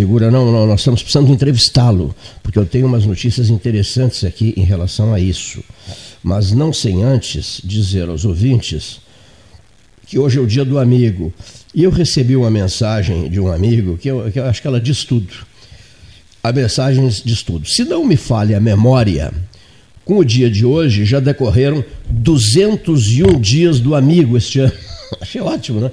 [0.00, 4.64] figura, não, não, nós estamos precisando entrevistá-lo, porque eu tenho umas notícias interessantes aqui em
[4.64, 5.62] relação a isso.
[6.22, 9.00] Mas não sem antes dizer aos ouvintes
[10.06, 11.32] que hoje é o dia do amigo.
[11.74, 14.80] E eu recebi uma mensagem de um amigo que eu, que eu acho que ela
[14.80, 15.34] diz tudo.
[16.42, 17.68] A mensagem diz tudo.
[17.68, 19.30] Se não me falha a memória,
[20.02, 24.72] com o dia de hoje já decorreram 201 dias do amigo este ano.
[25.20, 25.90] Achei ótimo, né?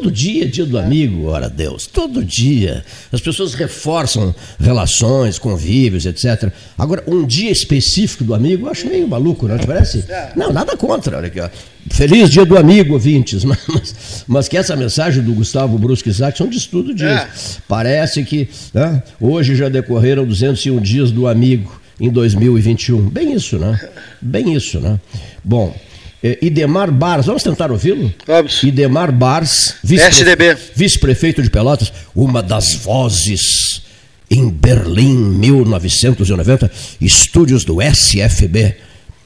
[0.00, 2.82] Todo dia é dia do amigo, ora Deus, todo dia.
[3.12, 6.50] As pessoas reforçam relações, convívios, etc.
[6.78, 10.02] Agora, um dia específico do amigo, eu acho meio maluco, não te parece?
[10.34, 11.18] Não, nada contra.
[11.18, 11.50] Olha aqui, ó.
[11.90, 13.44] Feliz dia do amigo, ouvintes.
[13.50, 17.06] Mas, mas, mas que essa mensagem do Gustavo Brusque Saxon diz tudo disso.
[17.06, 17.28] É.
[17.68, 23.10] Parece que né, hoje já decorreram 201 dias do amigo em 2021.
[23.10, 23.78] Bem isso, né?
[24.20, 24.98] Bem isso, né?
[25.44, 25.74] Bom.
[26.22, 28.12] É, Idemar Bars, vamos tentar ouvi-lo?
[28.26, 28.62] Vamos.
[28.62, 33.82] Idemar Bars, vice-prefeito vice de Pelotas, uma das vozes
[34.30, 36.70] em Berlim, 1990,
[37.00, 38.76] estúdios do SFB,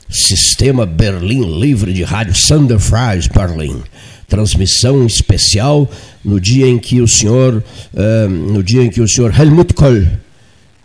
[0.09, 3.83] Sistema Berlim Livre de Rádio Sander Fries Berlim.
[4.29, 5.91] Transmissão especial
[6.25, 7.63] no dia em que o senhor,
[7.93, 10.07] uh, no dia em que o senhor Helmut Kohl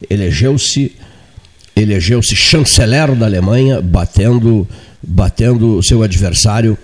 [0.10, 0.92] elegeu-se
[1.76, 4.68] elegeu-se chanceler da Alemanha, batendo
[5.02, 6.78] batendo o seu adversário,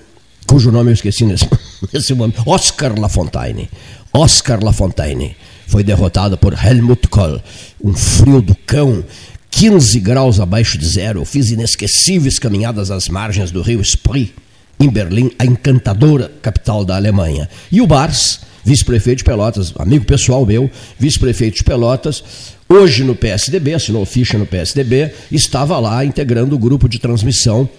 [0.47, 1.47] cujo nome eu esqueci nesse,
[1.93, 3.69] nesse momento, Oscar Lafontaine.
[4.13, 5.35] Oscar Lafontaine
[5.67, 7.41] foi derrotado por Helmut Kohl.
[7.83, 9.03] Um frio do cão,
[9.51, 11.21] 15 graus abaixo de zero.
[11.21, 14.33] Eu fiz inesquecíveis caminhadas às margens do rio Spree,
[14.79, 17.49] em Berlim, a encantadora capital da Alemanha.
[17.71, 22.23] E o Bars, vice-prefeito de Pelotas, amigo pessoal meu, vice-prefeito de Pelotas,
[22.67, 27.69] hoje no PSDB, assinou ficha no PSDB, estava lá integrando o grupo de transmissão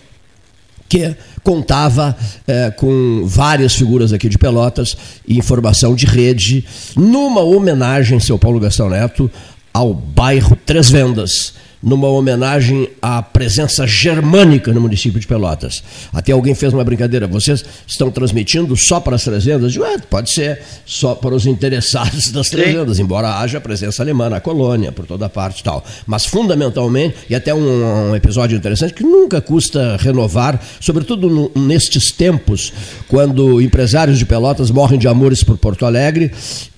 [0.89, 2.17] que contava
[2.47, 6.65] é, com várias figuras aqui de Pelotas e informação de rede,
[6.97, 9.31] numa homenagem, seu Paulo Gastão Neto,
[9.73, 15.83] ao bairro Três Vendas numa homenagem à presença germânica no município de Pelotas.
[16.13, 19.73] Até alguém fez uma brincadeira, vocês estão transmitindo só para as trezendas?
[19.73, 24.41] Digo, é, pode ser só para os interessados das trezendas, embora haja presença alemã na
[24.41, 25.85] colônia, por toda parte e tal.
[26.07, 32.11] Mas fundamentalmente, e até um, um episódio interessante, que nunca custa renovar, sobretudo no, nestes
[32.11, 32.73] tempos,
[33.09, 36.33] quando empresários de Pelotas morrem de amores por Porto Alegre,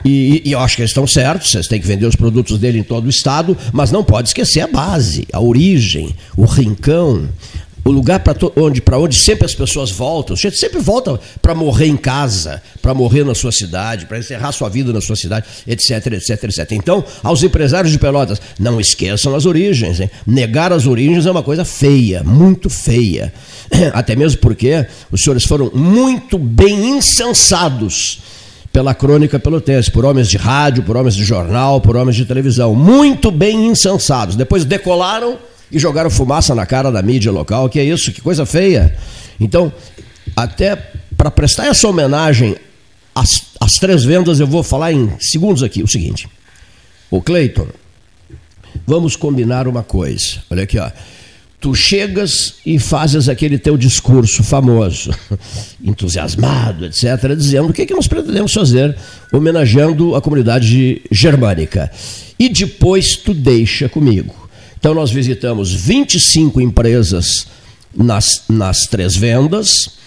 [0.04, 2.78] e, e eu acho que eles estão certos, vocês têm que vender os produtos dele
[2.78, 7.28] em todo o estado, mas não pode esquecer a base base, a origem, o rincão,
[7.84, 10.34] o lugar para onde, onde sempre as pessoas voltam.
[10.34, 14.68] Você sempre volta para morrer em casa, para morrer na sua cidade, para encerrar sua
[14.68, 16.72] vida na sua cidade, etc, etc, etc.
[16.72, 20.00] Então, aos empresários de Pelotas, não esqueçam as origens.
[20.00, 20.10] Hein?
[20.26, 23.32] Negar as origens é uma coisa feia, muito feia.
[23.92, 28.20] Até mesmo porque os senhores foram muito bem insensados
[28.72, 32.74] pela crônica pelotense, por homens de rádio, por homens de jornal, por homens de televisão,
[32.74, 34.36] muito bem insensados.
[34.36, 35.38] Depois decolaram
[35.70, 38.96] e jogaram fumaça na cara da mídia local, que é isso, que coisa feia.
[39.40, 39.72] Então,
[40.36, 40.76] até
[41.16, 42.56] para prestar essa homenagem
[43.14, 46.28] às, às três vendas, eu vou falar em segundos aqui o seguinte.
[47.10, 47.66] O Cleiton,
[48.86, 50.42] vamos combinar uma coisa.
[50.50, 50.90] Olha aqui, ó
[51.60, 55.10] tu chegas e fazes aquele teu discurso famoso,
[55.82, 58.96] entusiasmado, etc., dizendo o que, é que nós pretendemos fazer,
[59.32, 61.90] homenageando a comunidade germânica.
[62.38, 64.34] E depois tu deixa comigo.
[64.78, 67.48] Então nós visitamos 25 empresas
[67.94, 69.98] nas, nas três vendas,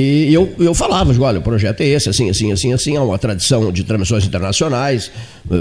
[0.00, 3.18] e eu, eu falava, olha, o projeto é esse, assim, assim, assim, assim, é uma
[3.18, 5.10] tradição de transmissões internacionais,
[5.50, 5.56] eh,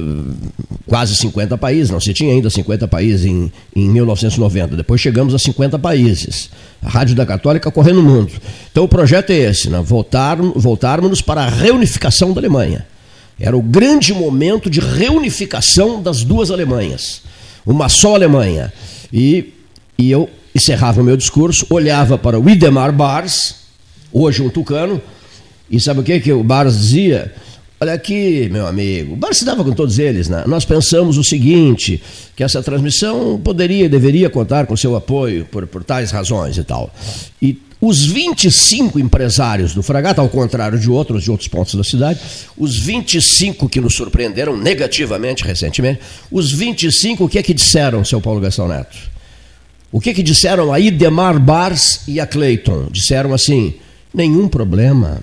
[0.85, 5.39] quase 50 países, não se tinha ainda 50 países em, em 1990, depois chegamos a
[5.39, 6.49] 50 países.
[6.81, 8.31] A Rádio da Católica correndo o mundo.
[8.71, 9.81] Então o projeto é esse, né?
[9.83, 12.85] Voltar, voltarmos para a reunificação da Alemanha.
[13.39, 17.21] Era o grande momento de reunificação das duas Alemanhas.
[17.65, 18.71] Uma só Alemanha.
[19.11, 19.53] E,
[19.97, 23.58] e eu encerrava o meu discurso, olhava para o Idemar Bars,
[24.11, 25.01] hoje um tucano,
[25.69, 27.33] e sabe o que, que o Barros dizia?
[27.81, 30.43] Olha aqui, meu amigo, o Barros se dava com todos eles, né?
[30.47, 32.01] Nós pensamos o seguinte,
[32.35, 36.63] que essa transmissão poderia e deveria contar com seu apoio por, por tais razões e
[36.63, 36.93] tal.
[37.41, 42.19] E os 25 empresários do Fragata, ao contrário de outros de outros pontos da cidade,
[42.57, 48.19] os 25 que nos surpreenderam negativamente recentemente, os 25 o que é que disseram, seu
[48.19, 48.97] Paulo Gastão Neto?
[49.89, 52.89] O que é que disseram a Idemar Bars e a Clayton?
[52.91, 53.75] Disseram assim:
[54.13, 55.21] nenhum problema.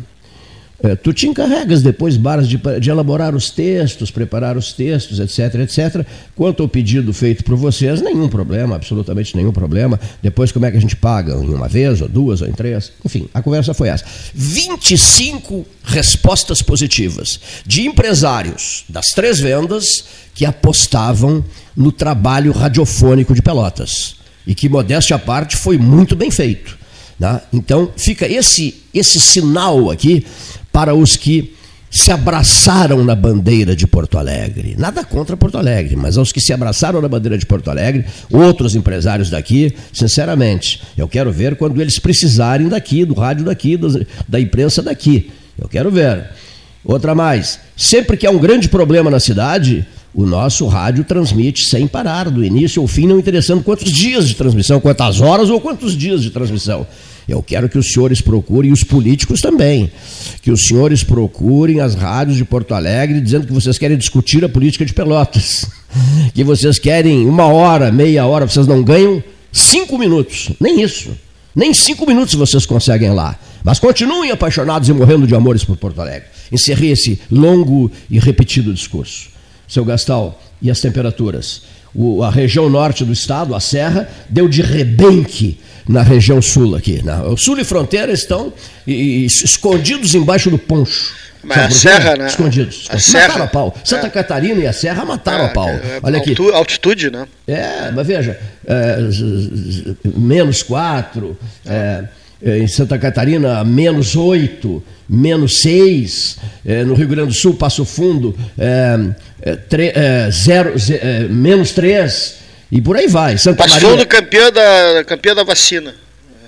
[0.83, 5.61] É, tu te encarregas depois, Baras, de, de, elaborar os textos, preparar os textos, etc,
[5.61, 6.07] etc.
[6.35, 9.99] Quanto ao pedido feito por vocês, nenhum problema, absolutamente nenhum problema.
[10.23, 11.33] Depois, como é que a gente paga?
[11.33, 12.93] Em uma vez, ou duas, ou em três?
[13.03, 14.05] Enfim, a conversa foi essa.
[14.35, 20.05] 25 respostas positivas de empresários das três vendas
[20.35, 21.43] que apostavam
[21.75, 24.17] no trabalho radiofônico de Pelotas.
[24.47, 26.79] E que, modéstia à parte, foi muito bem feito.
[27.19, 27.41] Né?
[27.53, 30.27] Então, fica esse, esse sinal aqui
[30.73, 31.55] para os que
[31.91, 34.75] se abraçaram na bandeira de Porto Alegre.
[34.79, 38.75] Nada contra Porto Alegre, mas aos que se abraçaram na bandeira de Porto Alegre, outros
[38.75, 43.79] empresários daqui, sinceramente, eu quero ver quando eles precisarem daqui, do rádio daqui,
[44.29, 45.31] da imprensa daqui.
[45.59, 46.29] Eu quero ver.
[46.85, 49.87] Outra mais, sempre que há um grande problema na cidade,
[50.17, 54.35] o nosso rádio transmite sem parar, do início ao fim, não interessando quantos dias de
[54.35, 56.87] transmissão, quantas horas ou quantos dias de transmissão.
[57.29, 59.93] Eu quero que os senhores procurem, e os políticos também,
[60.41, 64.49] que os senhores procurem as rádios de Porto Alegre dizendo que vocês querem discutir a
[64.49, 65.67] política de Pelotas,
[66.33, 69.23] que vocês querem uma hora, meia hora, vocês não ganham
[69.53, 71.11] cinco minutos, nem isso.
[71.55, 73.39] Nem cinco minutos vocês conseguem lá.
[73.63, 76.29] Mas continuem apaixonados e morrendo de amores por Porto Alegre.
[76.51, 79.36] Encerrei esse longo e repetido discurso.
[79.69, 81.63] Seu Gastal, e as temperaturas?
[81.95, 85.59] O, a região norte do estado, a Serra, deu de rebenque
[85.89, 87.03] na região sul aqui.
[87.03, 88.53] Na, o sul e fronteira estão
[88.87, 91.15] e, e, escondidos embaixo do poncho.
[91.43, 92.27] Mas a serra, né?
[92.27, 92.89] Escondidos.
[92.91, 93.75] A serra, mataram a pau.
[93.85, 94.11] Santa é.
[94.11, 95.69] Catarina e a serra mataram é, a pau.
[95.69, 96.35] É, Olha aqui.
[96.53, 97.29] Altitude, né?
[97.47, 98.99] É, mas veja, é,
[100.05, 102.05] menos 4, é, é,
[102.43, 106.39] em Santa Catarina, menos 8, menos 6,
[106.87, 108.37] no Rio Grande do Sul, Passo Fundo,
[109.69, 109.93] tre,
[110.31, 110.75] zero,
[111.31, 112.47] menos 3.
[112.71, 113.39] E por aí vai.
[113.39, 114.05] Santa Passou Maria...
[114.05, 115.95] do campeão da, campeão da vacina.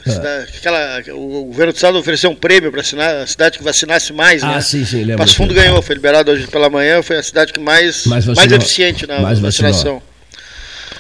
[0.06, 0.46] É.
[0.56, 4.54] Aquela, o governo do estado ofereceu um prêmio para a cidade que vacinasse mais, ah,
[4.54, 4.60] né?
[4.60, 5.18] sim, sim, lembro.
[5.18, 8.50] Passo Fundo ganhou, foi liberado hoje pela manhã, foi a cidade que mais, mais, mais
[8.50, 10.02] eficiente na mais vacinação.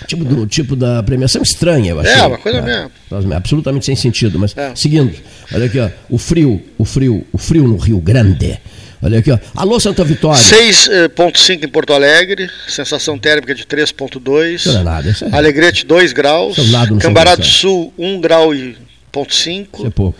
[0.08, 2.14] Tipo, do, tipo da premiação estranha, eu achei.
[2.14, 3.34] É, uma coisa é, mesmo.
[3.34, 4.74] Absolutamente sem sentido, mas é.
[4.74, 5.14] seguindo,
[5.52, 8.58] olha aqui, ó, o frio, o frio, o frio no Rio Grande
[9.00, 9.38] Olha aqui, ó.
[9.54, 10.40] Alô, Santa Vitória.
[10.40, 14.54] 6,5 em Porto Alegre, sensação térmica de 3,2.
[14.54, 15.28] Isso não é nada, isso é...
[15.30, 16.56] Alegrete, 2 graus.
[17.00, 18.76] Cambará do Sul, 1 grau e
[19.12, 19.78] ponto 5.
[19.78, 20.18] Isso é pouco.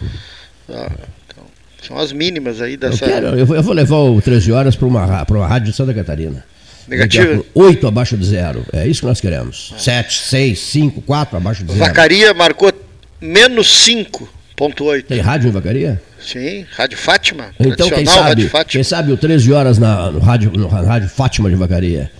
[0.68, 0.92] Ah,
[1.26, 1.44] então,
[1.82, 3.04] são as mínimas aí dessa.
[3.04, 5.76] Eu, quero, eu, vou, eu vou levar o 13 horas para uma, uma rádio de
[5.76, 6.44] Santa Catarina.
[6.88, 7.44] Negativo?
[7.54, 8.64] 8 abaixo de zero.
[8.72, 9.74] É isso que nós queremos.
[9.78, 11.84] 7, 6, 5, 4 abaixo de zero.
[11.84, 12.72] Vacaria marcou
[13.20, 15.04] menos 5,8.
[15.04, 16.00] Tem rádio em Vacaria?
[16.20, 17.50] Sim, Rádio Fátima.
[17.60, 21.56] Então, quem sabe, quem sabe o 13 horas na, no, rádio, no Rádio Fátima de
[21.56, 22.10] Vacaria?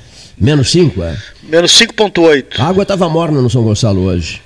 [0.41, 1.17] Menos 5, é?
[1.43, 2.61] Menos 5,8.
[2.61, 4.41] A água estava morna no São Gonçalo hoje.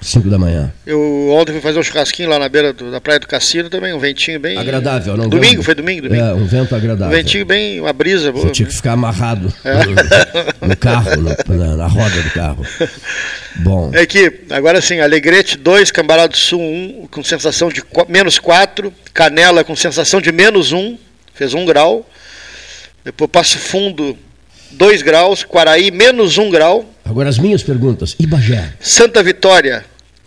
[0.00, 0.30] 5 ah.
[0.30, 0.72] da manhã.
[0.86, 3.92] Eu ontem fui fazer um churrasquinho lá na beira do, da Praia do Cassino também,
[3.92, 4.58] um ventinho bem.
[4.58, 5.28] Agradável, não?
[5.28, 6.24] Domingo, foi domingo, domingo.
[6.24, 7.14] É, um vento agradável.
[7.14, 8.46] Um ventinho bem, uma brisa boa.
[8.46, 9.74] Você tinha que ficar amarrado é.
[10.66, 12.66] no, carro, no, na, na, roda do carro.
[13.56, 13.90] Bom.
[13.92, 18.38] É que, agora sim, Alegrete 2, Cambará do Sul 1, um, com sensação de menos
[18.38, 20.98] 4, Canela com sensação de menos 1, um,
[21.34, 22.08] fez 1 um grau.
[23.04, 24.18] Depois Passo Fundo
[24.72, 26.84] 2 graus, Quaraí menos 1 grau.
[27.04, 28.16] Agora as minhas perguntas.
[28.18, 28.72] E Bagé?
[28.80, 29.84] Santa Vitória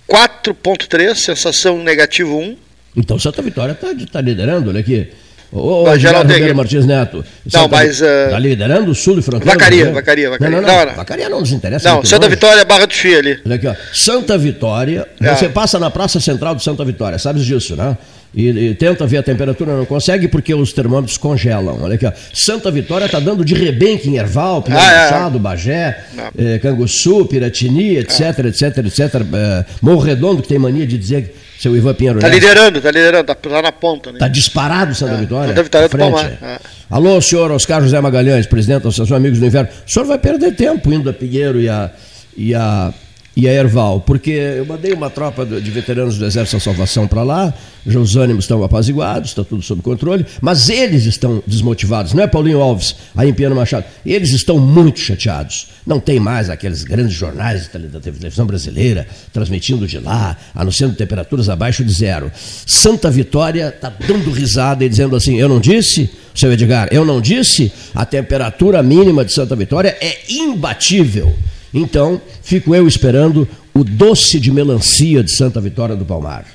[0.10, 2.58] 4.3, sensação negativo 1.
[2.98, 5.10] Então Santa Vitória está tá liderando, olha aqui.
[5.51, 7.25] Ô, ô Geraldo Ribeiro Martins Neto.
[7.51, 8.01] Não, mas.
[8.01, 8.39] Está uh...
[8.39, 9.53] liderando o sul e fronteira?
[9.53, 10.55] Vacaria, Vacaria, Vacaria.
[10.55, 10.86] Não, não, não.
[10.86, 11.89] não, Vacaria não nos interessa.
[11.89, 12.36] Não, Santa longe.
[12.36, 13.39] Vitória, Barra do Chia ali.
[13.46, 13.75] Olha aqui, ó.
[13.93, 15.08] Santa Vitória.
[15.19, 15.36] É.
[15.36, 17.98] Você passa na Praça Central de Santa Vitória, sabes disso, né?
[18.33, 21.79] E, e, tenta ver a temperatura, não consegue porque os termômetros congelam.
[21.81, 22.12] Olha aqui, ó.
[22.33, 25.39] Santa Vitória está dando de rebenque em Erval, Pinhal ah, Machado, é.
[25.39, 26.03] Bagé,
[26.38, 28.48] eh, Canguçu, Piratini, etc, é.
[28.48, 29.15] etc, etc.
[29.15, 32.19] Eh, Morro Redondo, que tem mania de dizer seu Ivan Pinheiro.
[32.19, 34.12] Está liderando, está liderando, está tá na ponta.
[34.12, 34.31] Está né?
[34.31, 35.17] disparado Santa é.
[35.17, 35.50] Vitória.
[35.50, 36.25] Santa Vitória Palmar.
[36.41, 36.59] É.
[36.89, 39.69] Alô, senhor Oscar José Magalhães, presidente da Associação Amigos do Inverno.
[39.86, 41.91] O senhor vai perder tempo indo a Pinheiro e a,
[42.38, 42.93] e a
[43.39, 47.24] e a Erval, porque eu mandei uma tropa de veteranos do Exército da Salvação para
[47.24, 47.53] lá,
[47.88, 52.27] já os ânimos estão apaziguados, está tudo sob controle, mas eles estão desmotivados, não é
[52.27, 55.67] Paulinho Alves, aí em Piano Machado, eles estão muito chateados.
[55.86, 61.84] Não tem mais aqueles grandes jornais da televisão brasileira transmitindo de lá, anunciando temperaturas abaixo
[61.84, 62.31] de zero.
[62.36, 67.22] Santa Vitória está dando risada e dizendo assim: eu não disse, seu Edgar, eu não
[67.22, 71.34] disse, a temperatura mínima de Santa Vitória é imbatível.
[71.74, 76.46] Então, fico eu esperando o doce de melancia de Santa Vitória do Palmar,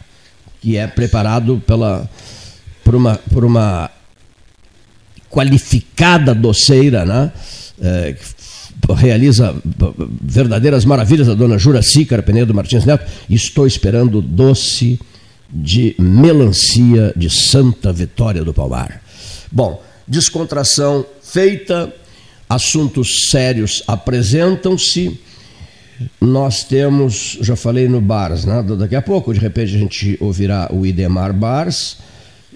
[0.61, 2.09] que é preparado pela,
[2.83, 3.91] por, uma, por uma
[5.31, 7.33] qualificada doceira, né?
[7.81, 8.17] É,
[8.97, 9.55] realiza
[10.21, 13.11] verdadeiras maravilhas, a dona Juraci Carpenedo Martins Neto.
[13.31, 15.01] Estou esperando o doce
[15.51, 19.01] de melancia de Santa Vitória do Palmar.
[19.51, 21.93] Bom, descontração feita,
[22.49, 25.21] assuntos sérios apresentam-se.
[26.21, 28.63] Nós temos, já falei no Bars, né?
[28.77, 31.99] daqui a pouco, de repente, a gente ouvirá o Idemar Bars.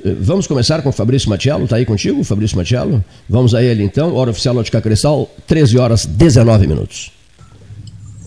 [0.05, 3.03] Eh, vamos começar com o Fabrício Matiello, está aí contigo, Fabrício Matiello?
[3.29, 7.13] Vamos a ele então, hora oficial Ótica Cristal, 13 horas 19 minutos.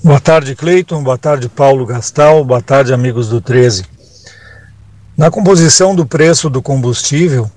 [0.04, 1.04] Boa tarde, Cleiton.
[1.04, 2.44] Boa tarde, Paulo Gastal.
[2.44, 3.84] Boa tarde, amigos do 13.
[5.16, 7.52] Na composição do preço do combustível,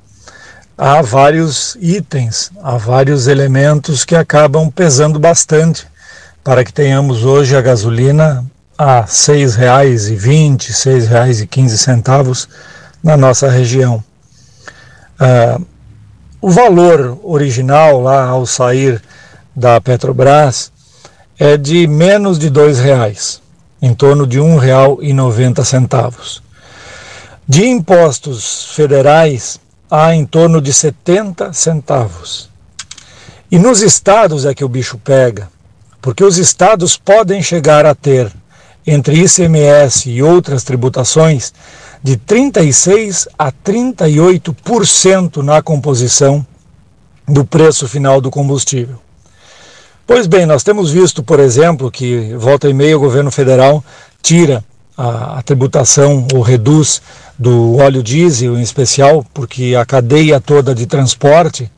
[0.76, 5.86] há vários itens, há vários elementos que acabam pesando bastante
[6.42, 8.44] para que tenhamos hoje a gasolina
[8.76, 12.48] a R$ 6,20, R$ 6,15
[13.02, 14.02] na nossa região.
[15.18, 15.60] Ah,
[16.40, 19.00] o valor original lá ao sair
[19.54, 20.72] da Petrobras
[21.38, 23.40] é de menos de R$ reais,
[23.80, 26.42] em torno de R$ 1,90.
[27.46, 29.60] De impostos federais,
[29.94, 32.50] há em torno de 70 centavos.
[33.48, 35.48] E nos estados é que o bicho pega,
[36.02, 38.32] porque os estados podem chegar a ter,
[38.84, 41.54] entre ICMS e outras tributações,
[42.02, 46.44] de 36 a 38% na composição
[47.26, 48.98] do preço final do combustível.
[50.06, 53.82] Pois bem, nós temos visto, por exemplo, que volta e meia o governo federal
[54.20, 54.62] tira
[54.96, 57.00] a, a tributação ou reduz
[57.38, 61.70] do óleo diesel em especial, porque a cadeia toda de transporte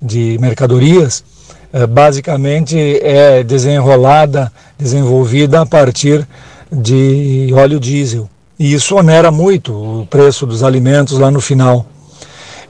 [0.00, 1.22] de mercadorias
[1.72, 6.26] eh, basicamente é desenrolada, desenvolvida a partir
[6.70, 8.28] de óleo diesel.
[8.58, 11.86] E isso onera muito o preço dos alimentos lá no final.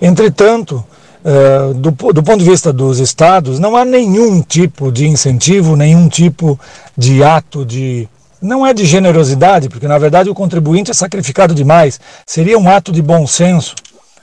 [0.00, 0.84] Entretanto,
[1.24, 6.08] eh, do, do ponto de vista dos estados, não há nenhum tipo de incentivo, nenhum
[6.08, 6.58] tipo
[6.96, 8.08] de ato de
[8.40, 12.92] não é de generosidade, porque na verdade o contribuinte é sacrificado demais, seria um ato
[12.92, 13.74] de bom senso,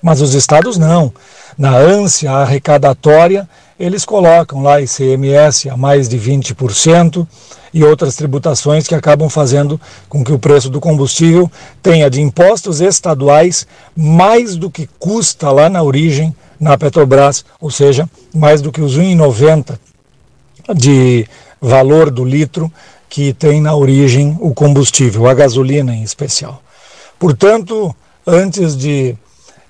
[0.02, 1.12] mas os estados não.
[1.58, 3.48] Na ânsia arrecadatória,
[3.80, 7.28] eles colocam lá ICMS a mais de 20%
[7.74, 12.82] e outras tributações que acabam fazendo com que o preço do combustível tenha de impostos
[12.82, 18.82] estaduais mais do que custa lá na origem na Petrobras, ou seja, mais do que
[18.82, 19.78] os 1,90
[20.76, 21.28] de
[21.62, 22.72] valor do litro
[23.10, 26.62] que tem na origem o combustível, a gasolina em especial.
[27.20, 27.96] Portanto,
[28.26, 29.16] antes de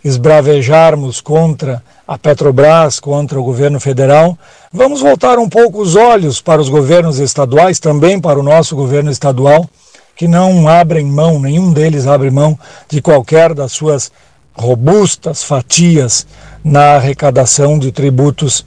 [0.04, 4.38] esbravejarmos contra a Petrobras, contra o governo federal,
[4.72, 9.12] vamos voltar um pouco os olhos para os governos estaduais, também para o nosso governo
[9.12, 9.70] estadual,
[10.16, 12.58] que não abrem mão, nenhum deles abre mão
[12.90, 14.12] de qualquer das suas
[14.56, 16.26] robustas fatias
[16.64, 18.66] na arrecadação de tributos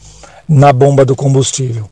[0.48, 1.88] na bomba do combustível.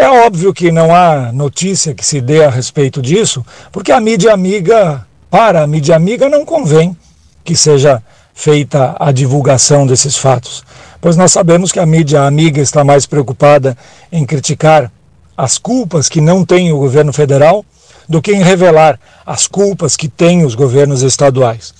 [0.00, 4.32] É óbvio que não há notícia que se dê a respeito disso, porque a mídia
[4.32, 6.96] amiga, para a mídia amiga, não convém
[7.44, 8.00] que seja
[8.32, 10.62] feita a divulgação desses fatos,
[11.00, 13.76] pois nós sabemos que a mídia amiga está mais preocupada
[14.12, 14.88] em criticar
[15.36, 17.64] as culpas que não tem o governo federal
[18.08, 21.74] do que em revelar as culpas que têm os governos estaduais.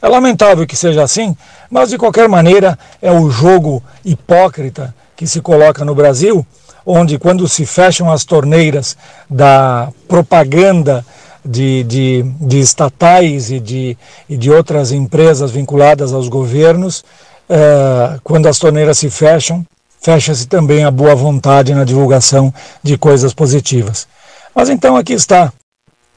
[0.00, 1.36] É lamentável que seja assim,
[1.68, 6.46] mas de qualquer maneira é o jogo hipócrita que se coloca no Brasil
[6.86, 8.96] onde quando se fecham as torneiras
[9.28, 11.04] da propaganda
[11.44, 13.98] de, de, de estatais e de,
[14.28, 17.04] e de outras empresas vinculadas aos governos,
[17.48, 19.64] eh, quando as torneiras se fecham,
[20.00, 24.06] fecha-se também a boa vontade na divulgação de coisas positivas.
[24.54, 25.52] Mas então aqui está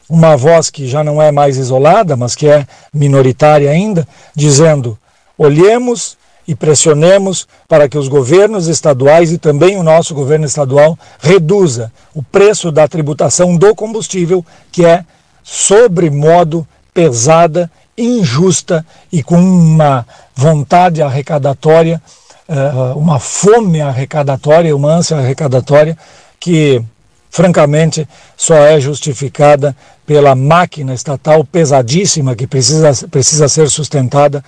[0.10, 4.98] uma voz que já não é mais isolada, mas que é minoritária ainda, dizendo:
[5.38, 6.17] olhemos
[6.48, 12.24] e pressionemos para que os governos estaduais e também o nosso governo estadual reduza o
[12.24, 15.04] preço da tributação do combustível, que é
[15.44, 22.02] sobremodo pesada, injusta e com uma vontade arrecadatória,
[22.48, 25.98] eh, uma fome arrecadatória, uma ânsia arrecadatória
[26.40, 26.82] que
[27.30, 29.76] francamente só é justificada
[30.06, 34.44] pela máquina estatal pesadíssima que precisa, precisa ser sustentada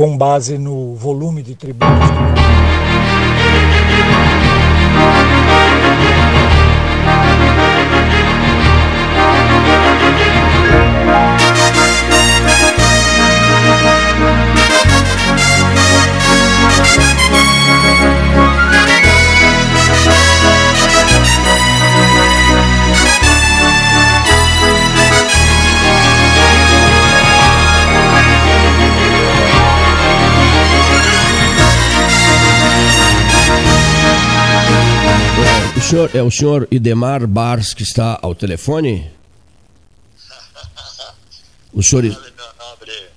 [0.00, 2.08] com base no volume de tributos.
[35.90, 39.10] Senhor, é o senhor Idemar Bars que está ao telefone?
[41.72, 42.04] O senhor,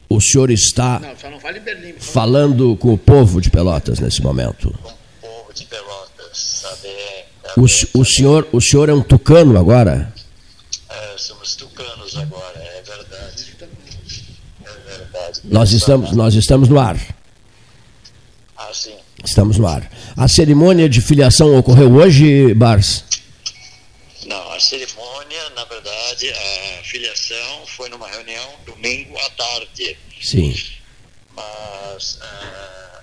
[0.09, 1.93] o senhor está Não, Berlim.
[1.99, 4.71] falando com o povo de Pelotas nesse momento.
[4.81, 7.25] com o povo de Pelotas, saber.
[7.57, 10.13] O, senhor, o senhor é um tucano agora?
[10.89, 13.55] É, somos tucanos agora, é verdade.
[14.63, 15.41] É verdade.
[15.43, 16.97] Nós estamos, nós estamos no ar.
[18.57, 18.95] Ah, sim.
[19.23, 19.89] Estamos no ar.
[20.17, 23.05] A cerimônia de filiação ocorreu hoje, Bars?
[24.25, 29.97] Não, a cerimônia, na verdade, a filiação foi numa reunião domingo à tarde.
[30.21, 30.53] Sim.
[31.33, 33.01] Mas, ah,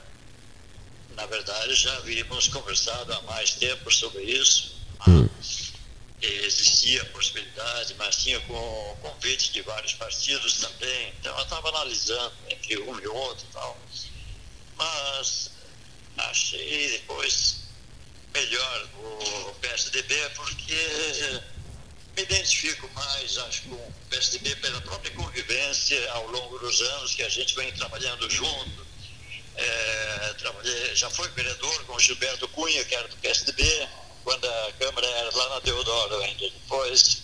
[1.17, 4.77] na verdade, já havíamos conversado há mais tempo sobre isso.
[5.09, 5.27] Hum.
[6.21, 11.15] Existia a possibilidade, mas tinha com convite de vários partidos também.
[11.19, 13.79] Então, eu estava analisando entre um e outro e tal.
[14.77, 15.51] Mas
[16.29, 17.61] achei depois
[18.33, 18.89] melhor
[19.49, 21.41] o PSDB porque
[22.17, 27.23] me identifico mais, acho, com o PSDB pela própria convivência ao longo dos anos que
[27.23, 28.87] a gente vem trabalhando junto.
[29.57, 33.89] É, trabalhei, já fui vereador com Gilberto Cunha, que era do PSDB,
[34.25, 36.51] quando a Câmara era lá na Deodoro ainda.
[36.51, 37.23] Depois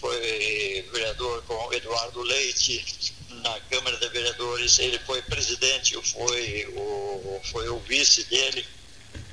[0.00, 4.78] foi vereador com Eduardo Leite na Câmara de Vereadores.
[4.78, 8.66] Ele foi presidente, fui o, foi o vice dele.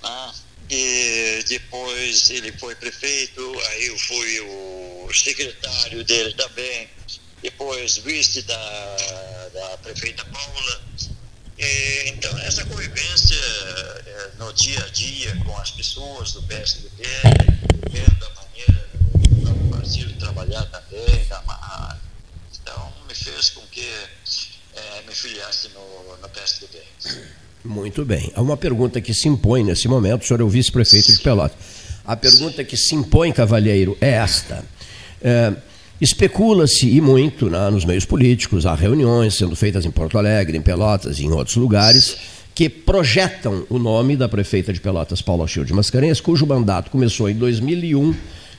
[0.01, 0.34] né?
[0.69, 6.89] E depois ele foi prefeito, aí eu fui o secretário dele também,
[7.41, 8.97] depois vice da,
[9.53, 10.82] da prefeita Paula.
[11.60, 17.03] E, então, essa convivência eh, no dia a dia com as pessoas do PSDB,
[17.91, 21.99] vendo a maneira do partido trabalhar também, da, ma-
[22.62, 23.88] então me fez com que
[24.76, 26.80] eh, me filiasse no, no PSDB.
[27.63, 28.32] Muito bem.
[28.36, 31.56] Há uma pergunta que se impõe nesse momento, o senhor é o vice-prefeito de Pelotas.
[32.04, 34.65] A pergunta que se impõe, cavalheiro, é esta.
[35.21, 35.54] É,
[36.02, 40.62] Especula-se, e muito né, nos meios políticos, há reuniões sendo feitas em Porto Alegre, em
[40.62, 42.17] Pelotas e em outros lugares,
[42.54, 47.30] que projetam o nome da prefeita de Pelotas, Paula Chil de Mascarenhas, cujo mandato começou
[47.30, 48.13] em 2001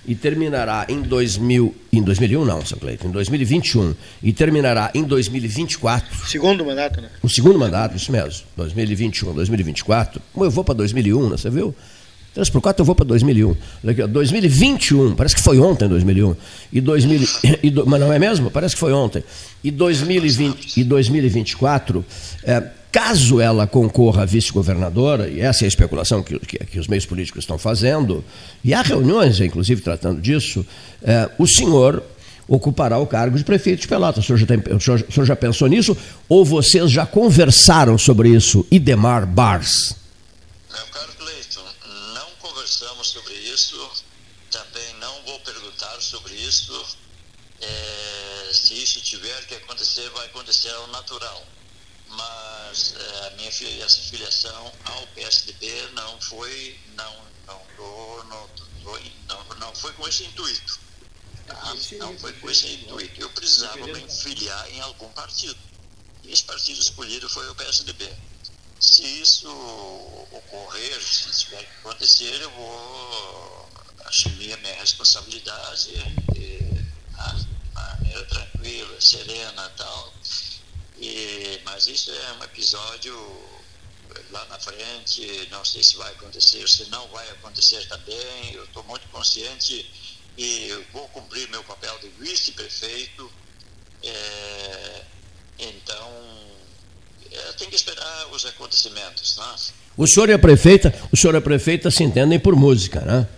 [0.06, 6.26] e terminará em 2000, em 2001 não, São Cleito, em 2021 e terminará em 2024
[6.26, 7.08] Segundo mandato, né?
[7.22, 10.20] o segundo mandato, isso mesmo, 2021, 2024.
[10.32, 11.74] Como eu vou para 2001, né, você viu?
[12.34, 13.48] 3 por 4 eu vou para 2001.
[13.84, 16.34] Olha aqui, ó, 2021, parece que foi ontem 2001.
[16.72, 17.28] E 2000,
[17.62, 18.50] e do- mas não é mesmo?
[18.50, 19.22] Parece que foi ontem.
[19.62, 22.04] E 2020 e 2024,
[22.42, 22.60] é,
[22.98, 27.04] caso ela concorra a vice-governadora, e essa é a especulação que, que- que os meios
[27.04, 28.24] políticos estão fazendo,
[28.62, 30.64] e há reuniões, inclusive, tratando disso,
[31.02, 32.04] é, o senhor
[32.46, 34.22] ocupará o cargo de prefeito de Pelotas.
[34.22, 35.96] O senhor, já tem- o senhor- o senhor já pensou nisso?
[36.28, 39.96] Ou vocês já conversaram sobre isso, Idemar Bars?
[40.72, 41.64] Meu caro Cleiton,
[42.14, 43.76] não conversamos sobre isso,
[44.52, 46.72] também não vou perguntar sobre isso.
[47.60, 51.42] É, se isso tiver que acontecer, vai acontecer ao natural.
[52.74, 57.62] Mas é, a minha filiação ao PSDB não foi, não, não,
[58.24, 58.50] não,
[59.28, 60.80] não, não foi com esse intuito.
[61.46, 61.54] tá?
[61.98, 63.20] Não foi com esse intuito.
[63.20, 65.56] Eu precisava me filiar em algum partido.
[66.24, 68.12] E esse partido escolhido foi o PSDB.
[68.80, 69.48] Se isso
[70.32, 73.68] ocorrer, se tiver que acontecer, eu vou
[74.06, 75.92] assumir a minha responsabilidade
[76.32, 76.58] de
[77.18, 77.36] a-
[77.72, 80.13] maneira tranquila, serena e tal.
[81.06, 83.14] E, mas isso é um episódio
[84.30, 88.52] lá na frente, não sei se vai acontecer, se não vai acontecer também.
[88.54, 89.84] Eu estou muito consciente
[90.38, 93.30] e vou cumprir meu papel de vice-prefeito.
[94.02, 95.02] É,
[95.58, 96.10] então,
[97.30, 99.54] é, tem que esperar os acontecimentos, né?
[99.96, 103.28] O senhor e a prefeita, o senhor e a prefeita se entendem por música, né?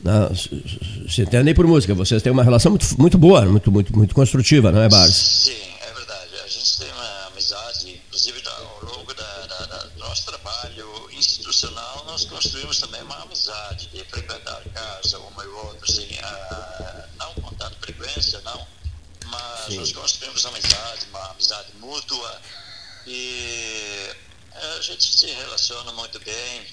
[0.00, 1.94] Não, se- entendem por música.
[1.94, 5.14] Vocês têm uma relação muito, muito boa, muito, muito, muito construtiva, não é, Bars?
[5.14, 5.71] Sim,
[19.76, 22.42] nós construímos amizade, uma amizade mútua
[23.06, 24.14] e
[24.54, 26.66] a gente se relaciona muito bem,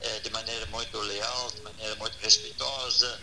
[0.00, 3.20] eh, de maneira muito leal, de maneira muito respeitosa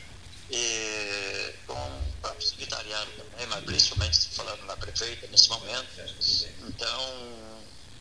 [0.49, 5.89] e com o próprio secretariado também, mas principalmente falando na prefeita nesse momento.
[6.67, 7.59] Então,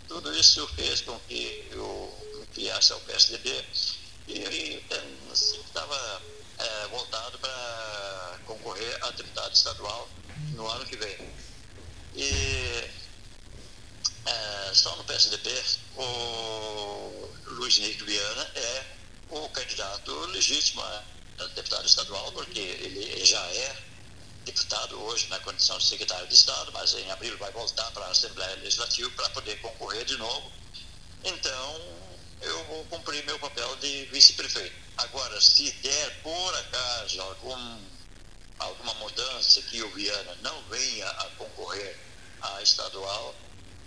[0.09, 3.65] tudo isso fez com que eu filiasse ao PSDB
[4.29, 4.85] e ele
[5.33, 6.23] estava
[6.91, 10.09] voltado para concorrer a deputado estadual
[10.55, 11.17] no ano que vem.
[12.15, 12.91] E
[14.27, 15.51] é, só no PSDB,
[15.97, 18.85] o Luiz Henrique Viana é
[19.31, 21.05] o candidato legítimo a
[21.55, 23.77] deputado estadual, porque ele já é
[24.45, 28.11] deputado hoje na condição de secretário de Estado, mas em abril vai voltar para a
[28.11, 30.51] Assembleia Legislativa para poder concorrer de novo.
[31.23, 31.81] Então,
[32.41, 34.75] eu vou cumprir meu papel de vice-prefeito.
[34.97, 37.81] Agora, se der por acaso algum,
[38.59, 41.97] alguma mudança que o Viana não venha a concorrer
[42.41, 43.35] à estadual,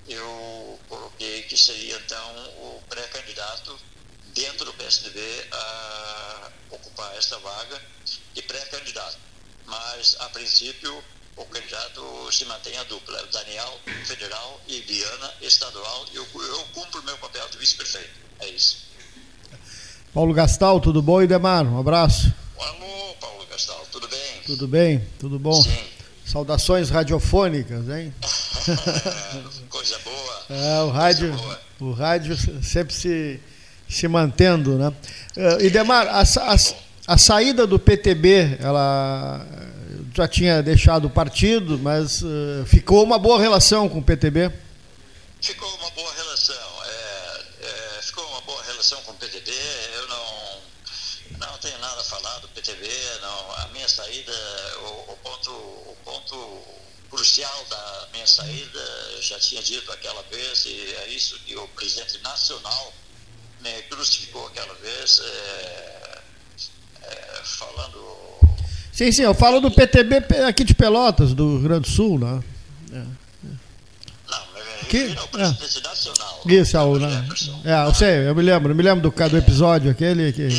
[0.07, 3.77] eu coloquei que seria então o pré-candidato
[4.34, 5.19] dentro do PSDB
[5.51, 7.81] a ocupar esta vaga
[8.34, 9.17] de pré-candidato.
[9.65, 11.03] Mas, a princípio,
[11.36, 16.05] o candidato se mantém a dupla, Daniel federal e Viana estadual.
[16.13, 18.10] Eu, eu cumpro meu papel de vice-prefeito.
[18.39, 18.89] É isso.
[20.13, 21.65] Paulo Gastal, tudo bom, Idemar?
[21.65, 22.34] Um abraço.
[22.62, 24.19] Alô, Paulo Gastal, tudo bem?
[24.45, 25.60] Tudo bem, tudo bom.
[25.60, 25.76] Sim.
[26.24, 28.13] Saudações radiofônicas, hein?
[29.67, 30.45] Coisa boa.
[30.47, 31.36] É, o rádio,
[31.80, 33.39] o rádio sempre se,
[33.89, 34.93] se mantendo, né?
[35.36, 36.56] Uh, Idemar, a, a,
[37.08, 39.43] a saída do PTB, ela
[40.13, 44.52] já tinha deixado o partido, mas uh, ficou uma boa relação com o PTB?
[45.41, 46.70] Ficou uma boa relação.
[53.82, 54.32] Minha saída,
[54.84, 56.62] o, o ponto, o ponto
[57.10, 58.80] crucial da minha saída,
[59.15, 62.94] eu já tinha dito aquela vez, e é isso que o presidente nacional
[63.60, 66.20] me crucificou aquela vez, é,
[67.04, 68.22] é, falando
[68.94, 70.17] Sim, sim, eu falo do PTB
[70.48, 72.44] aqui de Pelotas, do Rio Grande do Sul, né?
[72.91, 73.04] É.
[74.30, 74.46] Não,
[74.88, 76.41] que, é o presidente nacional.
[76.46, 77.30] Isso, é o, né?
[77.63, 80.50] É, eu sei, eu me lembro, eu me lembro do, do episódio aquele que.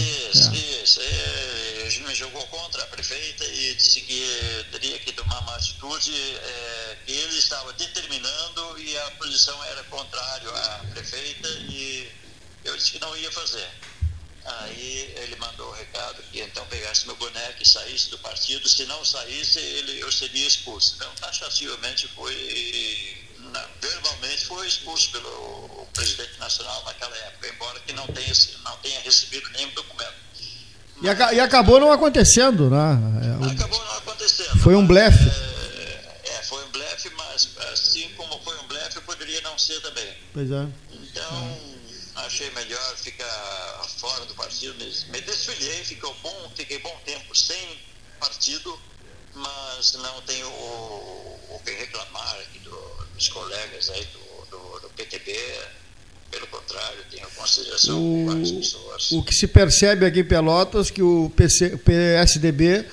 [16.12, 18.68] Mandou o recado que então pegasse meu boneco e saísse do partido.
[18.68, 20.94] Se não saísse, ele, eu seria expulso.
[20.96, 23.27] Então, taxativamente foi,
[23.81, 28.33] verbalmente foi expulso pelo presidente nacional naquela época, embora que não tenha,
[28.64, 30.14] não tenha recebido nenhum documento.
[31.03, 32.98] E, e acabou não acontecendo, né?
[33.53, 34.59] Acabou não acontecendo.
[34.61, 35.29] Foi um blefe.
[35.29, 40.16] É, é, foi um blefe, mas assim como foi um blefe, poderia não ser também.
[40.33, 40.66] Pois é.
[40.92, 41.72] Então
[42.14, 44.75] achei melhor ficar fora do partido.
[45.12, 47.79] Me desfilhei, ficou bom, fiquei bom tempo sem
[48.19, 48.77] partido,
[49.33, 54.88] mas não tenho o, o que reclamar aqui do, dos colegas aí do, do, do,
[54.91, 55.33] PTB.
[56.33, 59.12] Pelo contrário, tenho consideração o, com várias pessoas.
[59.12, 62.87] O que se percebe aqui em Pelotas que o PC, PSDB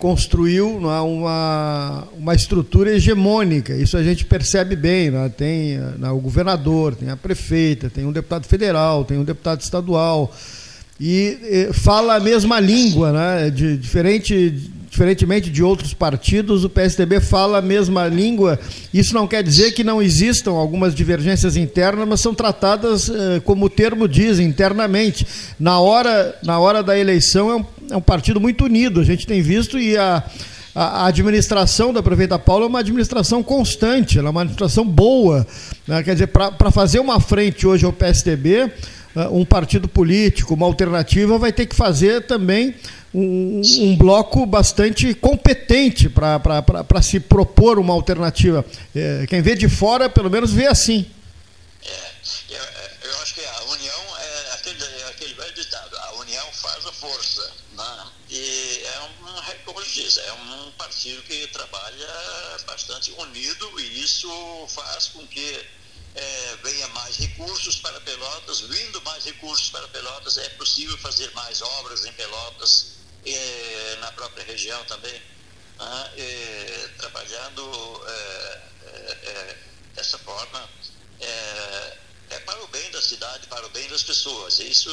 [0.00, 3.74] construiu é, uma, uma estrutura hegemônica.
[3.74, 5.10] Isso a gente percebe bem.
[5.10, 5.28] Né?
[5.28, 10.34] Tem né, o governador, tem a prefeita, tem um deputado federal, tem um deputado estadual.
[10.98, 13.50] E, e fala a mesma língua, né?
[13.50, 18.58] De, diferente diferentemente de outros partidos, o PSDB fala a mesma língua.
[18.92, 23.66] Isso não quer dizer que não existam algumas divergências internas, mas são tratadas eh, como
[23.66, 25.24] o termo diz, internamente.
[25.60, 29.28] Na hora, na hora da eleição é um, é um partido muito unido, a gente
[29.28, 30.24] tem visto, e a,
[30.74, 35.46] a administração da prefeita Paula é uma administração constante, ela é uma administração boa.
[35.86, 36.02] Né?
[36.02, 38.72] Quer dizer, para fazer uma frente hoje ao PSDB,
[39.14, 42.74] eh, um partido político, uma alternativa, vai ter que fazer também
[43.12, 48.64] um, bloco bastante competente para se propor uma alternativa.
[48.94, 51.10] É, quem vê de fora, pelo menos, vê assim.
[51.84, 52.10] É,
[52.50, 52.62] eu,
[53.10, 57.50] eu acho que a união é aquele, aquele velho ditado: a união faz a força.
[57.76, 58.06] Né?
[58.30, 62.08] E é um, como eu disse, é um partido que trabalha
[62.66, 64.28] bastante unido e isso
[64.68, 65.66] faz com que
[66.14, 71.62] é, venha mais recursos para Pelotas, vindo mais recursos para Pelotas, é possível fazer mais
[71.62, 79.58] obras em Pelotas, e na própria região também, né, trabalhando é, é, é,
[79.94, 80.68] dessa forma
[81.20, 81.96] é,
[82.30, 84.58] é, para o bem da cidade, para o bem das pessoas.
[84.58, 84.90] Isso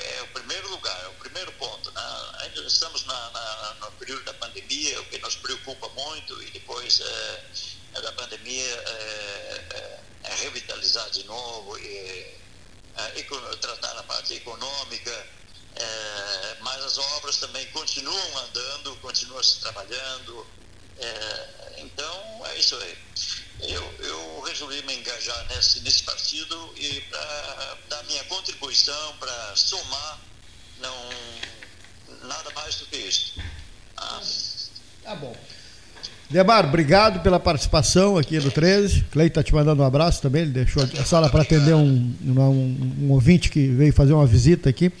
[0.00, 1.90] é o primeiro lugar, é o primeiro ponto.
[1.92, 2.02] Né?
[2.40, 7.00] Ainda estamos na, na, no período da pandemia, o que nos preocupa muito, e depois
[7.00, 12.36] é, da pandemia é, é, revitalizar de novo e,
[13.16, 15.39] e tratar a parte econômica
[15.76, 20.46] é, mas as obras também continuam andando, continuam se trabalhando.
[20.98, 22.98] É, então, é isso aí.
[23.62, 30.20] Eu, eu resolvi me engajar nesse, nesse partido e para dar minha contribuição, para somar,
[30.78, 31.08] não,
[32.22, 33.34] nada mais do que isso.
[33.96, 34.20] Ah.
[35.02, 35.36] Tá bom.
[36.30, 39.06] Demar, obrigado pela participação aqui do 13.
[39.10, 40.42] Cleiton está te mandando um abraço também.
[40.42, 42.40] Ele deixou a sala para atender um, um,
[43.00, 44.92] um, ouvinte que veio fazer uma visita aqui.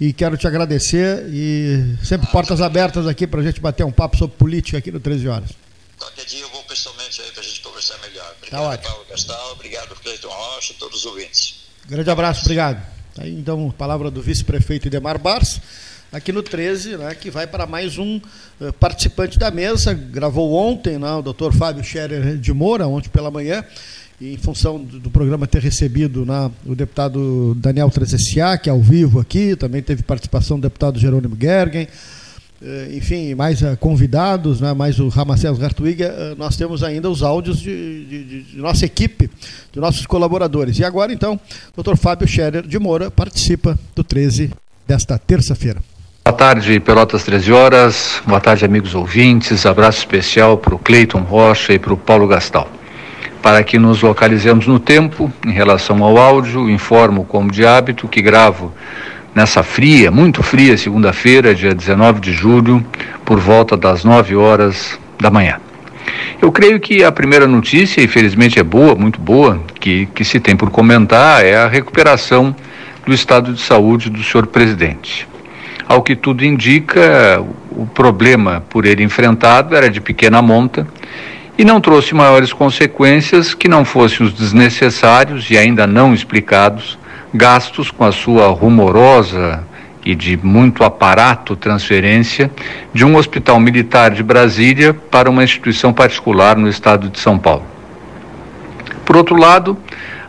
[0.00, 4.16] E quero te agradecer e sempre portas abertas aqui para a gente bater um papo
[4.16, 5.50] sobre política aqui no 13 Horas.
[5.98, 8.24] Qualquer dia eu vou pessoalmente aí para a gente conversar melhor.
[8.24, 8.90] Tá Obrigado, tá ótimo.
[8.90, 11.64] Paulo Gastal, obrigado, Cleiton Rocha todos os ouvintes.
[11.86, 12.82] Grande abraço, obrigado.
[13.18, 15.60] Aí, então, palavra do vice-prefeito Idemar Bars,
[16.10, 18.20] aqui no 13, né, que vai para mais um
[18.60, 19.94] uh, participante da mesa.
[19.94, 23.64] Gravou ontem né, o doutor Fábio Scherer de Moura, ontem pela manhã,
[24.32, 29.20] em função do, programa ter recebido né, o deputado Daniel Trezessiá, que é ao vivo
[29.20, 31.86] aqui, também teve participação do deputado Jerônimo Gergen,
[32.62, 37.60] uh, enfim, mais uh, convidados, né, mais o Ramacés Gartwiga, nós temos ainda os áudios
[37.60, 39.30] de, de, de, nossa equipe,
[39.72, 40.78] de nossos colaboradores.
[40.78, 44.50] E agora, então, o doutor Fábio Scherer de Moura participa do 13
[44.86, 45.80] desta terça-feira.
[46.24, 48.22] Boa tarde, Pelotas 13 horas.
[48.26, 49.66] Boa tarde, amigos ouvintes.
[49.66, 52.66] Abraço especial para o Cleiton Rocha e para o Paulo Gastal.
[53.44, 58.22] Para que nos localizemos no tempo, em relação ao áudio, informo, como de hábito, que
[58.22, 58.72] gravo
[59.34, 62.82] nessa fria, muito fria, segunda-feira, dia 19 de julho,
[63.22, 65.60] por volta das 9 horas da manhã.
[66.40, 70.40] Eu creio que a primeira notícia, e felizmente é boa, muito boa, que, que se
[70.40, 72.56] tem por comentar, é a recuperação
[73.06, 75.28] do estado de saúde do senhor presidente.
[75.86, 80.86] Ao que tudo indica, o problema por ele enfrentado era de pequena monta
[81.56, 86.98] e não trouxe maiores consequências que não fossem os desnecessários e ainda não explicados
[87.32, 89.64] gastos com a sua rumorosa
[90.04, 92.50] e de muito aparato transferência
[92.92, 97.64] de um hospital militar de Brasília para uma instituição particular no estado de São Paulo.
[99.04, 99.76] Por outro lado,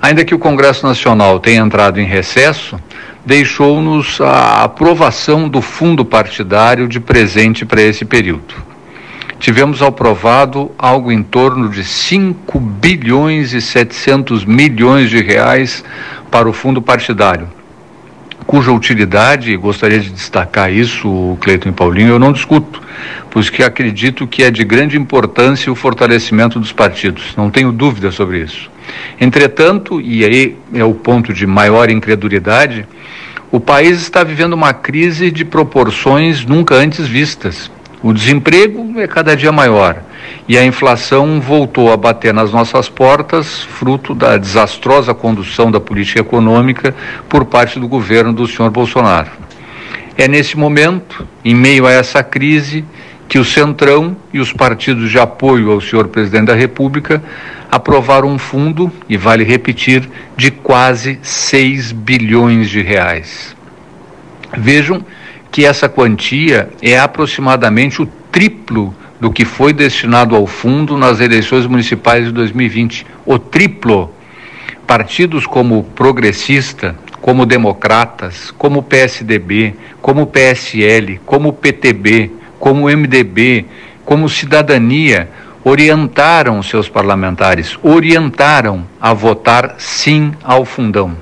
[0.01, 2.79] ainda que o Congresso Nacional tenha entrado em recesso,
[3.25, 8.74] deixou-nos a aprovação do fundo partidário de presente para esse período.
[9.45, 15.83] Tivemos aprovado algo em torno de 5 bilhões e 700 milhões de reais
[16.31, 17.47] para o fundo partidário,
[18.47, 22.81] cuja utilidade, gostaria de destacar isso, Cleiton e Paulinho, eu não discuto,
[23.29, 28.09] pois que acredito que é de grande importância o fortalecimento dos partidos, não tenho dúvida
[28.09, 28.71] sobre isso.
[29.21, 32.87] Entretanto, e aí é o ponto de maior incredulidade,
[33.51, 37.69] o país está vivendo uma crise de proporções nunca antes vistas.
[38.05, 39.97] O desemprego é cada dia maior
[40.47, 46.19] e a inflação voltou a bater nas nossas portas, fruto da desastrosa condução da política
[46.19, 46.93] econômica
[47.27, 49.31] por parte do governo do senhor Bolsonaro.
[50.15, 52.85] É nesse momento, em meio a essa crise,
[53.27, 57.23] que o Centrão e os partidos de apoio ao senhor presidente da República
[57.71, 63.55] aprovaram um fundo, e vale repetir, de quase 6 bilhões de reais.
[64.55, 65.03] Vejam
[65.55, 71.65] que essa quantia é aproximadamente o triplo do que foi destinado ao fundo nas eleições
[71.65, 73.07] municipais de 2020.
[73.25, 74.13] O triplo.
[74.85, 83.65] Partidos como Progressista, como Democratas, como PSDB, como PSL, como PTB, como MDB,
[84.03, 85.29] como Cidadania,
[85.63, 91.15] orientaram seus parlamentares, orientaram a votar sim ao fundão.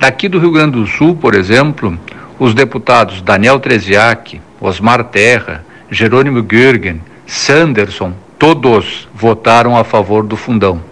[0.00, 1.96] Daqui do Rio Grande do Sul, por exemplo,
[2.44, 10.82] os deputados Daniel Treziak, Osmar Terra, Jerônimo Gürgen, Sanderson, todos votaram a favor do fundão.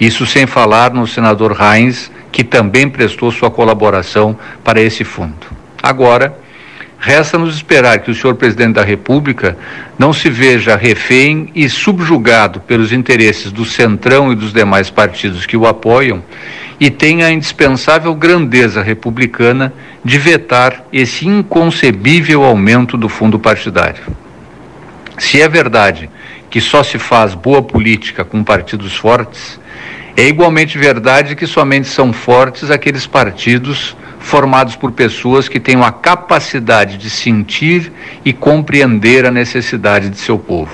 [0.00, 5.46] Isso sem falar no senador Heinz, que também prestou sua colaboração para esse fundo.
[5.82, 6.38] Agora,
[7.04, 9.58] Resta-nos esperar que o senhor presidente da República
[9.98, 15.56] não se veja refém e subjugado pelos interesses do Centrão e dos demais partidos que
[15.56, 16.22] o apoiam
[16.78, 19.72] e tenha a indispensável grandeza republicana
[20.04, 24.04] de vetar esse inconcebível aumento do fundo partidário.
[25.18, 26.08] Se é verdade
[26.48, 29.58] que só se faz boa política com partidos fortes,
[30.16, 35.92] é igualmente verdade que somente são fortes aqueles partidos formados por pessoas que tenham a
[35.92, 37.92] capacidade de sentir
[38.24, 40.72] e compreender a necessidade de seu povo.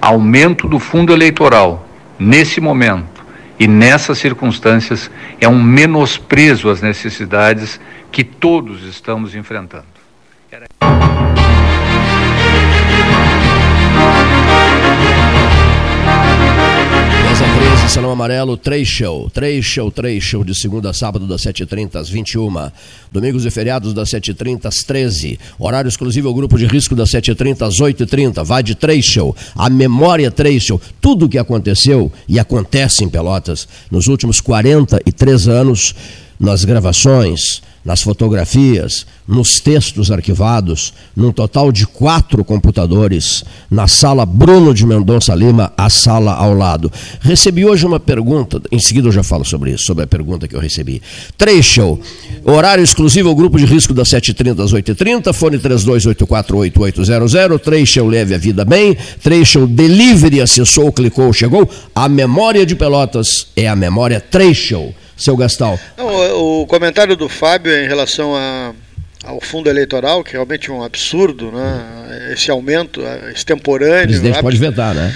[0.00, 1.86] Aumento do fundo eleitoral,
[2.18, 3.24] nesse momento
[3.58, 7.78] e nessas circunstâncias, é um menosprezo às necessidades
[8.10, 9.84] que todos estamos enfrentando.
[10.50, 10.66] Era...
[17.90, 22.08] Salão Amarelo, três show, três show, três show de segunda a sábado das 7h30 às
[22.08, 22.70] 21
[23.10, 27.66] Domingos e feriados das 7h30 às 13 Horário exclusivo ao grupo de risco das 7h30
[27.66, 28.44] às 8h30.
[28.44, 29.34] Vai de três show.
[29.56, 30.80] A memória três show.
[31.00, 35.92] Tudo o que aconteceu e acontece em Pelotas nos últimos 43 anos,
[36.38, 44.74] nas gravações, nas fotografias, nos textos arquivados, num total de quatro computadores, na sala Bruno
[44.74, 46.92] de Mendonça Lima, a sala ao lado.
[47.20, 50.54] Recebi hoje uma pergunta, em seguida eu já falo sobre isso, sobre a pergunta que
[50.54, 51.00] eu recebi.
[51.38, 51.98] Trecho,
[52.44, 58.38] horário exclusivo ao grupo de risco das 7h30 às 8h30, fone 32848800, Trecho leve a
[58.38, 61.68] vida bem, Trecho delivery, acessou, clicou, chegou.
[61.94, 65.78] A memória de Pelotas é a memória Trecho seu Gastal.
[65.96, 68.72] Não, o comentário do Fábio em relação a,
[69.24, 72.32] ao fundo eleitoral, que realmente é um absurdo, né?
[72.32, 73.02] esse aumento
[73.34, 74.04] extemporâneo.
[74.04, 75.14] O presidente pode vetar, né?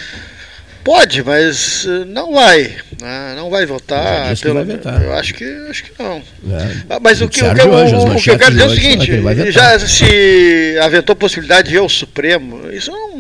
[0.84, 2.76] Pode, mas eh, não vai.
[3.00, 3.32] Né?
[3.34, 4.36] Não vai votar.
[4.36, 5.06] Pelo, vai.
[5.06, 6.16] Eu acho que, acho que não.
[6.18, 6.98] É.
[7.00, 9.78] Mas o que, o, o, o, o que eu quero dizer é o seguinte: já
[9.78, 12.70] se aventou a possibilidade de ir ao Supremo.
[12.70, 13.16] Isso não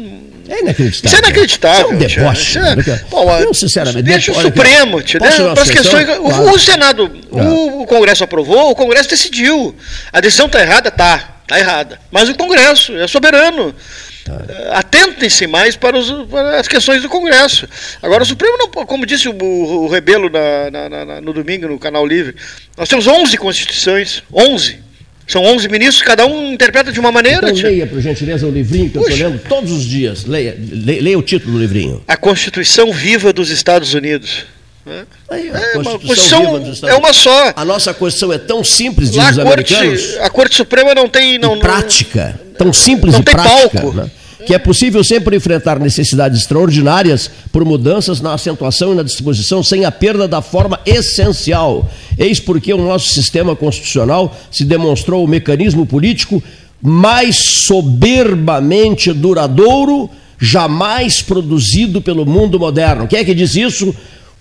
[0.48, 1.06] é inacreditável.
[1.06, 1.80] Isso é inacreditável.
[1.80, 2.58] Isso é um deboche.
[2.58, 4.02] É, bom, não, sinceramente.
[4.02, 6.04] Deixa o Supremo, te deixa as questões.
[6.06, 6.50] Claro.
[6.50, 7.82] O, Senado, o, ah.
[7.82, 9.74] o Congresso aprovou, o Congresso decidiu.
[10.12, 10.90] A decisão está errada?
[10.90, 11.38] Tá.
[11.42, 12.00] Está errada.
[12.10, 13.74] Mas o Congresso é soberano.
[14.24, 14.78] Tá.
[14.78, 17.68] Atentem-se mais para, os, para, as questões do Congresso.
[18.02, 21.78] Agora, o Supremo, não, como disse o, o Rebelo na, na, na, no domingo no
[21.78, 22.34] Canal Livre,
[22.76, 24.22] nós temos 11 constituições.
[24.32, 24.82] 11.
[25.26, 27.50] São 11 ministros, cada um interpreta de uma maneira.
[27.50, 29.10] Então, leia, por gentileza, o livrinho que Puxa.
[29.10, 30.26] eu estou lendo todos os dias.
[30.26, 32.02] Leia, leia, leia, o título do livrinho.
[32.06, 34.44] A Constituição Viva dos Estados Unidos.
[34.86, 37.52] É, Aí, a é, Constituição, Constituição Viva dos Estados É uma só.
[37.56, 40.16] A nossa Constituição é tão simples, diz Lá, os Corte, americanos.
[40.20, 41.38] A Corte Suprema não tem.
[41.38, 42.38] Não, prática.
[42.58, 43.80] Tão simples não e tem prática.
[43.80, 43.96] Palco.
[43.96, 44.10] Né?
[44.44, 49.84] Que é possível sempre enfrentar necessidades extraordinárias por mudanças na acentuação e na disposição sem
[49.84, 51.90] a perda da forma essencial.
[52.18, 56.42] Eis porque o nosso sistema constitucional se demonstrou o mecanismo político
[56.82, 63.06] mais soberbamente duradouro jamais produzido pelo mundo moderno.
[63.06, 63.94] Quem é que diz isso?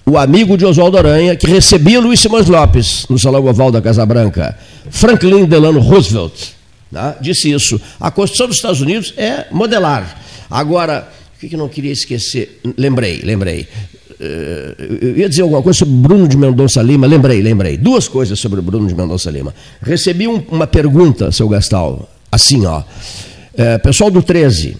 [0.05, 4.05] O amigo de Oswaldo Aranha, que recebia Luiz Simões Lopes no Salão Oval da Casa
[4.05, 4.57] Branca,
[4.89, 6.62] Franklin Delano Roosevelt
[6.93, 7.81] né, disse isso.
[7.99, 10.21] A Constituição dos Estados Unidos é modelar.
[10.49, 12.61] Agora, o que, eu não queria esquecer?
[12.77, 13.67] Lembrei, lembrei.
[14.11, 17.77] Uh, eu ia dizer alguma coisa sobre Bruno de Mendonça Lima, lembrei, lembrei.
[17.77, 19.53] Duas coisas sobre Bruno de Mendonça Lima.
[19.81, 22.81] Recebi um, uma pergunta, seu Gastal, assim, ó.
[22.81, 24.77] Uh, pessoal do 13, uh,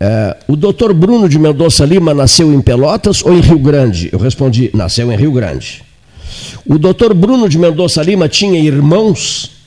[0.00, 4.10] é, o doutor Bruno de Mendonça Lima nasceu em Pelotas ou em Rio Grande?
[4.12, 5.82] Eu respondi, nasceu em Rio Grande.
[6.66, 9.57] O doutor Bruno de Mendonça Lima tinha irmãos?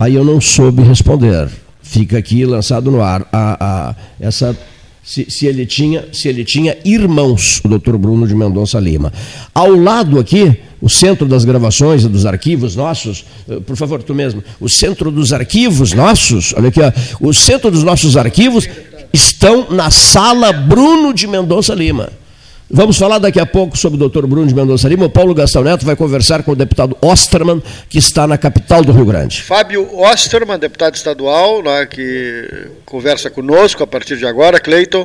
[0.00, 1.50] Aí eu não soube responder.
[1.82, 4.56] Fica aqui lançado no ar a, a essa
[5.02, 9.12] se, se, ele tinha, se ele tinha irmãos, o doutor Bruno de Mendonça Lima.
[9.54, 14.14] Ao lado aqui, o centro das gravações e dos arquivos nossos, eh, por favor, tu
[14.14, 18.68] mesmo, o centro dos arquivos nossos, olha aqui, ó, o centro dos nossos arquivos
[19.12, 22.10] estão na sala Bruno de Mendonça Lima.
[22.72, 24.26] Vamos falar daqui a pouco sobre o Dr.
[24.26, 25.06] Bruno de Mendonça Lima.
[25.06, 28.92] O Paulo Gastão Neto vai conversar com o deputado Osterman, que está na capital do
[28.92, 29.42] Rio Grande.
[29.42, 35.04] Fábio Osterman, deputado estadual, né, que conversa conosco a partir de agora, Cleiton,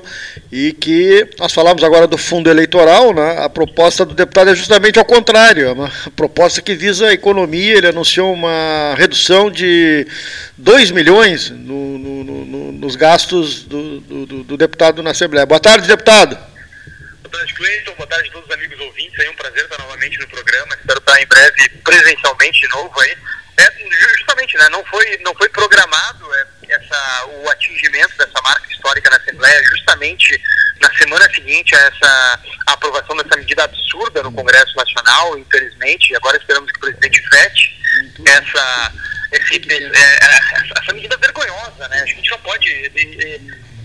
[0.52, 3.12] e que nós falamos agora do fundo eleitoral.
[3.16, 7.14] Né, a proposta do deputado é justamente ao contrário, é uma proposta que visa a
[7.14, 7.78] economia.
[7.78, 10.06] Ele anunciou uma redução de
[10.56, 15.48] 2 milhões no, no, no, nos gastos do, do, do deputado na Assembleia.
[15.48, 16.38] Boa tarde, deputado
[17.38, 17.94] tarde, Cleiton.
[17.96, 19.20] Boa tarde a todos os amigos ouvintes.
[19.20, 20.76] É um prazer estar novamente no programa.
[20.76, 23.18] Espero estar em breve presencialmente de novo aí.
[23.58, 23.72] É,
[24.18, 24.70] justamente, né?
[24.70, 30.42] Não foi, não foi programado é, essa, o atingimento dessa marca histórica na Assembleia justamente
[30.82, 36.16] na semana seguinte a essa a aprovação dessa medida absurda no Congresso Nacional, infelizmente.
[36.16, 37.80] Agora esperamos que o presidente vete
[38.26, 38.94] essa,
[39.32, 42.02] esse, é, essa medida vergonhosa, né?
[42.02, 42.92] A gente não pode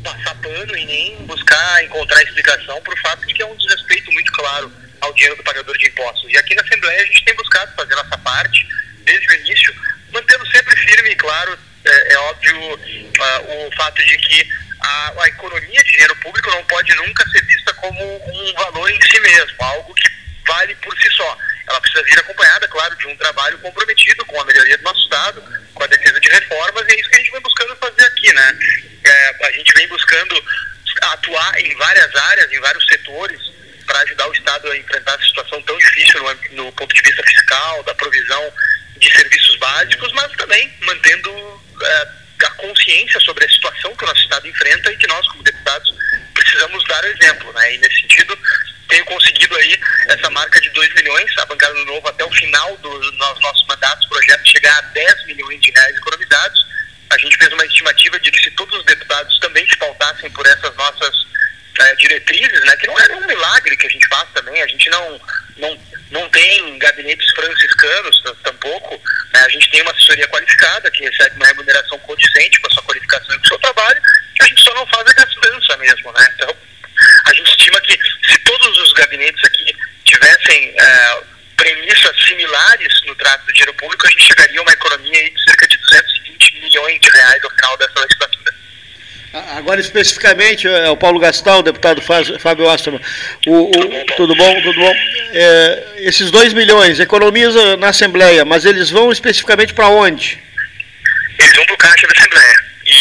[0.03, 4.13] passar pano e nem buscar encontrar explicação para o fato de que é um desrespeito
[4.13, 6.31] muito claro ao dinheiro do pagador de impostos.
[6.31, 8.67] E aqui na Assembleia a gente tem buscado fazer nossa parte,
[9.05, 9.75] desde o início,
[10.13, 14.49] mantendo sempre firme e claro, é, é óbvio, uh, o fato de que
[14.81, 19.01] a, a, economia de dinheiro público não pode nunca ser vista como um valor em
[19.03, 20.09] si mesmo, algo que
[20.47, 21.39] vale por si só.
[21.71, 25.41] Ela precisa vir acompanhada, claro, de um trabalho comprometido com a melhoria do nosso Estado,
[25.73, 28.33] com a defesa de reformas, e é isso que a gente vem buscando fazer aqui,
[28.33, 28.59] né?
[29.05, 30.45] É, a gente vem buscando
[31.01, 33.41] atuar em várias áreas, em vários setores,
[33.87, 37.23] para ajudar o Estado a enfrentar essa situação tão difícil no, no, ponto de vista
[37.23, 38.53] fiscal, da provisão
[38.97, 42.09] de serviços básicos, mas também mantendo é,
[42.47, 45.95] a consciência sobre a situação que o nosso Estado enfrenta e que nós, como deputados,
[46.35, 47.53] precisamos dar exemplo.
[47.53, 47.75] Né?
[47.75, 48.37] E nesse sentido,
[48.91, 52.77] tenho conseguido aí essa marca de 2 milhões, a bancada do Novo até o final
[52.79, 56.71] dos nossos mandatos, projeto chegar a 10 milhões de reais economizados
[57.11, 60.47] a gente fez uma estimativa de que se todos os deputados também se pautassem por
[60.47, 61.27] essas nossas
[61.81, 64.89] é, diretrizes, né, que não é um milagre que a gente faz também, a gente
[64.89, 65.21] não,
[65.57, 65.81] não,
[66.13, 69.03] não tem gabinetes franciscanos tampouco,
[69.35, 72.83] né, a gente tem uma assessoria qualificada, que recebe uma remuneração condizente com a sua
[72.85, 74.03] qualificação e com o seu trabalho,
[74.41, 76.27] a gente só não faz a gastança mesmo, né?
[76.35, 76.57] Então,
[77.61, 77.99] estima que
[78.31, 81.19] se todos os gabinetes aqui tivessem é,
[81.57, 85.69] premissas similares no trato do dinheiro público, a gente chegaria a uma economia de cerca
[85.69, 88.55] de 220 milhões de reais ao final dessa legislatura.
[89.57, 93.01] Agora, especificamente, é o Paulo Gastal, o deputado Fábio Osterman.
[93.47, 94.61] O, o, tudo bom?
[94.63, 94.93] Tudo bom?
[95.33, 100.43] É, esses 2 milhões, economiza na Assembleia, mas eles vão especificamente para onde?
[101.39, 102.50] Eles vão para o caixa da Assembleia.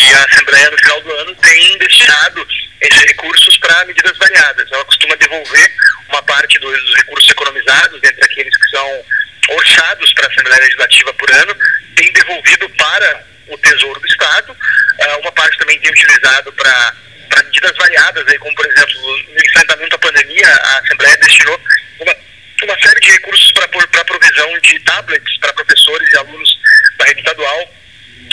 [0.09, 2.47] E a Assembleia, no final do ano, tem destinado
[2.81, 4.71] esses recursos para medidas variadas.
[4.71, 5.71] Ela costuma devolver
[6.09, 9.05] uma parte dos recursos economizados, entre aqueles que são
[9.49, 11.55] orçados para a Assembleia Legislativa por ano,
[11.95, 14.51] tem devolvido para o Tesouro do Estado.
[14.51, 16.95] Uh, uma parte também tem utilizado para
[17.45, 21.61] medidas variadas, aí, como por exemplo, no enfrentamento à pandemia, a Assembleia destinou
[21.99, 22.15] uma,
[22.63, 23.67] uma série de recursos para
[24.05, 26.59] provisão de tablets para professores e alunos
[26.97, 27.78] da rede estadual.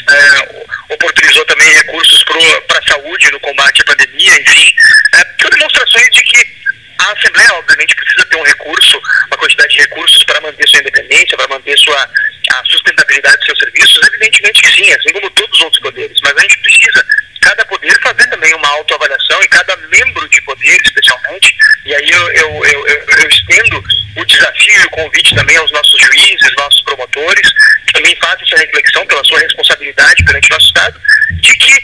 [0.09, 2.25] Uh, oportunizou também recursos
[2.69, 4.75] para a saúde no combate à pandemia, enfim.
[5.15, 6.57] Uh, são demonstrações de que
[6.99, 11.37] a Assembleia, obviamente, precisa ter um recurso, uma quantidade de recursos para manter sua independência,
[11.37, 12.11] para manter sua,
[12.53, 14.09] a sustentabilidade dos seus serviços?
[14.09, 16.19] Evidentemente que sim, assim como todos os outros poderes.
[16.23, 17.07] Mas a gente precisa,
[17.41, 21.55] cada poder, fazer também uma autoavaliação e cada membro de poder, especialmente.
[21.85, 23.85] E aí eu, eu, eu, eu estendo
[24.17, 27.49] o desafio e o convite também aos nossos juízes, nossos promotores,
[27.87, 31.01] que também fazem essa reflexão pela sua responsabilidade perante nosso Estado,
[31.41, 31.83] de que,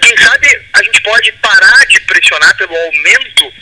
[0.00, 3.52] quem sabe, a gente pode parar de pressionar pelo aumento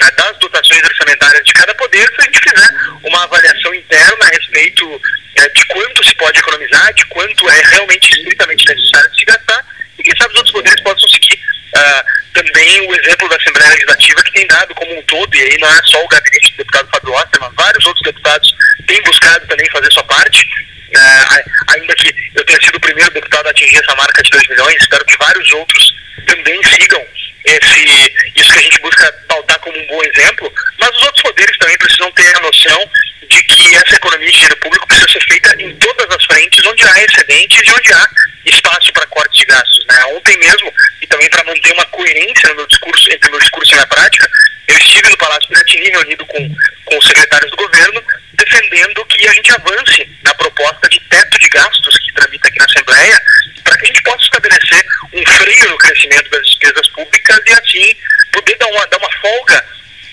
[0.00, 2.70] né, das dotações orçamentárias de cada poder se a gente fizer
[3.04, 5.00] uma avaliação interna a respeito
[5.36, 9.64] é, de quanto se pode economizar, de quanto é realmente estritamente necessário se gastar,
[9.98, 11.38] e quem sabe os outros poderes possam seguir
[11.76, 15.58] uh, também o exemplo da Assembleia Legislativa que tem dado como um todo, e aí
[15.58, 18.54] não é só o gabinete do deputado Fábio Osterman, vários outros deputados
[18.86, 23.46] têm buscado também fazer sua parte, uh, ainda que eu tenha sido o primeiro deputado
[23.46, 25.94] a atingir essa marca de 2 milhões, espero que vários outros
[26.26, 27.06] também sigam
[27.44, 31.56] esse, isso que a gente busca pautar como um bom exemplo, mas os outros poderes
[31.58, 32.90] também precisam ter a noção
[33.28, 36.84] de que essa economia de dinheiro público precisa ser feita em todas as frentes onde
[36.84, 38.08] há excedentes e onde há
[38.46, 39.86] espaço para corte de gastos.
[39.86, 40.04] Né?
[40.06, 43.70] Ontem mesmo, e também para manter uma coerência no meu discurso, entre o meu discurso
[43.70, 44.28] e a minha prática,
[44.68, 48.02] eu estive no Palácio Piratini reunido com, com os secretários do governo,
[48.34, 52.64] defendendo que a gente avance na proposta de teto de gastos que tramita aqui na
[52.64, 53.22] Assembleia,
[53.70, 57.96] para que a gente possa estabelecer um freio no crescimento das despesas públicas e assim
[58.32, 59.64] poder dar uma, dar uma folga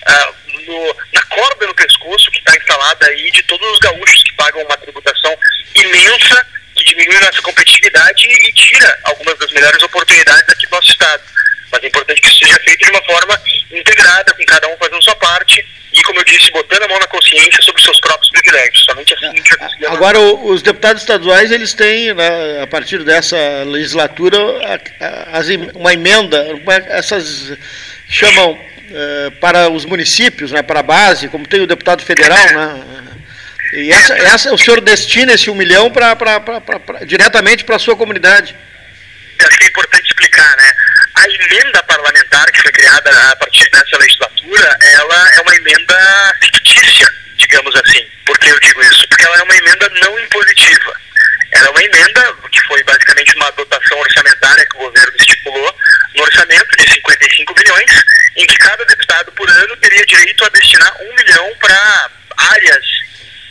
[0.08, 4.34] uh, no, na corda no pescoço que está instalada aí de todos os gaúchos que
[4.34, 5.36] pagam uma tributação
[5.74, 11.24] imensa que diminui nossa competitividade e tira algumas das melhores oportunidades aqui do nosso estado.
[11.72, 13.42] Mas é importante que isso seja feito de uma forma
[13.72, 17.08] integrada, com cada um fazendo sua parte e, como eu disse, botando a mão na
[17.08, 18.86] consciência sobre seus próprios privilégios.
[18.86, 19.70] Somente assim a gente vai.
[19.88, 24.38] Agora, os deputados estaduais, eles têm, né, a partir dessa legislatura,
[25.76, 26.46] uma emenda,
[26.88, 27.54] essas
[28.10, 28.58] chamam
[28.90, 32.84] eh, para os municípios, né, para a base, como tem o deputado federal, né?
[33.74, 37.76] E essa, essa, o senhor destina esse um milhão pra, pra, pra, pra diretamente para
[37.76, 38.56] a sua comunidade.
[39.46, 40.74] Acho que é importante explicar, né?
[41.16, 47.08] A emenda parlamentar que foi criada a partir dessa legislatura, ela é uma emenda fictícia,
[47.36, 48.08] digamos assim.
[48.26, 49.08] Por que eu digo isso?
[49.08, 51.08] Porque ela é uma emenda não impositiva.
[51.52, 55.76] Ela é uma emenda que foi basicamente uma dotação orçamentária que o governo estipulou
[56.16, 58.04] no orçamento de 55 milhões,
[58.36, 62.86] em que cada deputado por ano teria direito a destinar um milhão para áreas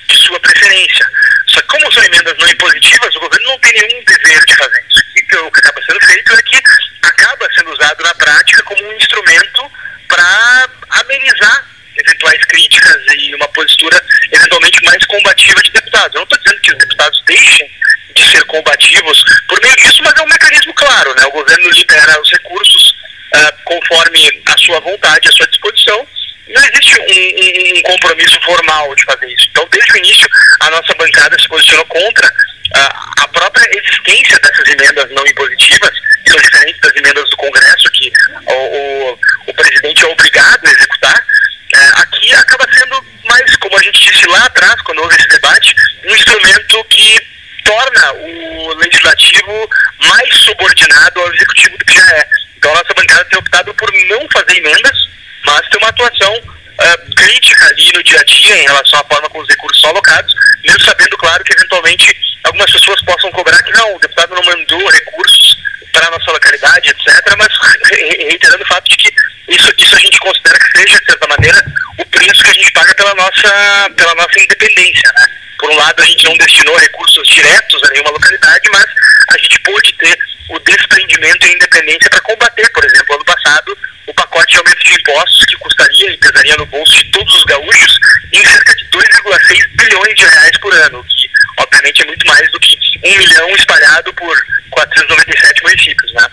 [0.09, 1.09] de sua preferência.
[1.49, 4.85] Só que como são emendas não impositivas, o governo não tem nenhum dever de fazer
[4.89, 5.03] isso.
[5.17, 6.63] E o que acaba sendo feito é que
[7.03, 9.71] acaba sendo usado na prática como um instrumento
[10.09, 11.67] para amenizar
[11.99, 16.15] eventuais críticas e uma postura eventualmente mais combativa de deputados.
[16.15, 17.71] Eu não estou dizendo que os deputados deixem
[18.17, 21.27] de ser combativos por meio disso, mas é um mecanismo claro, né?
[21.27, 22.95] O governo libera os recursos
[23.35, 26.07] uh, conforme a sua vontade, a sua disposição.
[26.49, 29.49] Não existe um, um, compromisso formal de fazer isso.
[29.51, 30.29] Então, desde o início,
[30.61, 35.91] a nossa bancada se posicionou contra uh, a própria existência dessas emendas não impositivas,
[36.25, 38.13] que são diferentes das emendas do Congresso, que
[38.47, 39.19] o, o,
[39.49, 41.27] o presidente é obrigado a executar.
[41.75, 45.75] Uh, aqui acaba sendo mais, como a gente disse lá atrás, quando houve esse debate,
[46.05, 52.29] um instrumento que torna o legislativo mais subordinado ao executivo do que já é.
[52.57, 54.97] Então a nossa bancada tem optado por não fazer emendas,
[55.45, 59.29] mas ter uma atuação uh, crítica ali no dia a dia em relação à forma
[59.29, 60.35] como os recursos são alocados,
[60.65, 64.89] mesmo sabendo, claro, que eventualmente algumas pessoas possam cobrar que não, o deputado não mandou
[64.89, 65.57] recursos
[65.93, 67.49] para a nossa localidade, etc., mas
[67.91, 69.13] reiterando o fato de que
[69.49, 71.65] isso, isso a gente considera que seja, de certa maneira,
[71.99, 75.27] o preço que a gente paga pela nossa, pela nossa independência, né?
[75.59, 78.87] por um lado, a gente não destinou recursos diretos a nenhuma localidade, mas
[79.29, 80.19] a gente pôde ter
[80.51, 84.85] o desprendimento e a independência para combater, por exemplo, ano passado, o pacote de aumento
[84.85, 87.99] de impostos que custaria e pesaria no bolso de todos os gaúchos
[88.33, 91.29] em cerca de 2,6 bilhões de reais por ano, que
[91.59, 94.37] obviamente é muito mais do que um milhão espalhado por
[94.71, 96.27] 497 municípios, né?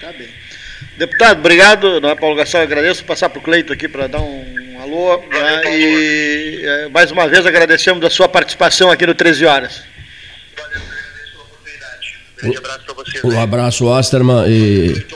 [0.00, 0.28] Tá bem.
[0.96, 2.00] Deputado, obrigado.
[2.00, 5.18] Não é, Paulo Gastão, agradeço passar para o Cleito aqui para dar um alô.
[5.28, 9.80] Né, e é, mais uma vez agradecemos a sua participação aqui no 13 Horas.
[10.56, 12.18] Valeu, agradeço pela oportunidade.
[12.32, 13.24] Um grande abraço para vocês.
[13.24, 14.44] Um abraço, Osterman.
[14.48, 15.06] E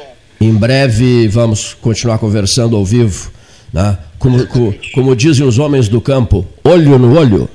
[0.41, 3.31] em breve vamos continuar conversando ao vivo.
[3.73, 3.99] Né?
[4.19, 7.49] Como, co- como dizem os homens do campo, olho no olho.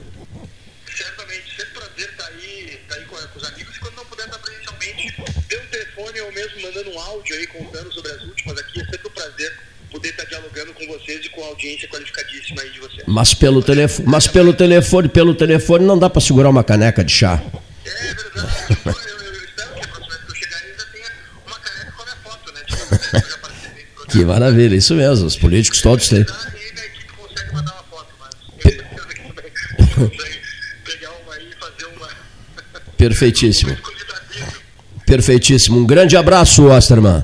[13.22, 17.14] Mas pelo telefone, mas pelo telefone, pelo telefone não dá para segurar uma caneca de
[17.14, 17.40] chá.
[17.86, 18.50] É verdade.
[18.72, 18.96] Espero
[24.10, 25.28] que maravilha, isso mesmo.
[25.28, 26.26] Os políticos todos têm.
[32.98, 33.78] Perfeitíssimo.
[35.06, 35.78] Perfeitíssimo.
[35.78, 37.24] Um grande abraço, Osterman.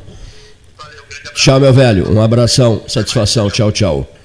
[0.78, 1.44] Valeu, um grande abraço.
[1.44, 2.14] Tchau, meu velho.
[2.14, 3.50] Um abração, satisfação.
[3.50, 4.17] Tchau, tchau.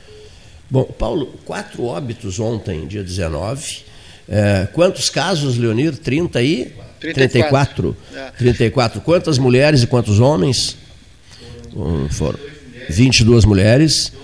[0.73, 3.81] Bom, Paulo, quatro óbitos ontem, dia 19.
[4.27, 5.95] É, quantos casos, Leonir?
[5.99, 6.75] 30 aí?
[6.99, 7.95] 34.
[7.95, 8.37] 34.
[8.39, 9.01] 34.
[9.03, 10.79] Quantas mulheres e quantos homens?
[11.77, 12.39] Um, foram
[12.89, 14.15] 22 mulheres,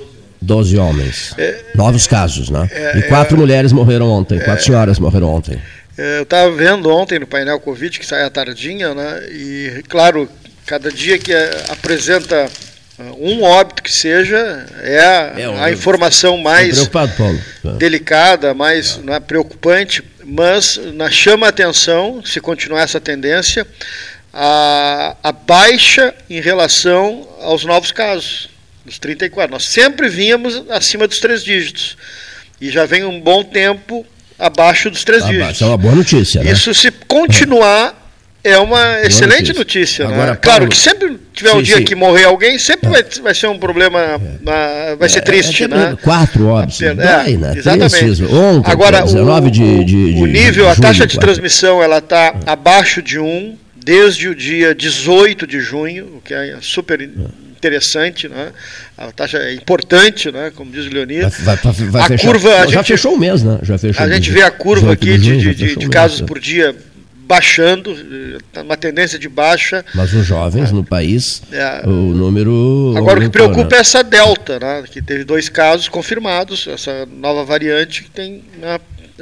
[0.40, 1.34] 12 homens.
[1.74, 2.66] Novos casos, né?
[2.96, 5.60] E quatro mulheres morreram ontem, quatro senhoras morreram ontem.
[5.98, 9.28] É, Eu estava vendo ontem no painel Covid, que sai à tardinha, né?
[9.30, 10.26] E, claro,
[10.64, 11.34] cada dia que
[11.68, 12.48] apresenta
[13.18, 17.40] um óbito que seja, é a, É, um- a informação Tá mais Paulo?
[17.78, 20.78] delicada, mais né, preocupante, mas
[21.10, 23.66] chama a atenção, se continuar essa tendência,
[24.32, 28.48] a, a baixa em relação aos novos casos,
[28.84, 29.50] dos 34.
[29.52, 31.96] Nós sempre vínhamos acima dos três dígitos,
[32.60, 34.04] e já vem um bom tempo
[34.38, 35.54] abaixo dos três Ah, dígitos.
[35.54, 36.50] Isso é uma boa notícia, né?
[36.52, 38.07] Isso se continuar
[38.48, 40.04] é uma excelente notícia.
[40.04, 40.08] notícia.
[40.08, 40.14] né?
[40.14, 41.84] Agora, claro Paulo- que sempre tiver um Sim, dia sim.
[41.84, 45.96] que morrer alguém, sempre vai, vai ser um problema, na- vai ser triste, É, né?
[46.02, 46.80] Quatro óbitos.
[46.82, 47.54] É, Dói, né?
[47.56, 48.24] exatamente.
[48.24, 51.20] Ontem, Agora, 19 o, de, de, de o nível, a julho, taxa de quatro.
[51.20, 56.56] transmissão, ela está abaixo de 1 desde o dia 18 de junho, o que é
[56.60, 57.00] super
[57.56, 58.48] interessante, né?
[58.96, 60.52] A taxa é importante, né?
[60.54, 61.28] Como diz o Leonir.
[61.40, 62.26] Vai, vai, vai A fechar.
[62.26, 63.58] curva, a Não, já gente- fechou o mês, né?
[63.62, 66.20] Já fechou A gente vê a curva 18 aqui de, de- já de- de casos
[66.20, 66.26] né?
[66.26, 66.74] por dia
[67.28, 67.92] baixando,
[68.54, 69.84] eh, uma tendência de baixa.
[69.94, 71.86] Mas os jovens no país, É.
[71.86, 72.94] o número.
[72.96, 73.76] Agora o que preocupa né?
[73.76, 78.80] é essa delta, né, que teve dois casos confirmados, essa nova variante que tem né,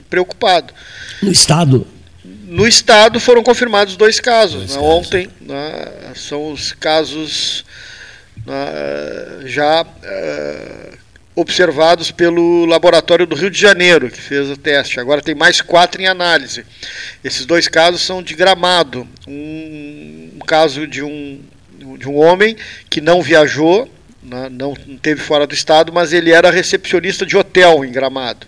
[0.08, 0.72] preocupado.
[1.20, 1.84] No estado.
[2.24, 4.66] No estado foram confirmados dois casos.
[4.66, 4.88] Dois né, casos.
[4.88, 7.64] Ontem né, são os casos
[8.46, 10.92] né, já eh,
[11.36, 14.98] observados pelo laboratório do Rio de Janeiro, que fez o teste.
[14.98, 16.64] Agora tem mais quatro em análise.
[17.22, 19.06] Esses dois casos são de Gramado.
[19.28, 21.38] Um, um caso de um,
[21.98, 22.56] de um homem
[22.88, 23.88] que não viajou,
[24.22, 28.46] né, não teve fora do estado, mas ele era recepcionista de hotel em Gramado.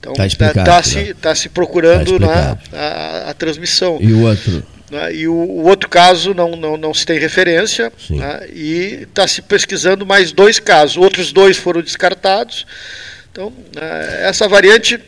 [0.00, 1.14] Então Tá está explicado, se, né?
[1.22, 2.60] tá se procurando Tá né, explicado.
[2.76, 3.98] a, a transmissão.
[4.00, 4.62] E o outro?
[4.90, 9.26] Né, E o, o outro caso não, não, não se tem referência né, e está
[9.26, 10.96] se pesquisando mais dois casos.
[10.96, 12.66] Outros dois foram descartados.
[13.32, 14.98] Então, eh, essa variante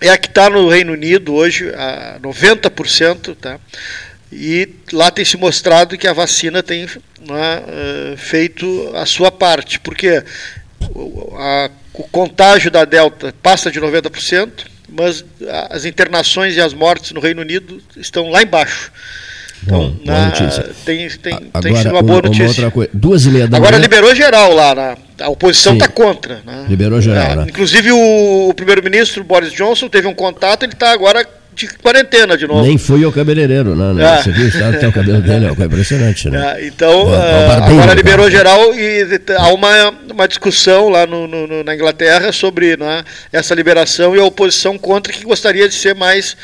[0.00, 3.58] é a que está no Reino Unido hoje, a 90%, tá?
[4.32, 9.78] E lá tem se mostrado que a vacina tem né, eh, feito a sua parte,
[9.80, 10.22] porque
[11.36, 15.24] a- o contágio da Delta passa de 90%, mas
[15.70, 18.90] as internações e as mortes no Reino Unido estão lá embaixo.
[19.62, 20.70] Então, Bom, boa na- notícia.
[20.86, 22.46] tem, tem, tem Agora, sido uma boa uma, notícia.
[22.46, 22.90] outra coisa.
[22.94, 23.82] Duas e meia da Agora manhã.
[23.82, 26.40] liberou geral lá, na, a oposição está contra.
[26.46, 26.64] né?
[26.66, 27.46] Liberou geral, É, né?
[27.48, 32.46] Inclusive o, o primeiro-ministro Boris Johnson teve um contato, ele está agora de quarentena de
[32.46, 32.62] novo.
[32.62, 34.02] Nem foi ao cabeleireiro, né?
[34.04, 34.22] É.
[34.22, 35.46] Você viu o estado que o cabelo dele?
[35.46, 36.56] É impressionante, né?
[36.58, 37.94] É, então, É, ah, é barbeiro, agora cara.
[37.94, 43.04] liberou geral e há uma, uma discussão lá no, no- no- na Inglaterra sobre né,
[43.32, 46.36] essa liberação e a oposição contra que gostaria de ser mais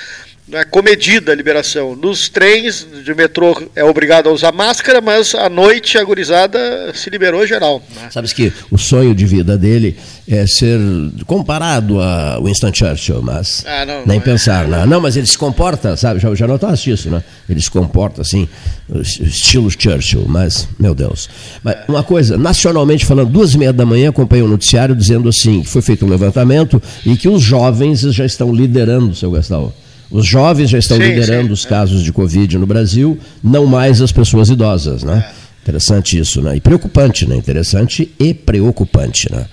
[0.49, 1.97] não é comedida a liberação.
[1.97, 6.59] Nos trens de metrô é obrigado a usar máscara, mas à noite a gurizada
[6.95, 7.83] se liberou geral.
[7.97, 8.09] Né?
[8.13, 9.97] Sabes que o sonho de vida dele
[10.29, 10.79] é ser
[11.27, 14.21] comparado a Winston Churchill, mas Ah, não, nem não é.
[14.21, 14.69] pensar.
[14.69, 14.87] Não.
[14.87, 16.21] não, mas ele se comporta, sabe?
[16.21, 17.25] Já, já notaste isso, né?
[17.49, 18.49] Ele se comporta assim,
[18.95, 21.29] estilo Churchill, mas, meu Deus.
[21.63, 25.63] Mas uma coisa, nacionalmente falando, duas e meia da manhã acompanhei um noticiário dizendo assim,
[25.63, 29.73] que foi feito um levantamento e que os jovens já estão liderando, seu Gastão.
[30.11, 34.01] Os jovens já estão Sim, liderando sim, os casos de Covid no Brasil, não mais
[34.01, 35.33] as pessoas idosas, né?
[35.63, 36.57] Interessante isso, né?
[36.57, 37.37] E preocupante, né?
[37.37, 39.47] Interessante e preocupante, né?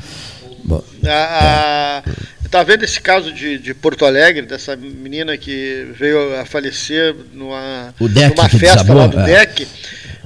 [0.64, 5.88] Bom, A, a, eu estava vendo esse caso de, de Porto Alegre, dessa menina que
[5.98, 9.46] veio a falecer numa, deck numa festa desabou, lá do é.
[9.46, 9.68] DEC.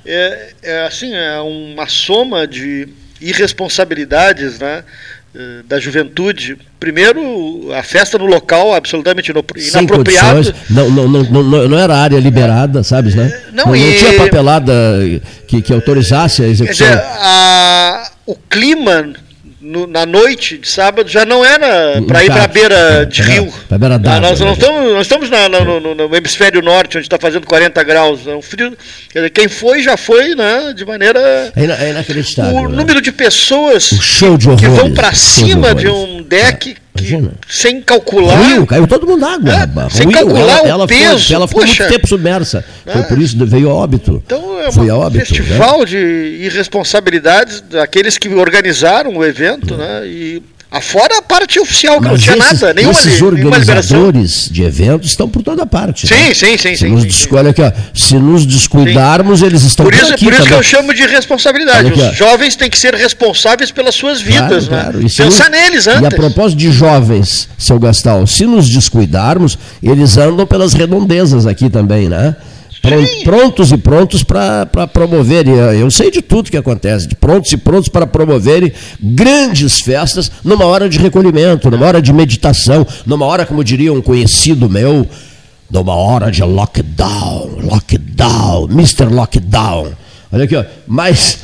[0.06, 2.88] É, é, assim, é uma soma de
[3.20, 4.84] irresponsabilidades né,
[5.68, 6.58] da juventude.
[6.80, 10.54] Primeiro, a festa no local absolutamente inapropriado.
[10.70, 13.32] não, não, não, não, não era área liberada, sabes, né?
[13.54, 14.74] Não, não, e- tinha papelada
[15.48, 16.88] que, que autorizasse a Quer execução.
[16.88, 19.14] dizer, a- o clima
[19.68, 23.32] no- na noite de sábado já não era para ir para a beira de Pra-
[23.34, 23.54] rio.
[23.68, 24.54] pra beira Ah, d'água, nós não né?
[24.54, 28.26] estamos, nós estamos na- na- no, no- hemisfério norte, onde está fazendo 40 graus.
[28.26, 28.76] É um frio.
[29.14, 31.20] Dizer, quem foi, já foi né, de maneira.
[31.56, 32.56] É, ina- é inacreditável.
[32.56, 32.76] O né?
[32.78, 36.16] número de pessoas de que vão para de cima de horrores.
[36.16, 37.32] um deck imagina.
[37.50, 38.36] sem calcular.
[38.36, 39.52] Ruiu, caiu todo mundo na água.
[39.86, 40.18] É, sem Ruiu.
[40.18, 41.84] calcular ela, o ela foi- peso, ela ficou puxa.
[41.84, 42.66] muito tempo submersa.
[42.86, 43.04] Foi É.
[43.06, 44.22] por isso que veio a óbito.
[44.26, 45.20] Então é Foi a um óbito.
[45.20, 45.26] né?
[45.26, 45.98] festival de
[46.42, 50.06] irresponsabilidades daqueles que organizaram o evento, né?
[50.06, 54.64] E afora a parte oficial, que não tinha esses, nada, nenhuma, esses nenhuma organizadores de
[54.64, 56.08] eventos estão por toda parte.
[56.08, 56.34] Sim, né?
[56.34, 59.86] sim, sim, Se sim, nos sim, descu- olha aqui, ó, se nos descuidarmos, eles estão
[59.86, 60.58] Por isso, aqui por isso que também.
[60.60, 61.88] eu chamo de responsabilidade.
[61.88, 62.02] Aqui.
[62.02, 65.00] Os jovens têm que ser responsáveis pelas suas vidas, Claro, claro.
[65.04, 65.10] né?
[65.10, 66.10] Se Pensar nos- neles E a antes.
[66.16, 72.36] propósito de jovens, seu Gastal, se nos descuidarmos, eles andam pelas redondezas aqui também, né?
[72.84, 73.24] Sim.
[73.24, 77.52] Prontos e prontos para promover, e, eh, eu sei de tudo que acontece, de prontos
[77.52, 83.26] e prontos para promoverem grandes festas numa hora de recolhimento, numa hora de meditação, numa
[83.26, 85.08] hora, como diria um conhecido meu,
[85.70, 89.06] numa hora de lockdown, lockdown, Mr.
[89.06, 89.92] Lockdown.
[90.38, 91.40] Olha aqui, ó, mais,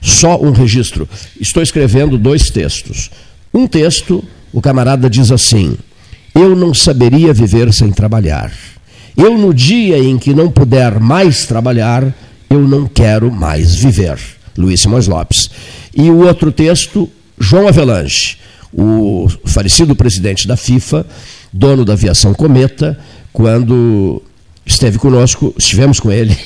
[0.00, 1.08] Só um registro.
[1.40, 3.10] Estou escrevendo dois textos.
[3.52, 5.76] Um texto, o camarada diz assim:
[6.34, 8.52] Eu não saberia viver sem trabalhar.
[9.16, 12.14] Eu, no dia em que não puder mais trabalhar,
[12.48, 14.18] eu não quero mais viver.
[14.56, 15.50] Luiz Simões Lopes.
[15.94, 18.38] E o outro texto, João Avelange,
[18.72, 21.04] o falecido presidente da FIFA,
[21.52, 22.98] dono da aviação Cometa,
[23.32, 24.22] quando
[24.64, 26.36] esteve conosco, estivemos com ele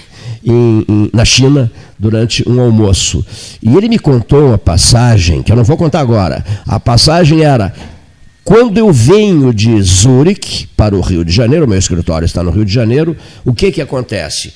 [0.44, 3.24] em, em, na China durante um almoço.
[3.62, 6.44] E ele me contou uma passagem, que eu não vou contar agora.
[6.66, 7.72] A passagem era:
[8.44, 12.64] quando eu venho de Zurique para o Rio de Janeiro, meu escritório está no Rio
[12.64, 14.52] de Janeiro, o que, que acontece?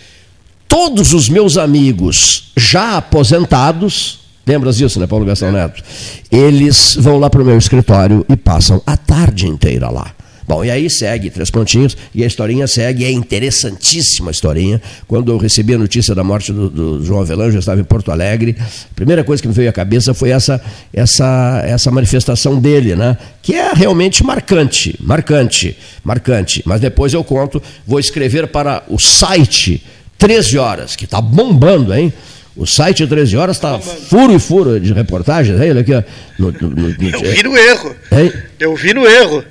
[0.68, 5.82] Todos os meus amigos já aposentados, lembras disso, né, Paulo Gastão Neto?
[6.30, 10.15] Eles vão lá para o meu escritório e passam a tarde inteira lá
[10.47, 14.80] Bom, e aí segue três pontinhos, e a historinha segue, é interessantíssima a historinha.
[15.09, 18.12] Quando eu recebi a notícia da morte do, do João Avelange, eu estava em Porto
[18.12, 20.61] Alegre, a primeira coisa que me veio à cabeça foi essa,
[20.92, 23.16] essa, essa manifestação dele, né?
[23.42, 26.62] que é realmente marcante, marcante, marcante.
[26.64, 29.82] Mas depois eu conto, vou escrever para o site
[30.18, 32.12] 13 horas, que está bombando, hein?
[32.57, 35.61] O site 13 horas está furo e furo de reportagens.
[35.61, 35.78] Hein?
[35.78, 35.92] Aqui,
[36.38, 37.97] no, no, no, eu vi no erro.
[38.11, 38.32] Hein?
[38.59, 39.44] Eu vi no erro.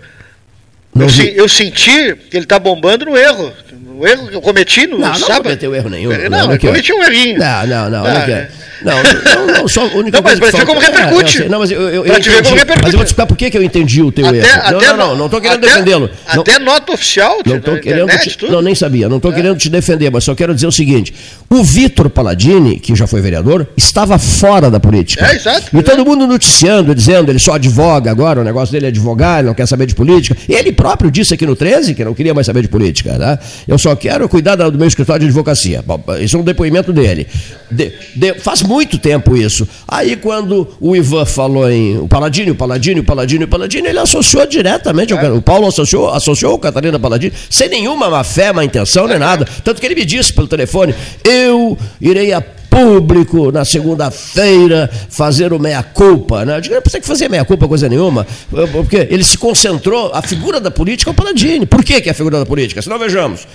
[0.98, 3.52] Eu, eu, senti que ele está bombando no erro.
[3.96, 5.30] No erro que eu cometi no não, sábado.
[5.30, 6.10] Não, cometeu erro nenhum.
[6.30, 7.39] Não, não eu cometi um errinho.
[7.39, 8.06] Não, não, não.
[8.06, 8.50] Ah, é.
[8.82, 11.43] Não, não, não, só a única não, mas, mas ver como repercute.
[11.43, 12.84] É, não, mas eu, eu, eu entendi, como repercute.
[12.84, 14.62] Mas eu vou te explicar por que, eu entendi o teu até, erro.
[14.64, 16.10] Até, não, não, não, estou querendo defendê-lo.
[16.28, 19.08] Até nota oficial não tô querendo internet, te, Não, nem sabia.
[19.08, 19.36] Não estou é.
[19.36, 21.14] querendo te defender, mas só quero dizer o seguinte.
[21.50, 25.26] O Vitor Palladini, que já foi vereador, estava fora da política.
[25.26, 25.76] É, exato.
[25.76, 29.48] E todo mundo noticiando, dizendo, ele só advoga agora, o negócio dele é advogar, ele
[29.48, 30.36] não quer saber de política.
[30.50, 33.18] Ele próprio disse aqui no 13 que não queria mais saber de política.
[33.18, 33.39] Né?
[33.68, 35.86] Eu só quero cuidar do meu escritório de advocacia.
[36.20, 37.28] Isso é um depoimento dele.
[37.70, 39.68] De, de, faz muito tempo isso.
[39.88, 44.00] Aí quando o Ivan falou em o Paladino, o Paladino, o Paladino, o Paladino, ele
[44.00, 45.32] associou diretamente, é.
[45.32, 49.48] o Paulo associou, associou o Catarina Paladino, sem nenhuma má fé, má intenção, nem nada.
[49.64, 52.42] Tanto que ele me disse pelo telefone, eu irei a
[52.76, 56.43] público na segunda-feira fazer o meia-culpa.
[56.43, 56.55] Né?
[56.55, 58.28] Não precisa que fazer meia-culpa coisa nenhuma,
[58.73, 61.65] porque ele se concentrou, a figura da política é o Paladini.
[61.65, 62.82] Por que, que é a figura da política?
[62.82, 63.47] Se não vejamos.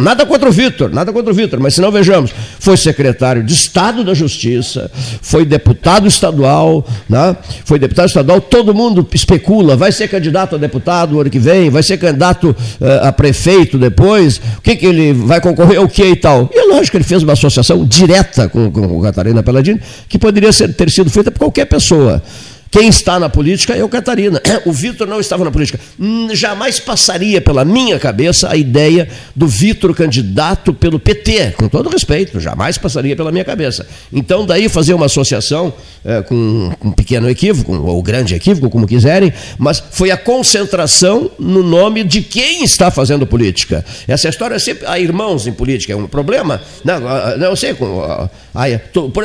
[0.00, 3.54] Nada contra o Vitor, nada contra o Vitor, mas se não vejamos, foi secretário de
[3.54, 4.90] Estado da Justiça,
[5.22, 7.36] foi deputado estadual, né?
[7.64, 11.70] foi deputado estadual, todo mundo especula, vai ser candidato a deputado o ano que vem,
[11.70, 12.50] vai ser candidato
[12.80, 16.50] uh, a prefeito depois, o que, que ele vai concorrer, o que e tal.
[16.52, 20.52] E é lógico que ele fez uma associação direta com, com Catarina Paladini, que poderia
[20.52, 22.22] ser, ter sido feita por qualquer pessoa.
[22.70, 24.40] Quem está na política é o Catarina.
[24.66, 25.78] O Vitor não estava na política.
[25.98, 31.88] Hum, jamais passaria pela minha cabeça a ideia do Vitor candidato pelo PT, com todo
[31.88, 33.86] respeito, jamais passaria pela minha cabeça.
[34.12, 35.72] Então, daí fazer uma associação
[36.04, 41.62] é, com, um pequeno equívoco, ou grande equívoco, como quiserem, mas foi a concentração no
[41.62, 43.84] nome de quem está fazendo política.
[44.08, 44.86] Essa história é sempre.
[44.86, 46.60] Há irmãos em política, é um problema?
[46.84, 47.74] Não, não eu sei.
[47.74, 48.28] Com,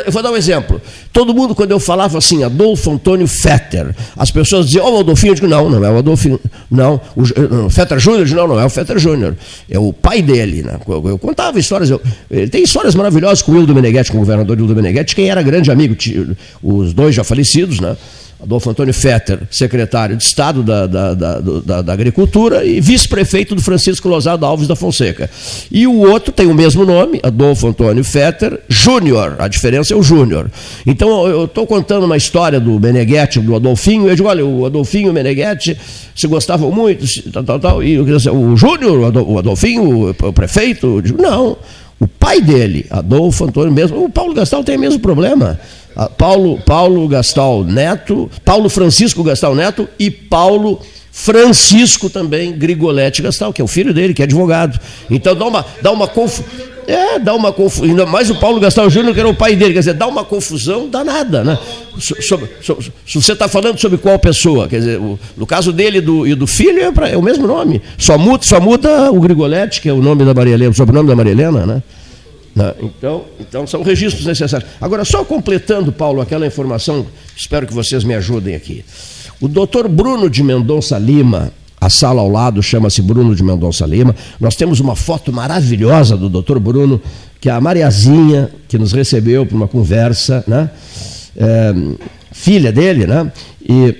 [0.05, 0.81] eu vou dar um exemplo.
[1.11, 3.95] Todo mundo, quando eu falava assim, Adolfo Antônio Fetter.
[4.17, 6.99] As pessoas diziam, oh, o Adolfinho, eu digo, não, não é o Adolfinho, não.
[7.15, 9.35] O, Fetter Júnior, não, não é o Fetter Júnior.
[9.69, 10.63] É o pai dele.
[10.63, 10.79] Né?
[10.87, 12.01] Eu, eu contava histórias, eu,
[12.49, 15.71] tem histórias maravilhosas com o Hildo Meneghetti, com o governador Hildo Meneghetti, quem era grande
[15.71, 15.95] amigo,
[16.61, 17.95] os dois já falecidos, né?
[18.41, 24.09] Adolfo Antônio Fetter, secretário de Estado da, da, da, da Agricultura e vice-prefeito do Francisco
[24.09, 25.29] Lozado Alves da Fonseca.
[25.71, 29.35] E o outro tem o mesmo nome, Adolfo Antônio Fetter Júnior.
[29.37, 30.49] A diferença é o Júnior.
[30.87, 35.07] Então, eu estou contando uma história do Meneghetti, do Adolfinho, eu digo, olha, o Adolfinho
[35.07, 35.77] e o Meneghetti
[36.15, 41.21] se gostavam muito, tal, tal, tal, e o Júnior, o Adolfinho, o prefeito, eu digo,
[41.21, 41.57] não.
[41.99, 45.59] O pai dele, Adolfo Antônio mesmo, o Paulo Gastal tem o mesmo problema.
[45.95, 50.79] Ah, Paulo, Paulo Gastal Neto, Paulo Francisco Gastal Neto e Paulo
[51.11, 54.79] Francisco também Grigoletti Gastal, que é o filho dele, que é advogado.
[55.09, 56.71] Então dá uma, dá uma confusão.
[56.87, 57.85] É, dá uma confusão.
[57.85, 59.73] Ainda mais o Paulo Gastal Júnior, que era o pai dele.
[59.73, 61.57] Quer dizer, dá uma confusão danada, né?
[61.99, 66.01] Sobre, sobre, se você está falando sobre qual pessoa, quer dizer, o, no caso dele
[66.01, 67.81] do, e do filho é, pra, é, o mesmo nome.
[67.97, 71.07] Só muda, só muda o Grigoletti, que é o nome da Maria Helena, o sobrenome
[71.07, 71.83] da Maria Helena, né?
[72.55, 72.73] Né?
[72.81, 74.69] Então, então, são registros necessários.
[74.79, 78.83] Agora, só completando, Paulo, aquela informação, espero que vocês me ajudem aqui.
[79.39, 84.15] O doutor Bruno de Mendonça Lima, a sala ao lado chama-se Bruno de Mendonça Lima.
[84.39, 87.01] Nós temos uma foto maravilhosa do doutor Bruno,
[87.39, 90.69] que é a Mariazinha, que nos recebeu para uma conversa, né?
[91.35, 91.73] É,
[92.31, 93.31] filha dele, né?
[93.67, 93.95] E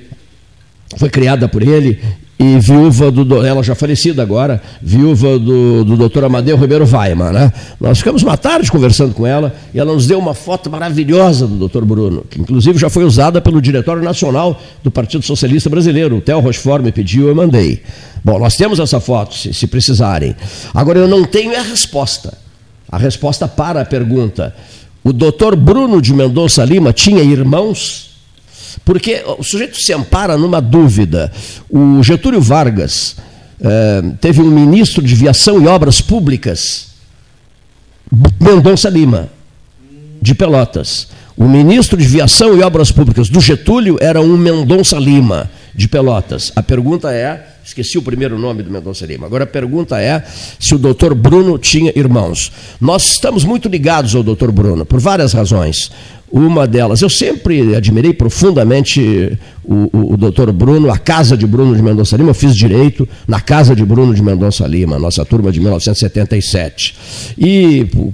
[0.97, 1.99] foi criada por ele
[2.41, 3.45] e viúva do.
[3.45, 7.31] Ela já falecida agora, viúva do, do doutor Amadeu Ribeiro Weimar.
[7.31, 7.53] Né?
[7.79, 11.53] Nós ficamos uma tarde conversando com ela e ela nos deu uma foto maravilhosa do
[11.53, 16.17] doutor Bruno, que inclusive já foi usada pelo Diretório Nacional do Partido Socialista Brasileiro.
[16.17, 17.83] O Theo Rochefort me pediu, eu mandei.
[18.23, 20.35] Bom, nós temos essa foto, se, se precisarem.
[20.73, 22.35] Agora, eu não tenho a resposta.
[22.91, 24.55] A resposta para a pergunta.
[25.03, 28.10] O doutor Bruno de Mendonça Lima tinha irmãos?
[28.83, 31.31] Porque o sujeito se ampara numa dúvida.
[31.69, 33.15] O Getúlio Vargas
[33.59, 36.87] eh, teve um ministro de Viação e Obras Públicas,
[38.39, 39.29] Mendonça Lima,
[40.21, 41.07] de Pelotas.
[41.37, 46.51] O ministro de Viação e Obras Públicas do Getúlio era um Mendonça Lima, de Pelotas.
[46.55, 50.23] A pergunta é, esqueci o primeiro nome do Mendonça Lima, agora a pergunta é
[50.59, 52.51] se o doutor Bruno tinha irmãos.
[52.79, 55.91] Nós estamos muito ligados ao doutor Bruno, por várias razões.
[56.31, 61.75] Uma delas, eu sempre admirei profundamente o, o, o doutor Bruno, a casa de Bruno
[61.75, 65.51] de Mendonça Lima, eu fiz direito na casa de Bruno de Mendonça Lima, nossa turma
[65.51, 66.95] de 1977.
[67.37, 68.13] E por,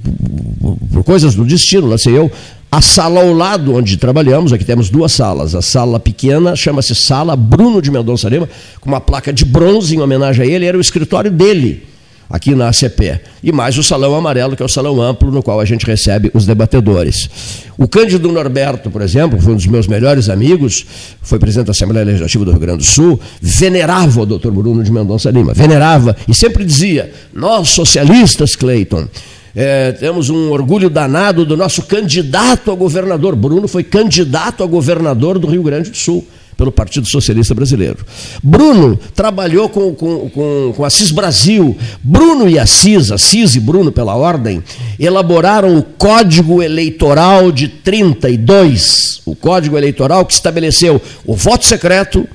[0.60, 2.32] por, por coisas do destino, lancei eu,
[2.72, 5.54] a sala ao lado onde trabalhamos, aqui temos duas salas.
[5.54, 8.50] A sala pequena chama-se Sala Bruno de Mendonça Lima,
[8.82, 11.84] com uma placa de bronze em homenagem a ele, era o escritório dele
[12.30, 13.20] aqui na ACP.
[13.44, 16.30] E mais o salão amarelo, que é o salão amplo, no qual a gente recebe
[16.34, 17.30] os debatedores.
[17.78, 20.86] O Cândido Norberto, por exemplo, foi um dos meus melhores amigos,
[21.22, 24.92] foi presidente da Assembleia Legislativa do Rio Grande do Sul, venerava o doutor Bruno de
[24.92, 29.08] Mendonça Lima, venerava, e sempre dizia: nós socialistas, Cleiton,
[29.56, 33.36] é, temos um orgulho danado do nosso candidato a governador.
[33.36, 36.26] Bruno foi candidato a governador do Rio Grande do Sul
[36.58, 38.04] pelo Partido Socialista Brasileiro.
[38.42, 41.78] Bruno trabalhou com, com, com, com Assis Brasil.
[42.04, 44.64] Bruno e Assis, Assis e Bruno pela ordem,
[45.00, 52.28] elaboraram o Código Eleitoral de 32, o Código Eleitoral que estabeleceu o voto secreto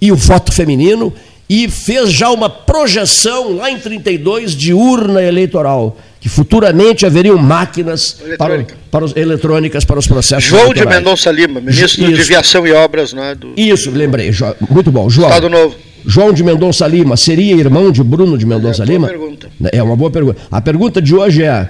[0.00, 1.12] e o voto feminino
[1.48, 8.18] e fez já uma projeção lá em 32 de urna eleitoral que futuramente haveriam máquinas
[8.38, 10.88] para, para os, eletrônicas para os processos João eleitorais.
[10.88, 12.14] de Mendonça Lima, ministro Isso.
[12.14, 13.12] de Viação e Obras.
[13.12, 13.52] Né, do...
[13.54, 14.30] Isso, lembrei.
[14.70, 15.10] Muito bom.
[15.10, 15.28] João.
[15.28, 15.76] Estado Novo.
[16.06, 19.06] João de Mendonça Lima seria irmão de Bruno de Mendonça é Lima?
[19.06, 19.50] Pergunta.
[19.70, 20.40] É uma boa pergunta.
[20.50, 21.68] A pergunta de hoje é: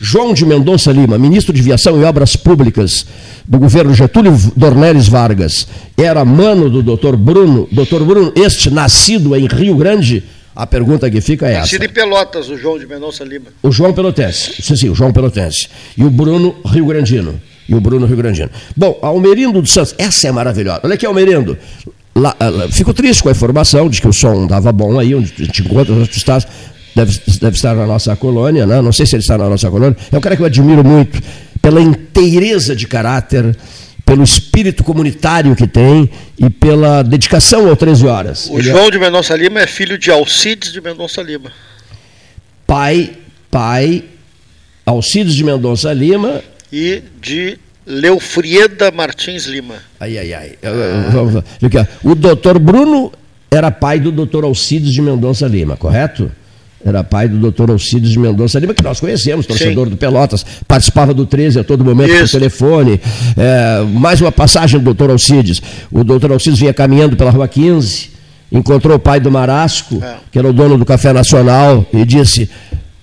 [0.00, 3.04] João de Mendonça Lima, ministro de Viação e Obras Públicas
[3.46, 5.68] do governo Getúlio Dornelles Vargas,
[5.98, 10.24] era mano do doutor Bruno, doutor Bruno, este nascido em Rio Grande,
[10.54, 11.76] a pergunta que fica é essa.
[11.76, 13.46] Em Pelotas, o João de Mendonça Lima.
[13.62, 14.62] O João Pelotense.
[14.62, 15.68] Sim, sim, o João Pelotense.
[15.96, 17.40] E o Bruno Rio Grandino.
[17.68, 18.50] E o Bruno Rio Grandino.
[18.76, 20.80] Bom, Almerindo dos Santos, essa é maravilhosa.
[20.84, 21.56] Olha aqui, Almerindo.
[22.14, 25.30] Lá, lá, fico triste com a informação de que o som estava bom aí, onde
[25.30, 26.46] te encontra, onde tu estás.
[26.94, 28.82] Deve, deve estar na nossa colônia, né?
[28.82, 29.96] não sei se ele está na nossa colônia.
[30.10, 31.18] É um cara que eu admiro muito
[31.62, 33.56] pela inteireza de caráter,
[34.04, 38.48] pelo espírito comunitário que tem e pela dedicação ao 13 horas.
[38.50, 38.90] O Ele é João é...
[38.90, 41.52] de Mendonça Lima é filho de Alcides de Mendonça Lima.
[42.66, 43.12] Pai,
[43.50, 44.04] pai,
[44.84, 46.42] Alcides de Mendonça Lima.
[46.72, 49.76] E de Leofrieda Martins Lima.
[49.98, 50.58] Ai, ai, ai.
[50.62, 51.86] Ah.
[52.02, 53.12] O doutor Bruno
[53.50, 56.30] era pai do doutor Alcides de Mendonça Lima, correto?
[56.84, 59.90] Era pai do doutor Alcides de Mendonça Lima, que nós conhecemos, torcedor Sim.
[59.90, 62.24] do Pelotas, participava do 13 a todo momento Isso.
[62.24, 63.00] por telefone.
[63.36, 65.60] É, mais uma passagem do doutor Alcides.
[65.90, 68.10] O doutor Alcides vinha caminhando pela rua 15,
[68.50, 70.16] encontrou o pai do Marasco, é.
[70.30, 72.50] que era o dono do Café Nacional, e disse: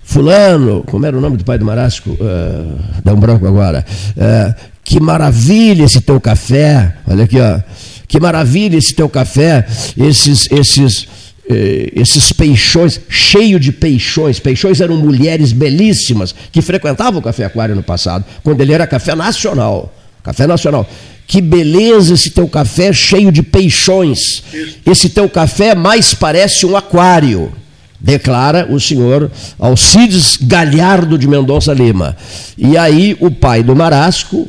[0.03, 2.09] Fulano, como era o nome do pai do Marasco?
[2.09, 3.85] Uh, dá um branco agora.
[4.17, 4.53] Uh,
[4.83, 6.95] que maravilha esse teu café.
[7.07, 7.59] Olha aqui, ó.
[8.07, 9.67] Que maravilha esse teu café.
[9.95, 11.07] Esses, esses
[11.49, 14.39] esses peixões, cheio de peixões.
[14.39, 19.15] Peixões eram mulheres belíssimas que frequentavam o Café Aquário no passado, quando ele era café
[19.15, 19.93] nacional.
[20.23, 20.87] Café nacional.
[21.25, 24.43] Que beleza esse teu café cheio de peixões.
[24.85, 27.51] Esse teu café mais parece um aquário,
[27.99, 32.15] declara o senhor Alcides Galhardo de Mendonça Lima.
[32.57, 34.47] E aí o pai do Marasco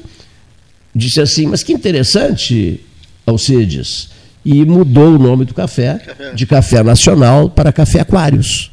[0.95, 2.81] disse assim: Mas que interessante,
[3.27, 4.10] Alcides
[4.45, 6.01] e mudou o nome do café,
[6.35, 8.71] de Café Nacional para Café Aquários.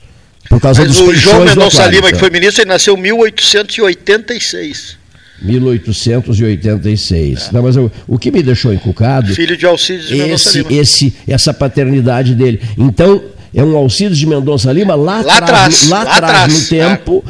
[0.49, 4.95] Por causa Mas dos o João Mendonça Lima, que foi ministro, ele nasceu em 1886.
[5.41, 7.49] 1886.
[7.49, 7.53] É.
[7.53, 9.35] Não, mas eu, o que me deixou encucado.
[9.35, 12.61] Filho de Alcides de esse, esse, essa paternidade dele.
[12.77, 13.21] Então,
[13.57, 17.23] é um Alcides de Mendonça Lima lá, lá atrás, lá, atrás, no tempo,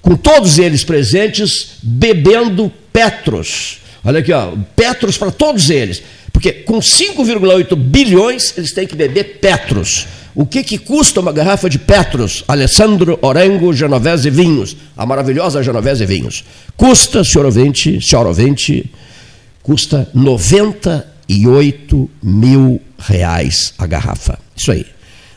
[0.00, 3.78] com todos eles presentes, bebendo Petros.
[4.04, 6.02] Olha aqui, ó, Petros para todos eles.
[6.32, 10.06] Porque com 5,8 bilhões, eles têm que beber Petros.
[10.34, 16.06] O que, que custa uma garrafa de Petros, Alessandro Orengo Genovese Vinhos, a maravilhosa Genovese
[16.06, 16.44] Vinhos?
[16.76, 18.90] Custa, senhor ouvinte, senhor ouvinte,
[19.62, 24.38] custa 98 mil reais a garrafa.
[24.56, 24.86] Isso aí.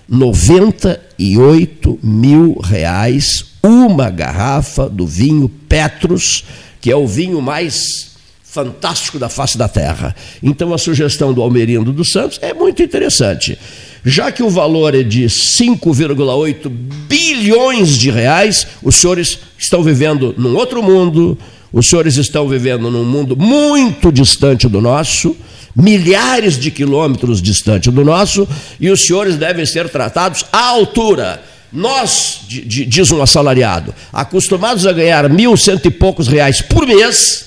[0.08, 6.44] 98 mil reais uma garrafa do vinho Petros,
[6.82, 8.12] que é o vinho mais
[8.44, 10.16] fantástico da face da terra.
[10.44, 13.58] Então a sugestão do Almerindo dos Santos é muito interessante.
[14.06, 20.56] Já que o valor é de 5,8 bilhões de reais, os senhores estão vivendo num
[20.56, 21.38] outro mundo,
[21.72, 25.36] os senhores estão vivendo num mundo muito distante do nosso,
[25.76, 28.48] milhares de quilômetros distante do nosso,
[28.80, 31.42] e os senhores devem ser tratados à altura.
[31.74, 37.46] Nós, diz um assalariado, acostumados a ganhar mil, cento e poucos reais por mês,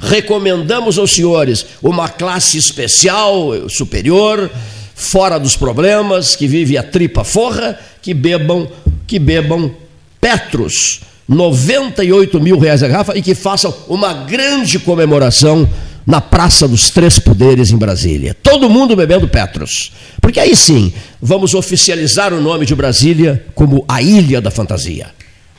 [0.00, 4.50] recomendamos aos senhores uma classe especial, superior,
[4.92, 8.68] fora dos problemas, que vive a tripa forra, que bebam,
[9.06, 9.72] que bebam
[10.20, 15.68] Petros, 98 mil reais a garrafa e que façam uma grande comemoração
[16.10, 18.34] na Praça dos Três Poderes em Brasília.
[18.42, 19.92] Todo mundo bebendo Petros.
[20.20, 20.92] Porque aí sim,
[21.22, 25.06] vamos oficializar o nome de Brasília como a Ilha da Fantasia.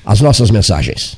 [0.06, 1.18] As nossas mensagens.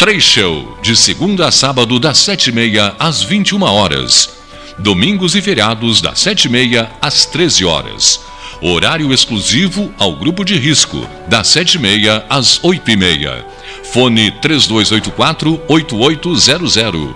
[0.00, 4.30] Três Show, de segunda a sábado, das sete e meia às vinte e uma horas.
[4.78, 8.18] Domingos e feriados, das sete e meia às treze horas.
[8.62, 13.44] Horário exclusivo ao grupo de risco, das sete e meia às oito e meia.
[13.92, 17.14] Fone 3284-8800.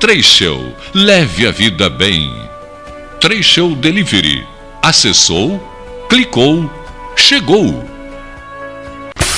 [0.00, 2.28] Três Show, leve a vida bem.
[3.42, 4.44] Show Delivery.
[4.82, 5.62] Acessou,
[6.10, 6.68] clicou,
[7.14, 7.93] chegou.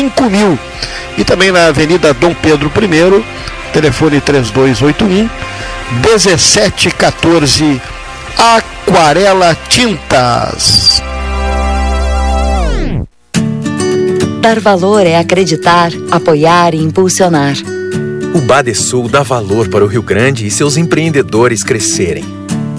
[0.00, 0.58] 5000
[1.18, 3.24] e também na Avenida Dom Pedro I,
[3.72, 5.28] telefone 3281
[6.02, 7.80] 1714
[8.38, 11.02] Aquarela Tintas.
[14.40, 17.56] Dar valor é acreditar, apoiar e impulsionar.
[18.34, 22.24] O Badesul dá valor para o Rio Grande e seus empreendedores crescerem.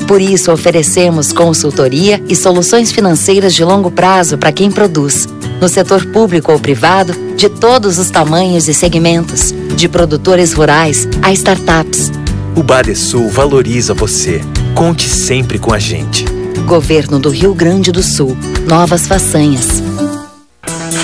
[0.07, 5.27] Por isso, oferecemos consultoria e soluções financeiras de longo prazo para quem produz
[5.61, 11.31] no setor público ou privado, de todos os tamanhos e segmentos, de produtores rurais a
[11.31, 12.11] startups.
[12.55, 14.41] O Badesul valoriza você.
[14.73, 16.25] Conte sempre com a gente.
[16.65, 18.35] Governo do Rio Grande do Sul.
[18.67, 19.81] Novas façanhas.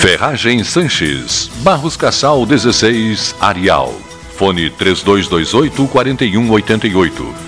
[0.00, 1.48] Ferragem Sanches.
[1.60, 3.94] Barros Cassal 16, Arial.
[4.36, 7.47] Fone 3228 4188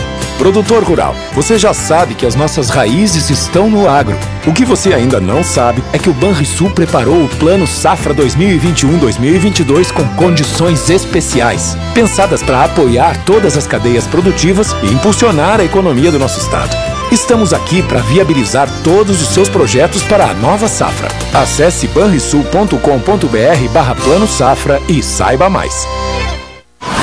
[0.41, 4.17] Produtor rural, você já sabe que as nossas raízes estão no agro.
[4.47, 9.91] O que você ainda não sabe é que o Banrisul preparou o Plano Safra 2021-2022
[9.91, 16.17] com condições especiais, pensadas para apoiar todas as cadeias produtivas e impulsionar a economia do
[16.17, 16.75] nosso estado.
[17.11, 21.09] Estamos aqui para viabilizar todos os seus projetos para a nova safra.
[21.35, 25.87] Acesse banrisul.com.br barra Plano Safra e saiba mais.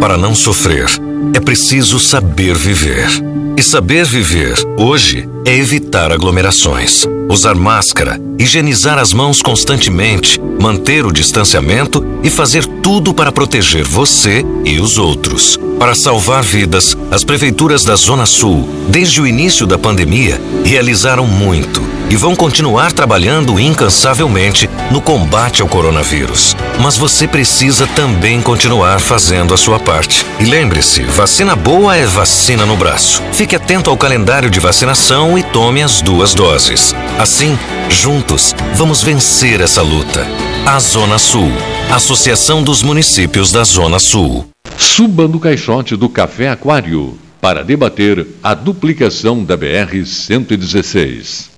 [0.00, 0.86] Para não sofrer,
[1.34, 3.08] é preciso saber viver.
[3.56, 11.12] E saber viver, hoje, é evitar aglomerações, usar máscara, higienizar as mãos constantemente, manter o
[11.12, 15.58] distanciamento e fazer tudo para proteger você e os outros.
[15.80, 21.97] Para salvar vidas, as prefeituras da Zona Sul, desde o início da pandemia, realizaram muito
[22.10, 26.56] e vão continuar trabalhando incansavelmente no combate ao coronavírus.
[26.80, 30.24] Mas você precisa também continuar fazendo a sua parte.
[30.40, 33.22] E lembre-se, vacina boa é vacina no braço.
[33.32, 36.94] Fique atento ao calendário de vacinação e tome as duas doses.
[37.18, 40.26] Assim, juntos, vamos vencer essa luta.
[40.66, 41.50] A Zona Sul,
[41.90, 44.46] Associação dos Municípios da Zona Sul.
[44.76, 51.57] Suba no caixote do Café Aquário para debater a duplicação da BR-116.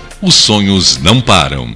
[0.21, 1.75] os sonhos não param.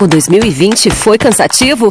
[0.00, 1.90] O 2020 foi cansativo?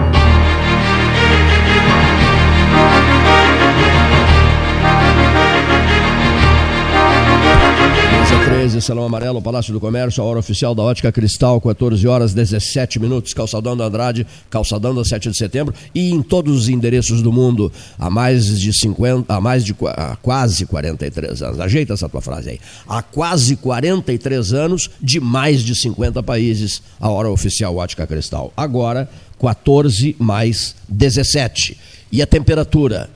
[8.91, 13.33] Salão Amarelo, Palácio do Comércio, a hora oficial da Ótica Cristal, 14 horas 17 minutos,
[13.33, 17.71] Calçadão da Andrade, Calçadão da 7 de setembro e em todos os endereços do mundo
[17.97, 21.61] há mais de 50, há mais de há quase 43 anos.
[21.61, 22.59] Ajeita essa tua frase aí.
[22.85, 28.51] Há quase 43 anos de mais de 50 países, a hora oficial Ótica Cristal.
[28.57, 29.09] Agora
[29.39, 31.77] 14 mais 17.
[32.11, 33.09] E a temperatura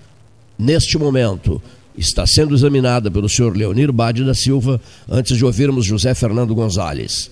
[0.57, 1.61] neste momento
[1.97, 7.31] está sendo examinada pelo senhor Leonir Bade da Silva, antes de ouvirmos José Fernando Gonzalez.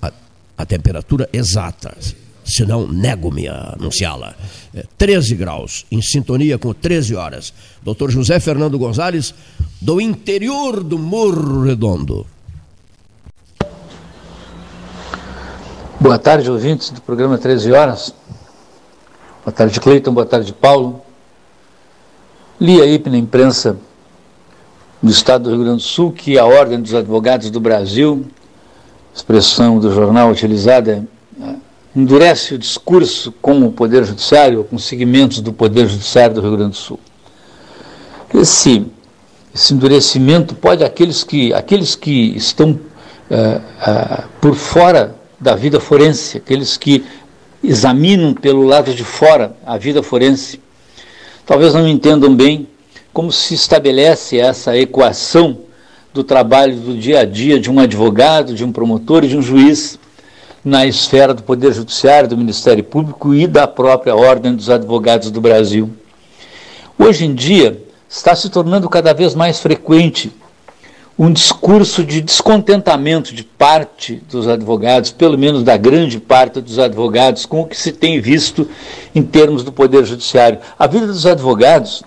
[0.00, 0.12] A,
[0.58, 1.96] a temperatura exata,
[2.44, 4.34] senão nego-me a anunciá-la.
[4.74, 7.52] É 13 graus, em sintonia com 13 horas.
[7.82, 9.34] Doutor José Fernando Gonzalez,
[9.80, 12.26] do interior do Morro Redondo.
[16.04, 18.14] Boa tarde, ouvintes do programa 13 Horas.
[19.42, 20.12] Boa tarde, Cleiton.
[20.12, 21.00] Boa tarde, Paulo.
[22.60, 23.78] Li aí na imprensa
[25.04, 28.24] do Estado do Rio Grande do Sul que a Ordem dos Advogados do Brasil,
[29.14, 31.06] expressão do jornal utilizada,
[31.94, 36.70] endurece o discurso com o Poder Judiciário, com segmentos do Poder Judiciário do Rio Grande
[36.70, 36.98] do Sul.
[38.32, 38.86] Esse,
[39.54, 46.38] esse endurecimento pode aqueles que, aqueles que estão uh, uh, por fora da vida forense,
[46.38, 47.04] aqueles que
[47.62, 50.58] examinam pelo lado de fora a vida forense,
[51.44, 52.66] talvez não entendam bem
[53.14, 55.58] como se estabelece essa equação
[56.12, 59.42] do trabalho do dia a dia de um advogado, de um promotor e de um
[59.42, 59.98] juiz
[60.64, 65.40] na esfera do Poder Judiciário, do Ministério Público e da própria Ordem dos Advogados do
[65.40, 65.90] Brasil.
[66.98, 70.32] Hoje em dia, está se tornando cada vez mais frequente
[71.16, 77.46] um discurso de descontentamento de parte dos advogados, pelo menos da grande parte dos advogados,
[77.46, 78.68] com o que se tem visto
[79.14, 80.58] em termos do Poder Judiciário.
[80.76, 82.02] A vida dos advogados,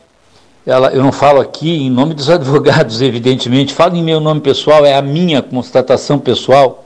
[0.68, 4.86] ela, eu não falo aqui em nome dos advogados, evidentemente, falo em meu nome pessoal,
[4.86, 6.84] é a minha constatação pessoal.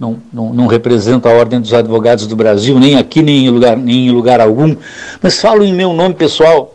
[0.00, 3.76] Não, não, não represento a Ordem dos Advogados do Brasil, nem aqui, nem em lugar,
[3.76, 4.76] nem em lugar algum,
[5.20, 6.74] mas falo em meu nome pessoal.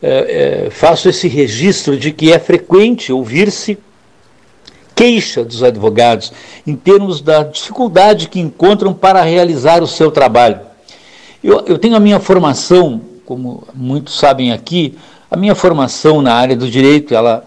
[0.00, 3.76] É, é, faço esse registro de que é frequente ouvir-se
[4.94, 6.32] queixa dos advogados
[6.64, 10.60] em termos da dificuldade que encontram para realizar o seu trabalho.
[11.42, 14.96] Eu, eu tenho a minha formação, como muitos sabem aqui,
[15.34, 17.44] a minha formação na área do direito, ela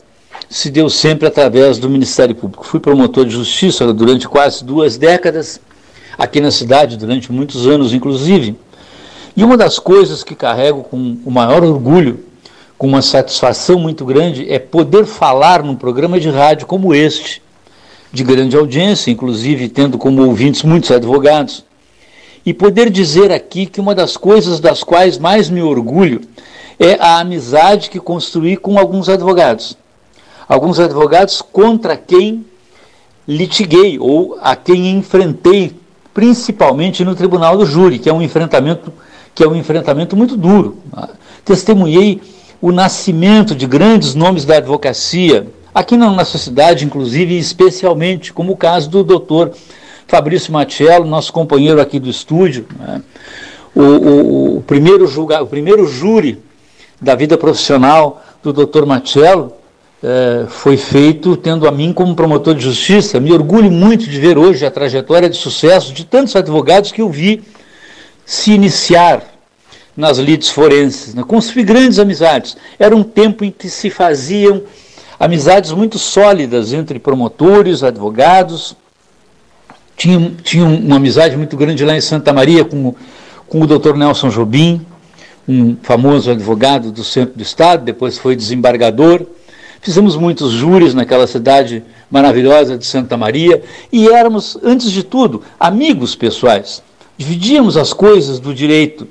[0.50, 2.68] se deu sempre através do Ministério Público.
[2.68, 5.62] Fui promotor de justiça durante quase duas décadas,
[6.18, 8.58] aqui na cidade, durante muitos anos, inclusive.
[9.38, 12.26] E uma das coisas que carrego com o maior orgulho
[12.78, 17.42] com uma satisfação muito grande é poder falar num programa de rádio como este,
[18.12, 21.64] de grande audiência, inclusive tendo como ouvintes muitos advogados,
[22.46, 26.20] e poder dizer aqui que uma das coisas das quais mais me orgulho
[26.80, 29.78] é a amizade que construí com alguns advogados.
[30.48, 32.46] Alguns advogados contra quem
[33.28, 35.76] litiguei ou a quem enfrentei,
[36.14, 38.94] principalmente no tribunal do júri, que é um enfrentamento
[39.36, 40.80] que é um enfrentamento muito duro.
[41.46, 42.20] Testemunhei
[42.60, 45.46] o nascimento de grandes nomes da advocacia,
[45.76, 49.52] aqui na nossa cidade, inclusive, especialmente, como o caso do doutor
[50.08, 53.04] Fabrício Matiello, nosso companheiro aqui do estúdio, né?
[53.76, 56.42] o, o, o, primeiro julga, o primeiro júri
[57.02, 59.54] da vida profissional do doutor Matiello
[60.04, 63.20] é, foi feito tendo a mim como promotor de justiça.
[63.20, 67.10] Me orgulho muito de ver hoje a trajetória de sucesso de tantos advogados que eu
[67.10, 67.44] vi
[68.26, 69.24] se iniciar
[69.96, 71.24] nas lides forenses, né?
[71.24, 72.56] construir grandes amizades.
[72.78, 74.62] Era um tempo em que se faziam
[75.20, 78.76] amizades muito sólidas entre promotores, advogados.
[79.96, 82.94] Tinha, tinha uma amizade muito grande lá em Santa Maria com,
[83.48, 84.86] com o doutor Nelson Jobim,
[85.48, 89.26] um famoso advogado do centro do Estado, depois foi desembargador.
[89.82, 93.62] Fizemos muitos júris naquela cidade maravilhosa de Santa Maria
[93.92, 96.82] e éramos, antes de tudo, amigos pessoais.
[97.18, 99.08] Dividíamos as coisas do direito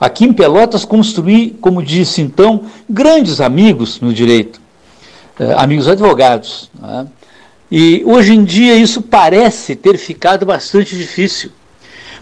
[0.00, 4.58] Aqui em Pelotas construí, como disse então, grandes amigos no direito,
[5.38, 6.70] eh, amigos advogados.
[6.80, 7.06] Né?
[7.70, 11.50] E hoje em dia isso parece ter ficado bastante difícil.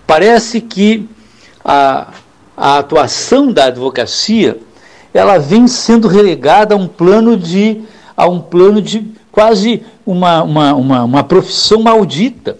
[0.05, 1.09] Parece que
[1.65, 2.13] a,
[2.59, 4.59] a atuação da advocacia
[5.15, 7.83] ela vem sendo relegada a um plano de
[8.17, 12.59] a um plano de quase uma, uma, uma, uma profissão maldita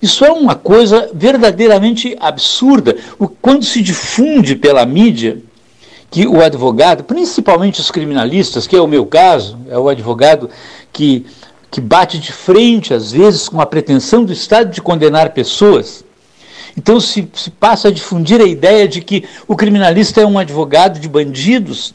[0.00, 2.96] isso é uma coisa verdadeiramente absurda.
[3.18, 5.38] O, quando se difunde pela mídia
[6.10, 10.48] que o advogado, principalmente os criminalistas, que é o meu caso, é o advogado
[10.92, 11.26] que,
[11.70, 16.04] que bate de frente, às vezes, com a pretensão do Estado de condenar pessoas.
[16.76, 21.00] Então se, se passa a difundir a ideia de que o criminalista é um advogado
[21.00, 21.94] de bandidos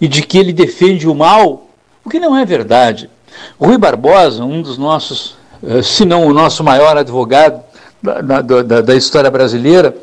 [0.00, 1.68] e de que ele defende o mal,
[2.04, 3.10] o que não é verdade.
[3.58, 7.62] Rui Barbosa, um dos nossos eh, se não o nosso maior advogado
[8.02, 9.96] da, da, da história brasileira,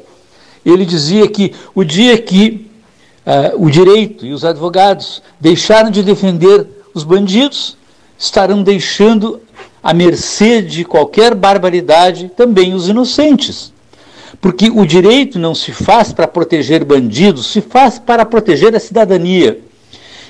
[0.66, 2.70] ele dizia que o dia que
[3.26, 7.78] uh, o direito e os advogados deixaram de defender os bandidos,
[8.18, 9.42] estarão deixando
[9.82, 13.73] à mercê de qualquer barbaridade também os inocentes.
[14.44, 19.62] Porque o direito não se faz para proteger bandidos, se faz para proteger a cidadania.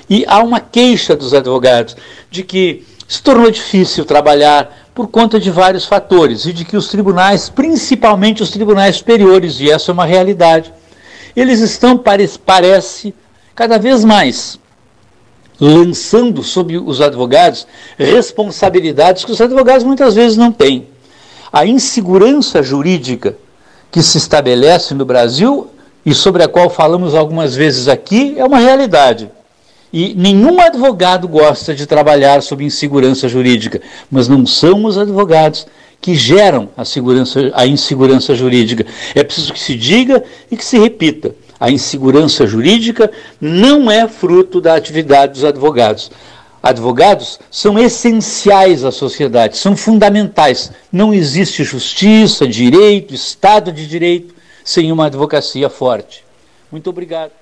[0.08, 1.96] E há uma queixa dos advogados
[2.30, 6.86] de que se tornou difícil trabalhar por conta de vários fatores e de que os
[6.86, 10.72] tribunais, principalmente os tribunais superiores, e essa é uma realidade,
[11.34, 13.12] eles estão, parece,
[13.52, 14.60] cada vez mais
[15.58, 17.66] lançando sobre os advogados
[17.98, 20.86] responsabilidades que os advogados muitas vezes não têm.
[21.52, 23.42] A insegurança jurídica
[23.94, 25.68] que se estabelece no Brasil
[26.04, 29.30] e sobre a qual falamos algumas vezes aqui é uma realidade.
[29.92, 33.80] E nenhum advogado gosta de trabalhar sob insegurança jurídica,
[34.10, 35.68] mas não são os advogados
[36.00, 36.82] que geram a,
[37.54, 38.84] a insegurança jurídica.
[39.14, 41.32] É preciso que se diga e que se repita.
[41.60, 43.08] A insegurança jurídica
[43.40, 46.10] não é fruto da atividade dos advogados.
[46.64, 50.72] Advogados são essenciais à sociedade, são fundamentais.
[50.90, 54.34] Não existe justiça, direito, Estado de Direito
[54.64, 56.24] sem uma advocacia forte.
[56.72, 57.32] Muito obrigado.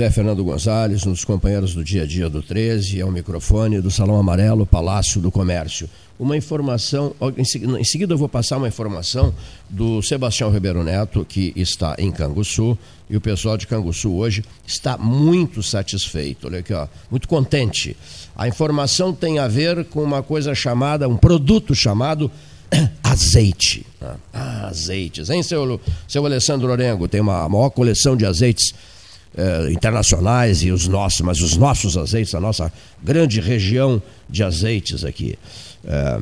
[0.00, 3.82] José Fernando Gonzalez, um dos companheiros do dia a dia do 13, é o microfone
[3.82, 5.90] do Salão Amarelo, Palácio do Comércio.
[6.18, 9.34] Uma informação, em seguida eu vou passar uma informação
[9.68, 12.78] do Sebastião Ribeiro Neto, que está em Canguçu,
[13.10, 17.94] e o pessoal de Canguçu hoje está muito satisfeito, olha aqui, ó, muito contente.
[18.34, 22.30] A informação tem a ver com uma coisa chamada, um produto chamado
[23.04, 23.84] azeite.
[24.32, 25.78] Ah, azeites, hein, seu,
[26.08, 27.06] seu Alessandro Orengo?
[27.06, 28.72] Tem uma maior coleção de azeites
[29.36, 35.04] eh, internacionais e os nossos, mas os nossos azeites, a nossa grande região de azeites
[35.04, 35.38] aqui,
[35.84, 36.20] eh,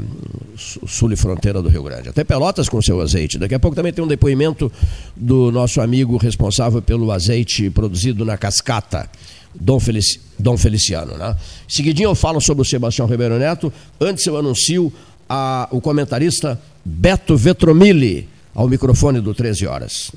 [0.56, 2.10] sul e fronteira do Rio Grande.
[2.10, 3.38] Até Pelotas com seu azeite.
[3.38, 4.70] Daqui a pouco também tem um depoimento
[5.16, 9.08] do nosso amigo responsável pelo azeite produzido na cascata.
[9.54, 11.16] Dom, Felici, Dom Feliciano.
[11.16, 11.34] Né?
[11.66, 13.72] Seguidinho eu falo sobre o Sebastião Ribeiro Neto.
[14.00, 14.92] Antes eu anuncio
[15.28, 20.12] a, o comentarista Beto Vetromilli ao microfone do 13 Horas.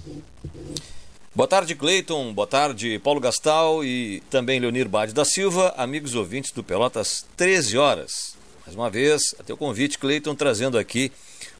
[1.33, 2.33] Boa tarde, Cleiton.
[2.33, 7.77] Boa tarde, Paulo Gastal e também Leonir Bade da Silva, amigos ouvintes do Pelotas 13
[7.77, 8.35] horas.
[8.65, 11.09] Mais uma vez, a teu convite, Cleiton, trazendo aqui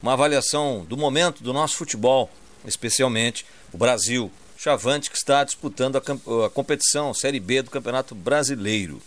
[0.02, 2.28] uma avaliação do momento do nosso futebol,
[2.66, 4.30] especialmente o Brasil.
[4.58, 9.00] Chavante que está disputando a, a competição Série B do Campeonato Brasileiro.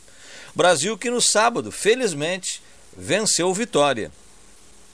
[0.55, 2.59] Brasil que no sábado, felizmente,
[2.97, 4.11] venceu o Vitória.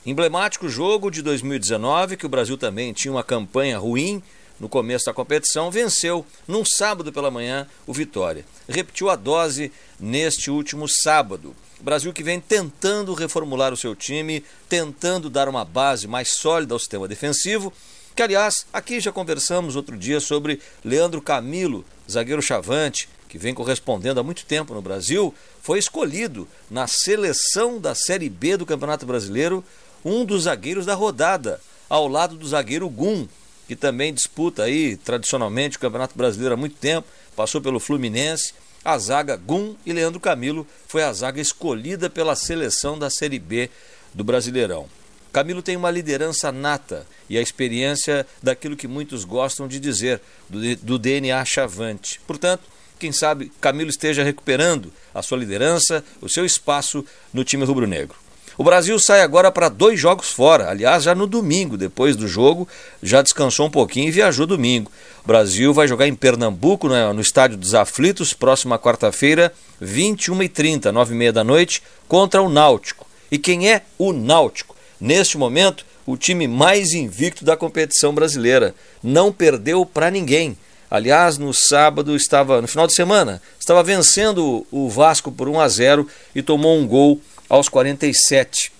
[0.05, 4.21] Emblemático jogo de 2019, que o Brasil também tinha uma campanha ruim
[4.61, 8.45] no começo da competição, venceu num sábado pela manhã o Vitória.
[8.69, 11.55] Repetiu a dose neste último sábado.
[11.79, 16.75] O Brasil que vem tentando reformular o seu time, tentando dar uma base mais sólida
[16.75, 17.73] ao sistema defensivo,
[18.15, 24.19] que aliás, aqui já conversamos outro dia sobre Leandro Camilo, zagueiro chavante, que vem correspondendo
[24.19, 25.33] há muito tempo no Brasil,
[25.63, 29.65] foi escolhido na seleção da Série B do Campeonato Brasileiro,
[30.05, 31.59] um dos zagueiros da rodada,
[31.89, 33.27] ao lado do zagueiro Gum,
[33.71, 37.07] que também disputa aí tradicionalmente o Campeonato Brasileiro há muito tempo,
[37.37, 38.53] passou pelo Fluminense.
[38.83, 43.69] A zaga Gum e Leandro Camilo foi a zaga escolhida pela seleção da Série B
[44.13, 44.89] do Brasileirão.
[45.31, 50.19] Camilo tem uma liderança nata e a experiência daquilo que muitos gostam de dizer,
[50.49, 52.19] do, do DNA chavante.
[52.27, 52.63] Portanto,
[52.99, 58.20] quem sabe Camilo esteja recuperando a sua liderança, o seu espaço no time rubro-negro.
[58.61, 60.69] O Brasil sai agora para dois jogos fora.
[60.69, 62.67] Aliás, já no domingo, depois do jogo,
[63.01, 64.91] já descansou um pouquinho e viajou domingo.
[65.25, 69.51] O Brasil vai jogar em Pernambuco, né, no Estádio dos Aflitos, próxima quarta-feira,
[69.81, 73.07] 21h30, 9h30 da noite, contra o Náutico.
[73.31, 74.75] E quem é o Náutico?
[74.99, 78.75] Neste momento, o time mais invicto da competição brasileira.
[79.01, 80.55] Não perdeu para ninguém.
[80.91, 85.67] Aliás, no sábado estava, no final de semana, estava vencendo o Vasco por 1 a
[85.67, 87.19] 0 e tomou um gol
[87.51, 88.71] aos 47.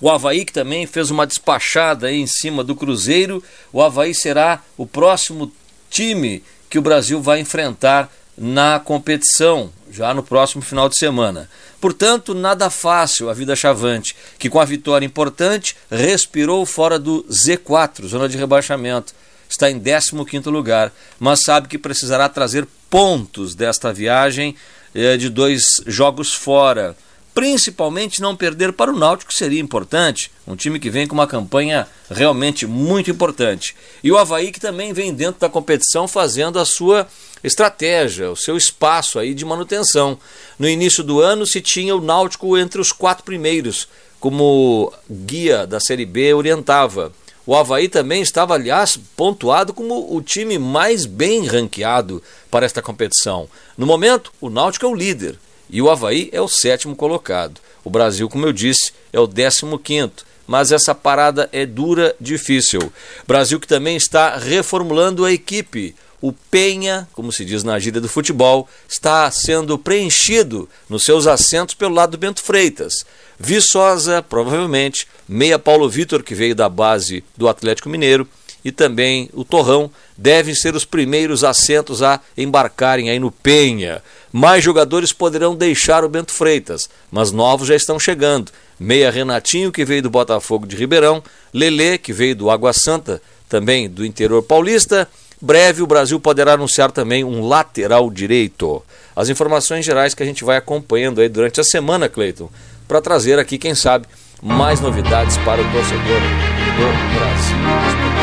[0.00, 3.40] O Havaí que também fez uma despachada em cima do Cruzeiro.
[3.72, 5.52] O Havaí será o próximo
[5.88, 11.48] time que o Brasil vai enfrentar na competição, já no próximo final de semana.
[11.80, 18.06] Portanto, nada fácil a vida chavante, que com a vitória importante respirou fora do Z4,
[18.06, 19.14] zona de rebaixamento.
[19.48, 24.56] Está em 15 lugar, mas sabe que precisará trazer pontos desta viagem
[24.94, 26.96] eh, de dois jogos fora
[27.34, 31.86] principalmente não perder para o Náutico seria importante, um time que vem com uma campanha
[32.10, 33.74] realmente muito importante.
[34.02, 37.06] E o Havaí que também vem dentro da competição fazendo a sua
[37.42, 40.18] estratégia, o seu espaço aí de manutenção.
[40.58, 43.88] No início do ano se tinha o Náutico entre os quatro primeiros,
[44.18, 47.12] como guia da Série B orientava.
[47.46, 53.48] O Havaí também estava, aliás, pontuado como o time mais bem ranqueado para esta competição.
[53.78, 55.38] No momento, o Náutico é o líder
[55.72, 57.60] e o Havaí é o sétimo colocado.
[57.84, 60.24] O Brasil, como eu disse, é o décimo quinto.
[60.46, 62.92] Mas essa parada é dura, difícil.
[63.26, 65.94] Brasil que também está reformulando a equipe.
[66.20, 71.74] O Penha, como se diz na gíria do futebol, está sendo preenchido nos seus assentos
[71.74, 73.06] pelo lado do Bento Freitas.
[73.38, 78.28] Viçosa, provavelmente, meia Paulo Vitor, que veio da base do Atlético Mineiro,
[78.62, 79.90] e também o Torrão
[80.20, 84.02] devem ser os primeiros assentos a embarcarem aí no Penha.
[84.30, 88.52] Mais jogadores poderão deixar o Bento Freitas, mas novos já estão chegando.
[88.78, 91.22] Meia Renatinho, que veio do Botafogo de Ribeirão,
[91.54, 95.08] Lele, que veio do Água Santa, também do interior paulista.
[95.40, 98.82] Breve o Brasil poderá anunciar também um lateral direito.
[99.16, 102.50] As informações gerais que a gente vai acompanhando aí durante a semana, Cleiton,
[102.86, 104.06] para trazer aqui, quem sabe,
[104.42, 108.19] mais novidades para o torcedor do Brasil.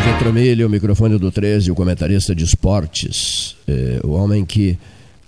[0.00, 4.78] Ventromilho, o microfone do 13, o comentarista de esportes, é, o homem que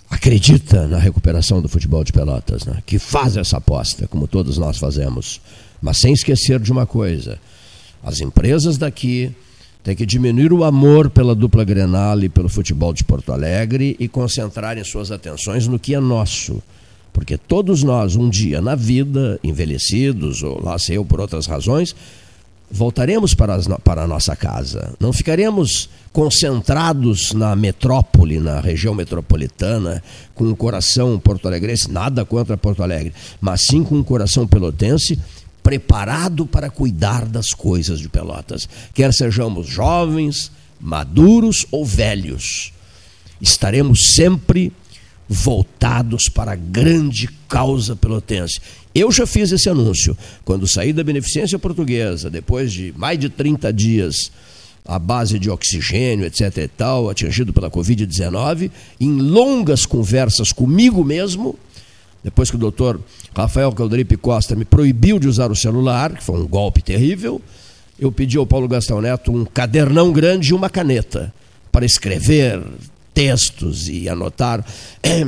[0.09, 2.81] acredita na recuperação do futebol de Pelotas, né?
[2.85, 5.41] que faz essa aposta, como todos nós fazemos.
[5.81, 7.37] Mas sem esquecer de uma coisa:
[8.03, 9.31] as empresas daqui
[9.83, 14.07] têm que diminuir o amor pela dupla Grenal e pelo futebol de Porto Alegre e
[14.07, 16.61] concentrarem suas atenções no que é nosso.
[17.13, 21.95] Porque todos nós, um dia na vida, envelhecidos, ou lá sei eu por outras razões,
[22.69, 24.93] voltaremos para, as, para a nossa casa.
[24.99, 30.01] Não ficaremos concentrados na metrópole, na região metropolitana,
[30.33, 35.19] com o coração porto-alegrense, nada contra Porto Alegre, mas sim com o coração pelotense
[35.61, 38.69] preparado para cuidar das coisas de Pelotas.
[38.93, 42.71] Quer sejamos jovens, maduros ou velhos,
[43.41, 44.71] estaremos sempre
[45.27, 48.59] voltados para a grande causa pelotense.
[48.95, 50.17] Eu já fiz esse anúncio.
[50.45, 54.31] Quando saí da Beneficência Portuguesa, depois de mais de 30 dias
[54.85, 56.57] à base de oxigênio, etc.
[56.57, 61.59] e tal, atingido pela Covid-19, em longas conversas comigo mesmo,
[62.23, 63.01] depois que o doutor
[63.35, 67.41] Rafael Caldripe Costa me proibiu de usar o celular, que foi um golpe terrível,
[67.99, 71.33] eu pedi ao Paulo Gastão Neto um cadernão grande e uma caneta
[71.71, 72.63] para escrever
[73.15, 74.63] textos e anotar
[75.01, 75.23] é,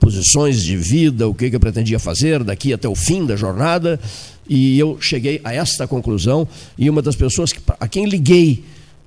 [0.00, 3.98] posições de vida, o que, que eu pretendia fazer daqui até o fim da jornada.
[4.46, 6.46] E eu cheguei a esta conclusão.
[6.76, 8.64] E uma das pessoas que, a quem liguei,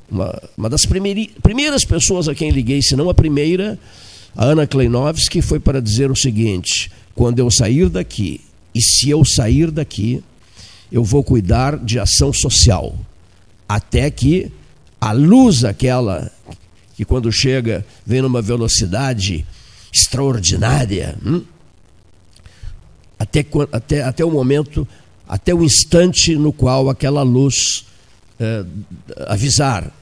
[0.10, 3.78] uma, uma das primeiri, primeiras pessoas a quem liguei, se não a primeira,
[4.36, 8.40] a Ana Kleinovski, foi para dizer o seguinte: quando eu sair daqui,
[8.74, 10.24] e se eu sair daqui,
[10.90, 12.96] eu vou cuidar de ação social.
[13.68, 14.50] Até que
[15.00, 16.32] a luz aquela
[16.98, 19.46] que quando chega vem numa velocidade
[19.94, 21.44] extraordinária, hum?
[23.20, 24.88] até, até, até o momento,
[25.28, 27.86] até o instante no qual aquela luz
[28.40, 28.66] é,
[29.28, 29.96] avisar,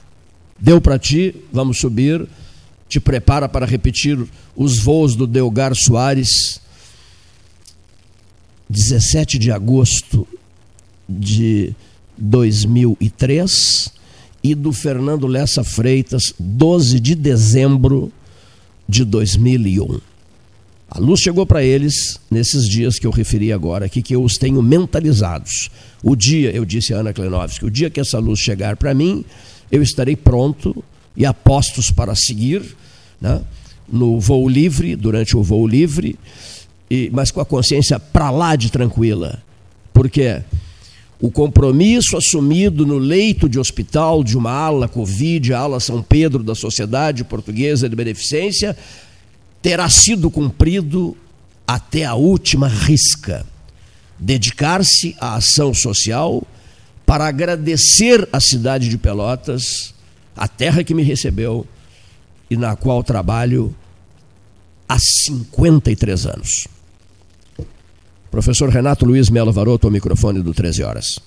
[0.58, 2.26] deu para ti, vamos subir,
[2.88, 4.18] te prepara para repetir
[4.56, 6.62] os voos do Delgar Soares,
[8.70, 10.26] 17 de agosto
[11.06, 11.74] de
[12.16, 13.95] 2003
[14.50, 18.12] e do Fernando Lessa Freitas, 12 de dezembro
[18.88, 19.98] de 2001.
[20.88, 24.34] A luz chegou para eles nesses dias que eu referi agora aqui, que eu os
[24.34, 25.68] tenho mentalizados.
[26.00, 29.24] O dia, eu disse a Ana Klenovski, o dia que essa luz chegar para mim,
[29.72, 30.84] eu estarei pronto
[31.16, 32.62] e apostos para seguir
[33.20, 33.42] né,
[33.88, 36.16] no voo livre, durante o voo livre,
[36.88, 39.42] e, mas com a consciência para lá de tranquila.
[39.92, 40.40] Porque
[41.20, 46.42] o compromisso assumido no leito de hospital de uma ala Covid, a ala São Pedro
[46.42, 48.76] da Sociedade Portuguesa de Beneficência,
[49.62, 51.16] terá sido cumprido
[51.66, 53.46] até a última risca.
[54.18, 56.42] Dedicar-se à ação social
[57.04, 59.94] para agradecer à cidade de Pelotas,
[60.36, 61.66] a terra que me recebeu
[62.50, 63.74] e na qual trabalho
[64.88, 66.75] há 53 anos.
[68.36, 71.18] Professor Renato Luiz Melo Varoto, ao microfone do 13 Horas.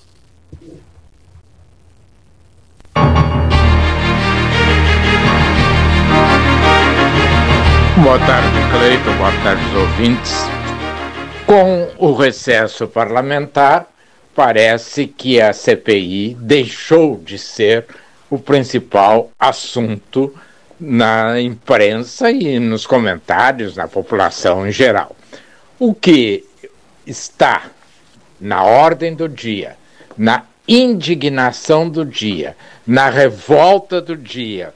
[8.03, 9.17] Boa tarde, Cleiton.
[9.17, 10.33] Boa tarde, os ouvintes.
[11.47, 13.87] Com o recesso parlamentar,
[14.35, 17.87] parece que a CPI deixou de ser
[18.29, 20.31] o principal assunto
[20.79, 25.15] na imprensa e nos comentários, na população em geral.
[25.79, 26.47] O que
[27.09, 27.71] está
[28.39, 29.75] na ordem do dia,
[30.17, 32.55] na indignação do dia,
[32.85, 34.73] na revolta do dia,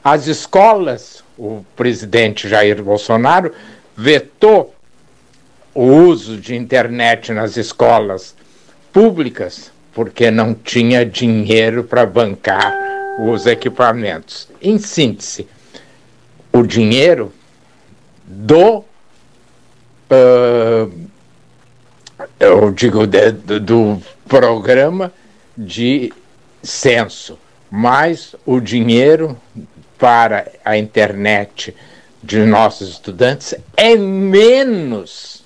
[0.03, 3.51] As escolas, o presidente Jair Bolsonaro
[3.95, 4.73] vetou
[5.73, 8.35] o uso de internet nas escolas
[8.93, 12.73] públicas porque não tinha dinheiro para bancar
[13.27, 14.47] os equipamentos.
[14.61, 15.47] Em síntese,
[16.51, 17.31] o dinheiro
[18.25, 18.85] do uh,
[22.39, 25.13] eu digo de, do, programa
[25.57, 26.11] de
[26.65, 27.37] censo,
[27.69, 29.37] mais o dinheiro
[29.97, 31.75] para a internet
[32.21, 35.43] de nossos estudantes é menos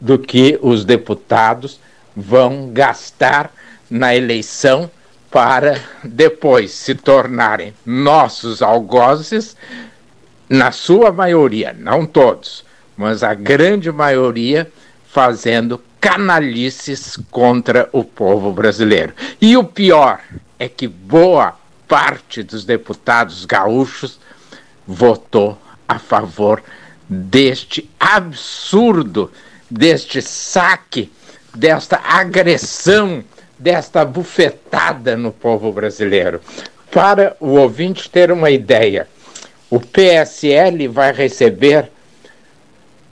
[0.00, 1.80] do que os deputados
[2.14, 3.52] vão gastar
[3.90, 4.90] na eleição
[5.30, 9.56] para depois se tornarem nossos algozes,
[10.48, 12.64] na sua maioria, não todos,
[12.96, 14.70] mas a grande maioria
[15.08, 19.12] fazendo canalices contra o povo brasileiro.
[19.40, 20.20] E o pior
[20.58, 21.56] é que boa
[21.86, 24.18] parte dos deputados gaúchos
[24.86, 26.62] votou a favor
[27.08, 29.30] deste absurdo,
[29.70, 31.10] deste saque,
[31.54, 33.24] desta agressão
[33.58, 36.40] desta bufetada no povo brasileiro.
[36.90, 39.08] Para o ouvinte ter uma ideia,
[39.68, 41.90] o PSL vai receber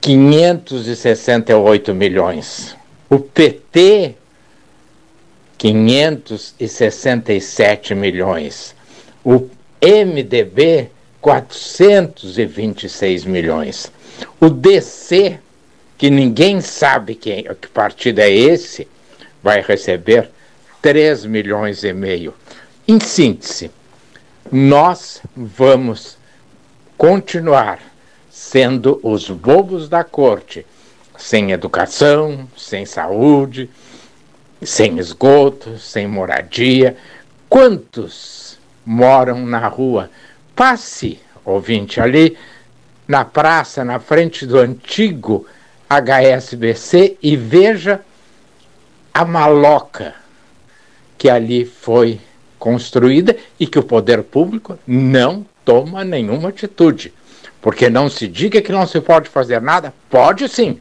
[0.01, 2.77] 568 milhões.
[3.11, 4.15] O PT,
[5.59, 8.75] 567 milhões.
[9.25, 9.49] O
[9.81, 13.93] MDB, 426 milhões.
[14.41, 15.39] O DC,
[15.99, 18.89] que ninguém sabe quem, que partido é esse,
[19.43, 20.31] vai receber
[20.83, 22.35] 3 milhões e meio.
[22.87, 23.71] Em síntese,
[24.53, 26.17] nós vamos
[26.97, 27.81] continuar
[28.31, 30.65] sendo os bobos da corte,
[31.17, 33.69] sem educação, sem saúde,
[34.63, 36.97] sem esgoto, sem moradia.
[37.49, 40.11] Quantos moram na rua?
[40.55, 42.37] Passe, ouvinte, ali
[43.07, 45.47] na praça, na frente do antigo
[45.89, 48.01] HSBC e veja
[49.15, 50.15] a maloca
[51.17, 52.21] que ali foi
[52.59, 57.13] construída e que o poder público não toma nenhuma atitude.
[57.61, 60.81] Porque não se diga que não se pode fazer nada, pode sim.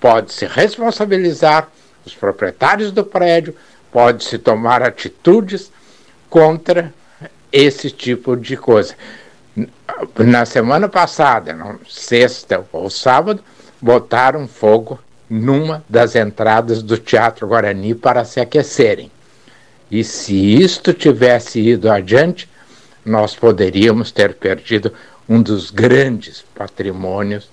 [0.00, 1.68] Pode se responsabilizar
[2.04, 3.54] os proprietários do prédio,
[3.92, 5.70] pode se tomar atitudes
[6.28, 6.92] contra
[7.52, 8.94] esse tipo de coisa.
[10.18, 11.56] Na semana passada,
[11.88, 13.42] sexta ou sábado,
[13.80, 14.98] botaram fogo
[15.30, 19.10] numa das entradas do Teatro Guarani para se aquecerem.
[19.90, 22.48] E se isto tivesse ido adiante,
[23.04, 24.92] nós poderíamos ter perdido
[25.28, 27.48] um dos grandes patrimônios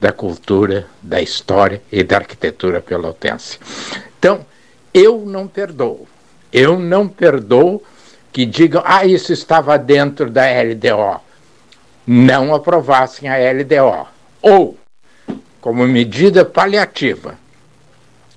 [0.00, 3.58] da cultura, da história e da arquitetura pelotense.
[4.18, 4.44] Então,
[4.92, 6.06] eu não perdoo.
[6.52, 7.82] Eu não perdoo
[8.32, 11.20] que digam, ah, isso estava dentro da LDO.
[12.06, 14.06] Não aprovassem a LDO.
[14.42, 14.78] Ou,
[15.60, 17.38] como medida paliativa,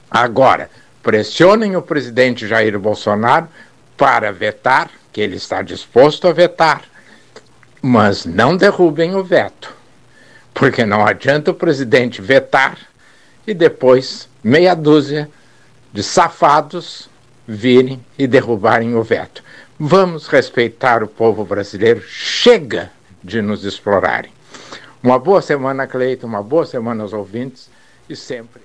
[0.10, 0.70] agora
[1.04, 3.48] pressionem o presidente Jair Bolsonaro
[3.96, 6.84] para vetar, que ele está disposto a vetar,
[7.82, 9.74] mas não derrubem o veto,
[10.54, 12.78] porque não adianta o presidente vetar
[13.48, 15.30] e depois meia dúzia
[15.94, 17.10] de safados
[17.48, 19.44] virem e derrubarem o veto.
[19.80, 22.92] Vamos respeitar o povo brasileiro, chega
[23.24, 24.32] de nos explorarem.
[25.02, 27.70] Uma boa semana, Cleito, uma boa semana aos ouvintes.
[28.10, 28.62] E sempre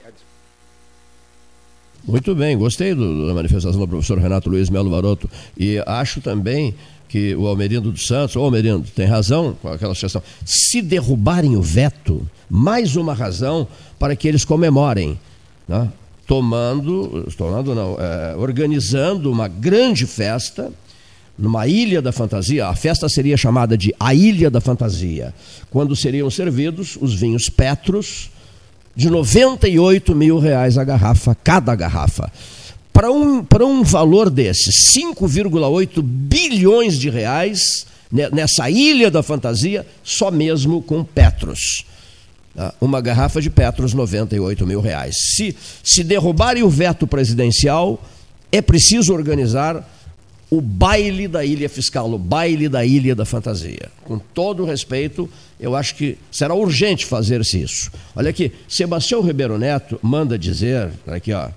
[2.06, 6.74] muito bem, gostei do, da manifestação do professor Renato Luiz Melo Varoto e acho também
[7.14, 10.20] que o Almerindo dos Santos, o Almerindo, tem razão com aquela questão.
[10.44, 13.68] Se derrubarem o veto, mais uma razão
[14.00, 15.16] para que eles comemorem,
[15.68, 15.88] né?
[16.26, 20.72] tomando, tomando não, é, organizando uma grande festa
[21.38, 22.66] numa ilha da fantasia.
[22.66, 25.32] A festa seria chamada de a Ilha da Fantasia,
[25.70, 28.28] quando seriam servidos os vinhos Petros
[28.96, 32.28] de 98 mil reais a garrafa, cada garrafa.
[32.94, 37.86] Para um, para um valor desse, 5,8 bilhões de reais,
[38.32, 41.84] nessa ilha da fantasia, só mesmo com Petros.
[42.54, 42.72] Tá?
[42.80, 45.16] Uma garrafa de Petros, 98 mil reais.
[45.34, 48.00] Se, se derrubarem o veto presidencial,
[48.52, 49.90] é preciso organizar
[50.48, 53.90] o baile da ilha fiscal, o baile da ilha da fantasia.
[54.04, 57.90] Com todo respeito, eu acho que será urgente fazer-se isso.
[58.14, 61.48] Olha aqui, Sebastião Ribeiro Neto manda dizer, aqui ó,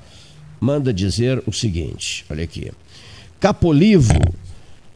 [0.60, 2.72] manda dizer o seguinte, olha aqui.
[3.40, 4.20] Capolivo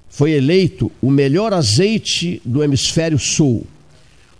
[0.09, 3.65] foi eleito o melhor azeite do hemisfério sul.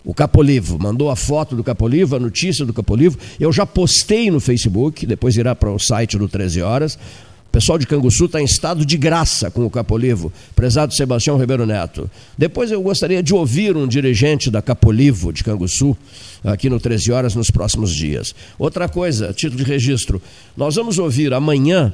[0.04, 3.16] O Capolivo mandou a foto do Capolivo, a notícia do Capolivo.
[3.38, 6.98] Eu já postei no Facebook, depois irá para o site do 13 Horas.
[7.52, 12.10] Pessoal de Canguçu está em estado de graça com o Capolivo, prezado Sebastião Ribeiro Neto.
[12.36, 15.94] Depois eu gostaria de ouvir um dirigente da Capolivo de Canguçu,
[16.42, 18.34] aqui no 13 Horas, nos próximos dias.
[18.58, 20.20] Outra coisa, título de registro:
[20.56, 21.92] nós vamos ouvir amanhã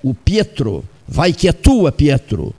[0.00, 2.54] o Pietro, vai que é tua, Pietro.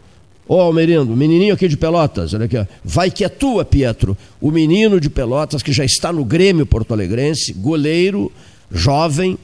[0.45, 4.17] Ô oh, Almerindo, menininho aqui de Pelotas, olha aqui, vai que é tua, Pietro.
[4.41, 8.29] O menino de Pelotas que já está no Grêmio Porto Alegrense, goleiro,
[8.69, 9.37] jovem,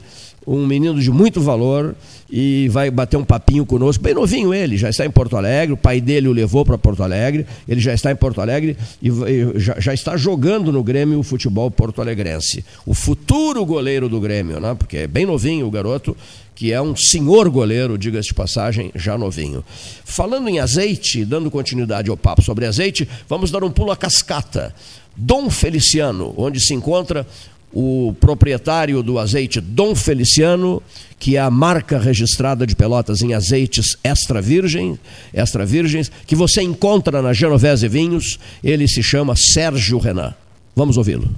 [0.48, 1.94] um menino de muito valor
[2.30, 4.02] e vai bater um papinho conosco.
[4.02, 7.02] Bem novinho ele, já está em Porto Alegre, o pai dele o levou para Porto
[7.02, 9.10] Alegre, ele já está em Porto Alegre e,
[9.56, 12.64] já, já, está jogando no Grêmio o futebol porto-alegrense.
[12.86, 14.74] O futuro goleiro do Grêmio, né?
[14.74, 16.16] porque é bem novinho o garoto,
[16.54, 19.62] que é um senhor goleiro, diga-se de passagem, já novinho.
[20.04, 24.74] Falando em azeite, dando continuidade ao papo sobre azeite, vamos dar um pulo à cascata.
[25.16, 27.26] Dom Feliciano, onde se encontra
[27.72, 30.82] o proprietário do azeite Dom Feliciano,
[31.18, 34.98] que é a marca registrada de Pelotas em azeites extra virgem,
[35.34, 38.38] extra virgens, que você encontra na Genovese Vinhos.
[38.62, 40.34] Ele se chama Sérgio Renan.
[40.74, 41.28] Vamos ouvi-lo.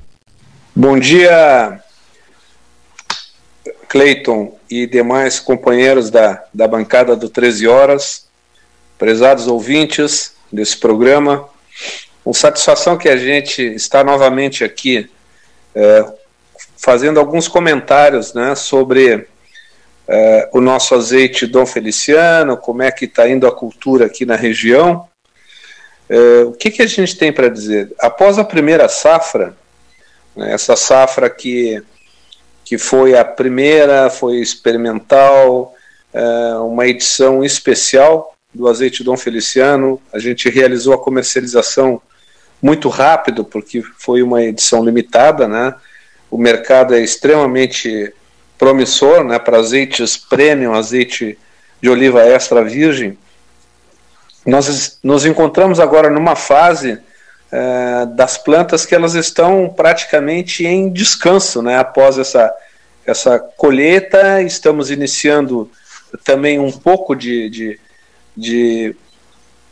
[0.75, 1.81] Bom dia,
[3.89, 8.27] Cleiton e demais companheiros da, da bancada do 13 Horas,
[8.97, 11.49] prezados ouvintes desse programa.
[12.23, 15.11] Com satisfação que a gente está novamente aqui
[15.75, 16.05] é,
[16.81, 19.29] fazendo alguns comentários né, sobre
[20.09, 24.35] é, o nosso azeite Dom Feliciano, como é que está indo a cultura aqui na
[24.35, 25.07] região.
[26.09, 27.93] É, o que, que a gente tem para dizer?
[28.01, 29.55] Após a primeira safra,
[30.35, 31.83] né, essa safra que,
[32.65, 35.75] que foi a primeira, foi experimental,
[36.15, 42.01] é, uma edição especial do azeite Dom Feliciano, a gente realizou a comercialização
[42.61, 45.75] muito rápido, porque foi uma edição limitada, né?
[46.31, 48.13] O mercado é extremamente
[48.57, 51.39] promissor né, para azeites premium, azeite
[51.81, 53.19] de oliva extra virgem.
[54.47, 56.99] Nós nos encontramos agora numa fase
[57.51, 62.53] é, das plantas que elas estão praticamente em descanso né, após essa,
[63.05, 64.43] essa colheita.
[64.43, 65.71] Estamos iniciando
[66.23, 67.81] também um pouco de, de,
[68.37, 68.97] de,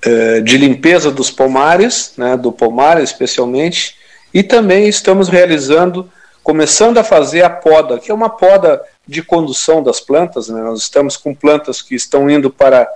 [0.02, 3.96] é, de limpeza dos pomares, né, do pomar especialmente,
[4.32, 6.10] e também estamos realizando
[6.48, 10.48] começando a fazer a poda, que é uma poda de condução das plantas.
[10.48, 10.58] Né?
[10.62, 12.88] Nós estamos com plantas que estão indo para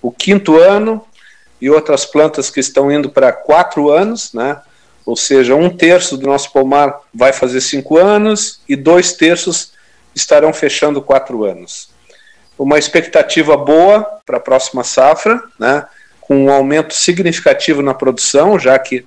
[0.00, 1.04] o quinto ano
[1.60, 4.58] e outras plantas que estão indo para quatro anos, né?
[5.04, 9.72] ou seja, um terço do nosso pomar vai fazer cinco anos e dois terços
[10.14, 11.90] estarão fechando quatro anos.
[12.58, 15.84] Uma expectativa boa para a próxima safra, né?
[16.22, 19.06] com um aumento significativo na produção, já que,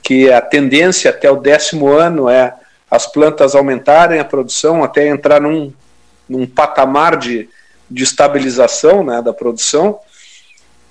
[0.00, 2.54] que a tendência até o décimo ano é
[2.90, 5.72] as plantas aumentarem a produção até entrar num,
[6.28, 7.48] num patamar de,
[7.90, 9.98] de estabilização né, da produção.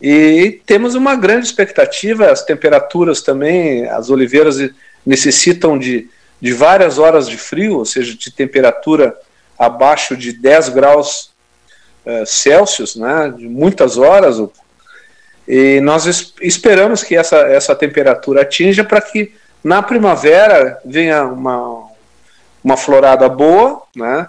[0.02, 4.58] E temos uma grande expectativa, as temperaturas também, as oliveiras
[5.06, 6.10] necessitam de,
[6.42, 9.18] de várias horas de frio, ou seja, de temperatura
[9.58, 11.32] abaixo de 10 graus
[12.06, 14.38] uh, Celsius, né, de muitas horas.
[15.48, 21.85] E nós esperamos que essa, essa temperatura atinja para que na primavera venha uma,
[22.66, 24.28] uma florada boa, né?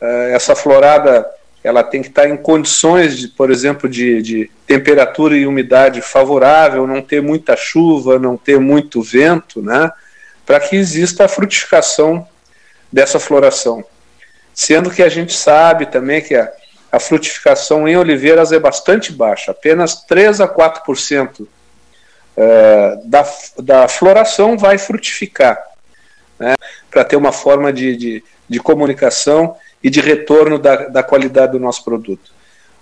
[0.00, 1.28] Eh, essa florada
[1.62, 6.86] ela tem que estar em condições, de, por exemplo, de, de temperatura e umidade favorável,
[6.86, 9.92] não ter muita chuva, não ter muito vento, né?
[10.46, 12.26] Para que exista a frutificação
[12.90, 13.84] dessa floração.
[14.54, 16.50] Sendo que a gente sabe também que a,
[16.90, 21.46] a frutificação em oliveiras é bastante baixa, apenas 3 a 4%
[22.36, 23.26] é, da,
[23.58, 25.62] da floração vai frutificar,
[26.38, 26.54] né,
[26.90, 31.60] para ter uma forma de, de, de, comunicação e de retorno da, da qualidade do
[31.60, 32.32] nosso produto.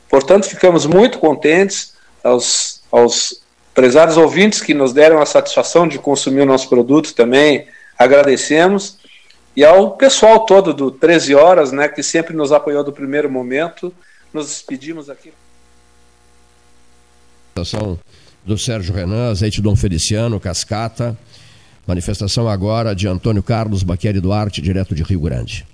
[0.08, 3.42] Portanto, ficamos muito contentes aos, aos
[3.74, 7.66] prezados ouvintes que nos deram a satisfação de consumir o nosso produto também,
[7.98, 8.98] agradecemos.
[9.54, 13.92] E ao pessoal todo do 13 Horas, né, que sempre nos apoiou do primeiro momento,
[14.32, 15.32] nos despedimos aqui
[18.44, 21.16] do Sérgio Renan, azeite Dom Feliciano, Cascata.
[21.86, 25.66] Manifestação agora de Antônio Carlos Baqueri Duarte, direto de Rio Grande.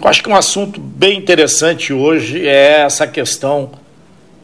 [0.00, 3.72] Eu acho que um assunto bem interessante hoje é essa questão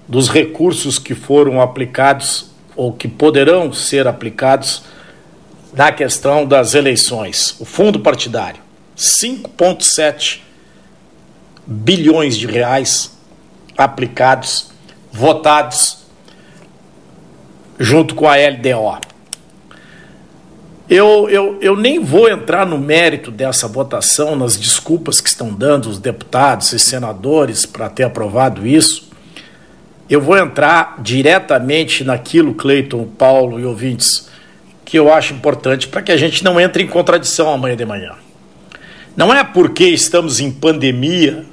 [0.09, 4.83] dos recursos que foram aplicados ou que poderão ser aplicados
[5.73, 8.61] na questão das eleições, o fundo partidário.
[8.97, 10.41] 5,7
[11.65, 13.13] bilhões de reais
[13.77, 14.71] aplicados,
[15.13, 15.99] votados
[17.79, 19.13] junto com a LDO.
[20.89, 25.89] Eu, eu, eu nem vou entrar no mérito dessa votação, nas desculpas que estão dando
[25.89, 29.11] os deputados e senadores para ter aprovado isso.
[30.09, 34.29] Eu vou entrar diretamente naquilo, Cleiton, Paulo e ouvintes,
[34.85, 38.13] que eu acho importante para que a gente não entre em contradição amanhã de manhã.
[39.17, 41.47] Não é porque estamos em pandemia,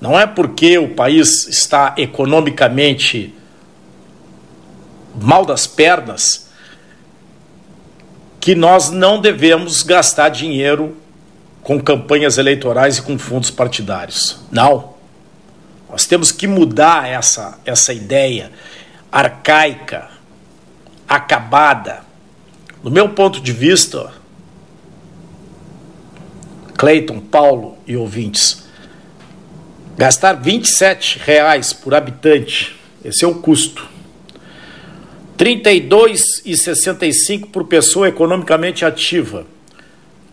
[0.00, 3.34] não é porque o país está economicamente
[5.20, 6.48] mal das pernas
[8.40, 10.96] que nós não devemos gastar dinheiro
[11.62, 14.40] com campanhas eleitorais e com fundos partidários.
[14.50, 14.94] Não.
[15.90, 18.52] Nós temos que mudar essa, essa ideia
[19.10, 20.08] arcaica,
[21.08, 22.02] acabada.
[22.82, 24.12] Do meu ponto de vista,
[26.76, 28.67] Cleiton, Paulo e ouvintes,
[29.98, 33.98] gastar 27 reais por habitante, esse é o custo
[35.38, 39.46] 32,65 por pessoa economicamente ativa.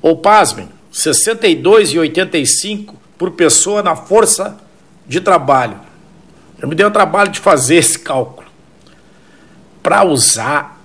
[0.01, 4.57] Ou, pasmem, 62,85 por pessoa na força
[5.07, 5.79] de trabalho.
[6.59, 8.47] Eu me dei o trabalho de fazer esse cálculo.
[9.83, 10.81] Para usar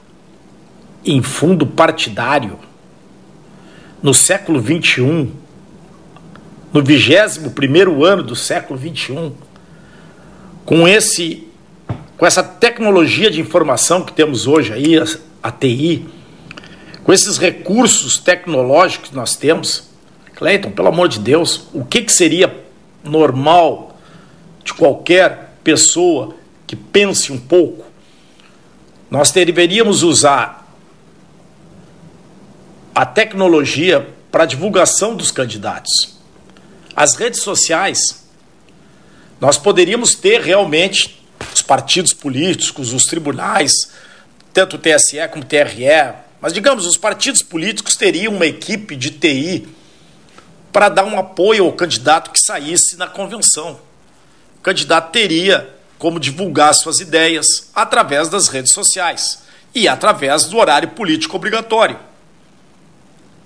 [1.02, 2.58] em fundo partidário
[4.02, 5.32] no século XXI,
[6.72, 9.32] no 21 ano do século XXI,
[10.64, 11.46] com esse
[12.16, 15.04] com essa tecnologia de informação que temos hoje aí, a,
[15.42, 16.06] a TI,
[17.02, 19.88] com esses recursos tecnológicos que nós temos,
[20.34, 22.54] Cleiton, pelo amor de Deus, o que, que seria
[23.02, 23.98] normal
[24.62, 26.34] de qualquer pessoa
[26.66, 27.86] que pense um pouco?
[29.10, 30.70] Nós deveríamos usar
[32.94, 36.19] a tecnologia para divulgação dos candidatos.
[36.94, 38.24] As redes sociais,
[39.40, 43.72] nós poderíamos ter realmente os partidos políticos, os tribunais,
[44.52, 49.10] tanto o TSE como o TRE, mas digamos, os partidos políticos teriam uma equipe de
[49.10, 49.68] TI
[50.72, 53.80] para dar um apoio ao candidato que saísse na convenção.
[54.58, 59.42] O candidato teria como divulgar suas ideias através das redes sociais
[59.74, 61.98] e através do horário político obrigatório.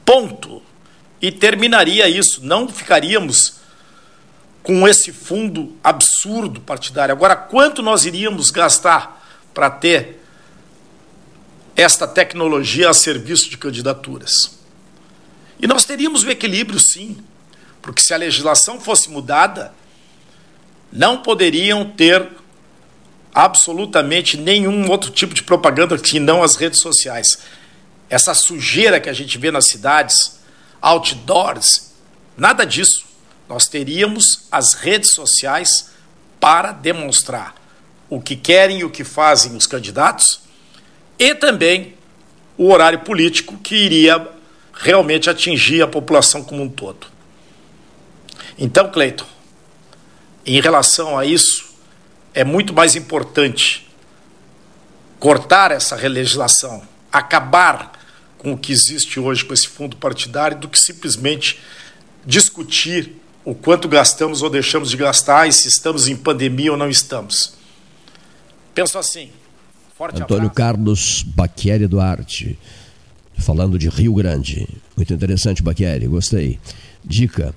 [0.05, 0.63] Ponto.
[1.25, 2.45] E terminaria isso.
[2.45, 3.55] Não ficaríamos
[4.63, 7.15] com esse fundo absurdo partidário.
[7.15, 10.21] Agora, quanto nós iríamos gastar para ter
[11.75, 14.59] esta tecnologia a serviço de candidaturas?
[15.59, 17.17] E nós teríamos o equilíbrio, sim,
[17.81, 19.73] porque se a legislação fosse mudada,
[20.93, 22.29] não poderiam ter
[23.35, 27.39] absolutamente nenhum outro tipo de propaganda que não as redes sociais.
[28.11, 30.44] Essa sujeira que a gente vê nas cidades,
[30.85, 31.95] outdoors,
[32.37, 33.07] nada disso
[33.49, 35.91] nós teríamos as redes sociais
[36.39, 37.55] para demonstrar
[38.09, 40.43] o que querem e o que fazem os candidatos
[41.19, 41.95] e também
[42.57, 44.31] o horário político que iria
[44.75, 47.07] realmente atingir a população como um todo.
[48.59, 49.27] Então, Cleiton,
[50.45, 51.75] em relação a isso,
[52.35, 53.89] é muito mais importante
[55.19, 57.93] cortar essa legislação, acabar
[58.45, 61.59] com o que existe hoje com esse fundo partidário, do que simplesmente
[62.27, 66.91] discutir o quanto gastamos ou deixamos de gastar e se estamos em pandemia ou não
[66.91, 67.55] estamos.
[68.75, 69.31] Penso assim.
[69.97, 70.55] Forte Antônio abraço.
[70.55, 72.59] Carlos Baquieri Duarte,
[73.39, 74.69] falando de Rio Grande.
[74.95, 76.61] Muito interessante, Baquieri, gostei.
[77.03, 77.55] Dica.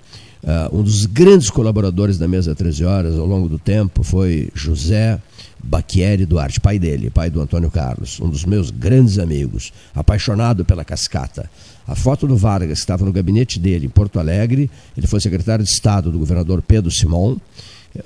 [0.47, 5.19] Uh, um dos grandes colaboradores da mesa 13 horas ao longo do tempo foi José
[5.61, 10.85] Baquieri Duarte, pai dele, pai do Antônio Carlos, um dos meus grandes amigos, apaixonado pela
[10.85, 11.51] cascata.
[11.85, 14.71] A foto do Vargas estava no gabinete dele em Porto Alegre.
[14.95, 17.41] Ele foi secretário de Estado do governador Pedro Simão,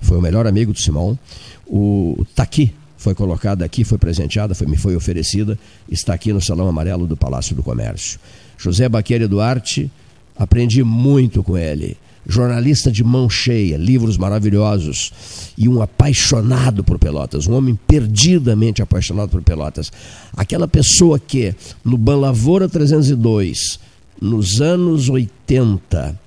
[0.01, 1.19] foi o melhor amigo do Simão.
[1.68, 6.68] O Taqui foi colocado aqui, foi presenteada, foi, me foi oferecida, está aqui no Salão
[6.68, 8.19] Amarelo do Palácio do Comércio.
[8.57, 9.91] José Baqueira Duarte,
[10.35, 11.95] aprendi muito com ele
[12.27, 15.11] jornalista de mão cheia, livros maravilhosos
[15.57, 19.91] e um apaixonado por Pelotas, um homem perdidamente apaixonado por Pelotas.
[20.35, 21.53] Aquela pessoa que
[21.84, 23.80] no Banlavoura 302,
[24.22, 26.19] nos anos 80,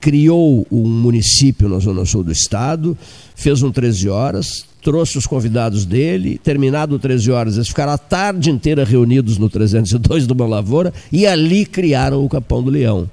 [0.00, 2.96] criou um município na zona sul do estado,
[3.34, 7.98] fez um 13 horas, trouxe os convidados dele, terminado o 13 horas, eles ficaram a
[7.98, 13.08] tarde inteira reunidos no 302 do Banlavoura e ali criaram o Capão do Leão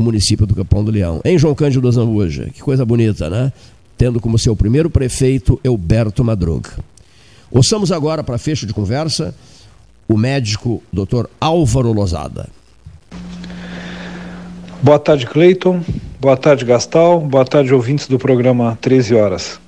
[0.00, 1.20] o município do Capão do Leão.
[1.22, 3.52] Em João Cândido Zambuja, que coisa bonita, né?
[3.98, 6.70] Tendo como seu primeiro prefeito Elberto Madruga.
[7.50, 9.34] Ouçamos agora, para fecho de conversa,
[10.08, 11.26] o médico Dr.
[11.38, 12.48] Álvaro Lozada.
[14.82, 15.82] Boa tarde, Cleiton.
[16.18, 17.20] Boa tarde, Gastal.
[17.20, 19.60] Boa tarde, ouvintes do programa 13 Horas.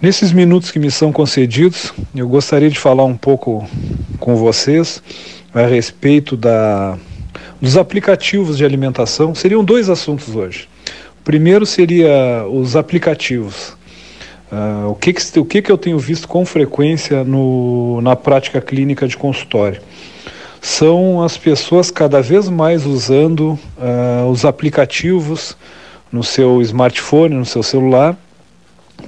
[0.00, 3.64] Nesses minutos que me são concedidos, eu gostaria de falar um pouco
[4.18, 5.00] com vocês
[5.54, 6.98] a respeito da,
[7.62, 9.36] dos aplicativos de alimentação.
[9.36, 10.68] Seriam dois assuntos hoje.
[11.20, 13.76] O primeiro seria os aplicativos.
[14.50, 18.60] Uh, o que, que, o que, que eu tenho visto com frequência no, na prática
[18.60, 19.80] clínica de consultório?
[20.60, 25.56] São as pessoas cada vez mais usando uh, os aplicativos
[26.10, 28.16] no seu smartphone, no seu celular,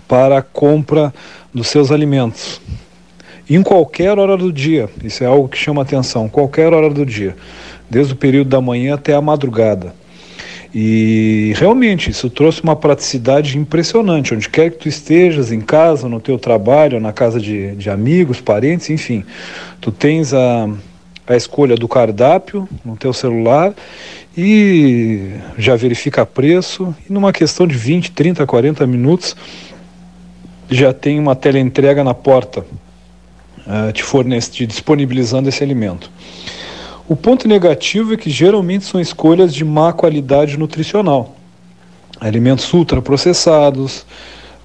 [0.06, 1.12] para a compra
[1.52, 2.60] dos seus alimentos.
[3.51, 7.36] Em qualquer hora do dia, isso é algo que chama atenção, qualquer hora do dia,
[7.95, 9.95] desde o período da manhã até a madrugada.
[10.75, 16.19] E realmente isso trouxe uma praticidade impressionante, onde quer que tu estejas, em casa, no
[16.19, 19.25] teu trabalho, na casa de, de amigos, parentes, enfim,
[19.81, 20.69] tu tens a,
[21.29, 23.73] a escolha do cardápio no teu celular
[24.37, 29.37] e já verifica preço, e numa questão de 20, 30, 40 minutos
[30.69, 32.66] já tem uma teleentrega na porta
[33.65, 36.11] uh, te, fornece, te disponibilizando esse alimento.
[37.06, 41.36] O ponto negativo é que geralmente são escolhas de má qualidade nutricional.
[42.18, 44.06] Alimentos ultraprocessados,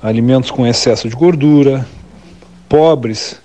[0.02, 1.86] alimentos com excesso de gordura,
[2.70, 3.42] pobres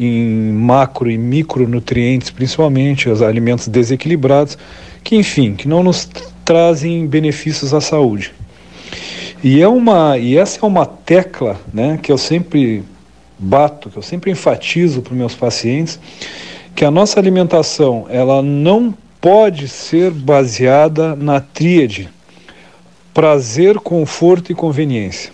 [0.00, 4.56] em macro e micronutrientes, principalmente os alimentos desequilibrados,
[5.04, 6.08] que enfim, que não nos
[6.42, 8.32] trazem benefícios à saúde.
[9.44, 12.82] E, é uma, e essa é uma tecla né, que eu sempre
[13.38, 16.00] bato, que eu sempre enfatizo para meus pacientes,
[16.78, 22.08] que a nossa alimentação ela não pode ser baseada na tríade
[23.12, 25.32] prazer, conforto e conveniência.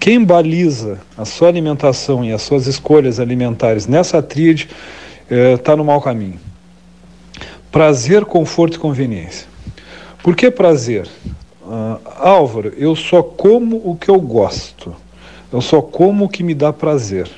[0.00, 4.68] Quem baliza a sua alimentação e as suas escolhas alimentares nessa tríade
[5.30, 6.40] está eh, no mau caminho.
[7.70, 9.46] Prazer, conforto e conveniência.
[10.20, 11.06] Por que prazer?
[11.64, 14.92] Uh, Álvaro, eu só como o que eu gosto.
[15.52, 17.30] Eu só como o que me dá prazer.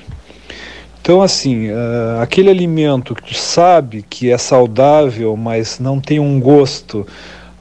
[1.09, 6.39] Então, assim, uh, aquele alimento que tu sabe que é saudável, mas não tem um
[6.39, 7.03] gosto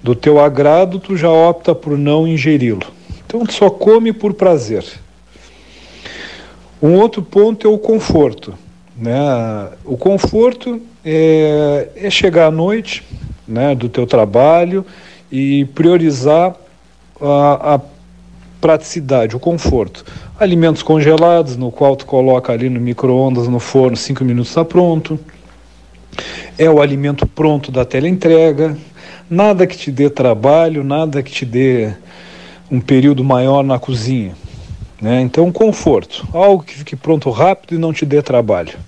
[0.03, 2.83] do teu agrado, tu já opta por não ingeri-lo.
[3.25, 4.85] Então, tu só come por prazer.
[6.83, 8.53] Um outro ponto é o conforto.
[8.95, 9.19] Né?
[9.83, 13.03] O conforto é, é chegar à noite
[13.49, 14.85] né, do teu trabalho
[15.33, 16.55] e priorizar
[17.19, 17.81] a, a
[18.61, 20.05] praticidade, o conforto.
[20.39, 25.19] Alimentos congelados, no qual tu coloca ali no micro-ondas, no forno, cinco minutos está pronto.
[26.57, 28.77] É o alimento pronto da teleentrega.
[29.31, 31.93] Nada que te dê trabalho, nada que te dê
[32.71, 34.35] um período maior na cozinha.
[35.01, 35.21] Né?
[35.21, 36.27] Então, conforto.
[36.33, 38.79] Algo que fique pronto rápido e não te dê trabalho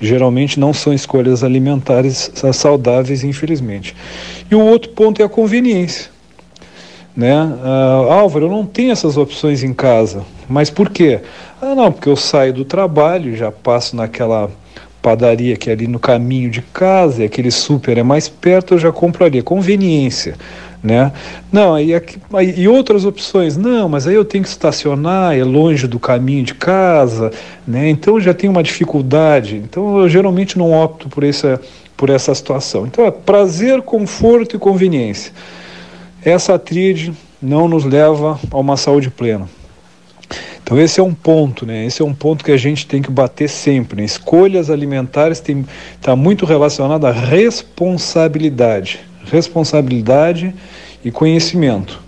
[0.00, 3.94] geralmente não são escolhas alimentares saudáveis, infelizmente.
[4.50, 6.10] E o outro ponto é a conveniência.
[7.16, 7.34] Né?
[7.34, 10.22] Uh, Álvaro, eu não tenho essas opções em casa.
[10.48, 11.20] Mas por quê?
[11.60, 14.50] Ah, não, porque eu saio do trabalho, já passo naquela
[15.00, 18.78] padaria que é ali no caminho de casa, e aquele super é mais perto, eu
[18.78, 19.42] já compraria.
[19.42, 20.36] Conveniência
[20.86, 21.12] né?
[21.50, 21.92] Não, aí,
[22.32, 26.44] aí, e outras opções, não, mas aí eu tenho que estacionar, é longe do caminho
[26.44, 27.32] de casa,
[27.66, 27.88] né?
[27.88, 29.56] Então já tem uma dificuldade.
[29.56, 31.60] Então eu geralmente não opto por essa,
[31.96, 32.86] por essa situação.
[32.86, 35.32] Então é prazer, conforto e conveniência.
[36.26, 39.48] Essa tríade não nos leva a uma saúde plena.
[40.62, 41.86] Então esse é um ponto, né?
[41.86, 44.00] Esse é um ponto que a gente tem que bater sempre.
[44.00, 44.04] Né?
[44.04, 45.42] Escolhas alimentares
[45.94, 50.54] está muito relacionado à responsabilidade responsabilidade
[51.04, 52.00] e conhecimento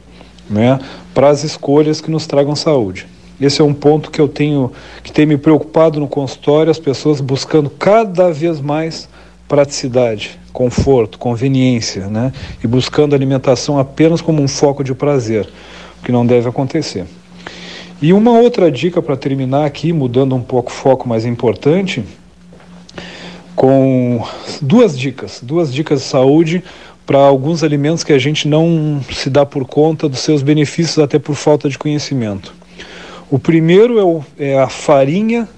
[0.48, 0.78] né,
[1.12, 3.06] para as escolhas que nos tragam saúde.
[3.40, 4.72] Esse é um ponto que eu tenho
[5.02, 9.08] que tem me preocupado no consultório, as pessoas buscando cada vez mais
[9.48, 12.32] praticidade, conforto, conveniência, né?
[12.62, 15.48] E buscando alimentação apenas como um foco de prazer,
[15.98, 17.06] o que não deve acontecer.
[18.00, 22.04] E uma outra dica para terminar aqui, mudando um pouco o foco mais importante,
[23.56, 24.22] com
[24.62, 26.62] duas dicas, duas dicas de saúde
[27.04, 31.18] para alguns alimentos que a gente não se dá por conta dos seus benefícios, até
[31.18, 32.54] por falta de conhecimento.
[33.30, 35.48] O primeiro é, o, é a farinha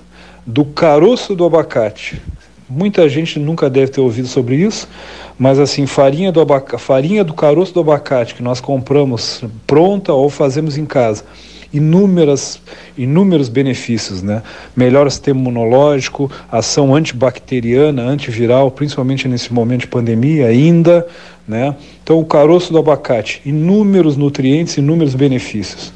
[0.47, 2.23] do caroço do abacate.
[2.71, 4.89] Muita gente nunca deve ter ouvido sobre isso,
[5.37, 10.31] mas assim, farinha do, abaca, farinha do caroço do abacate que nós compramos pronta ou
[10.31, 11.25] fazemos em casa
[11.73, 12.61] inúmeras,
[12.99, 14.43] inúmeros benefícios, né?
[14.75, 21.07] Melhora sistema imunológico, ação antibacteriana, antiviral, principalmente nesse momento de pandemia ainda,
[21.47, 21.75] né?
[22.03, 25.93] Então o caroço do abacate, inúmeros nutrientes, inúmeros benefícios.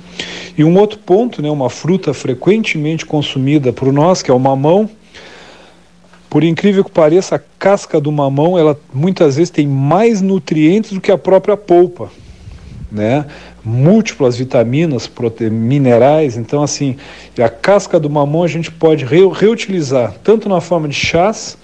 [0.57, 4.89] E um outro ponto, né, uma fruta frequentemente consumida por nós, que é o mamão,
[6.35, 11.01] por incrível que pareça, a casca do mamão, ela muitas vezes tem mais nutrientes do
[11.01, 12.11] que a própria polpa,
[12.91, 13.25] né?
[13.65, 15.49] Múltiplas vitaminas, prote...
[15.49, 16.97] minerais, então assim,
[17.39, 21.57] a casca do mamão a gente pode re reutilizar tanto na forma de chás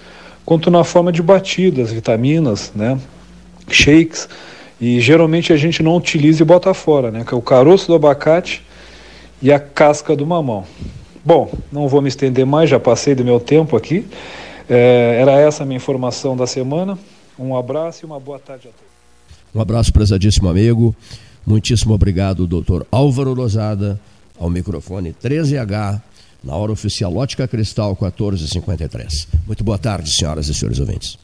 [0.45, 2.97] quanto na forma de batidas, vitaminas, né?
[3.67, 4.29] Shakes,
[4.79, 7.25] e geralmente a gente não utiliza e bota fora, né?
[7.27, 8.65] Que é o caroço do abacate
[9.41, 10.63] e a casca do mamão.
[11.25, 14.07] Bom, não vou me estender mais, já passei do meu tempo aqui.
[14.73, 16.97] É, era essa a minha informação da semana.
[17.37, 18.91] Um abraço e uma boa tarde a todos.
[19.53, 20.95] Um abraço, prezadíssimo amigo.
[21.45, 23.99] Muitíssimo obrigado, doutor Álvaro Lozada,
[24.39, 26.01] ao microfone 13H,
[26.41, 29.27] na hora oficial Ótica Cristal 1453.
[29.45, 31.17] Muito boa tarde, senhoras e senhores ouvintes.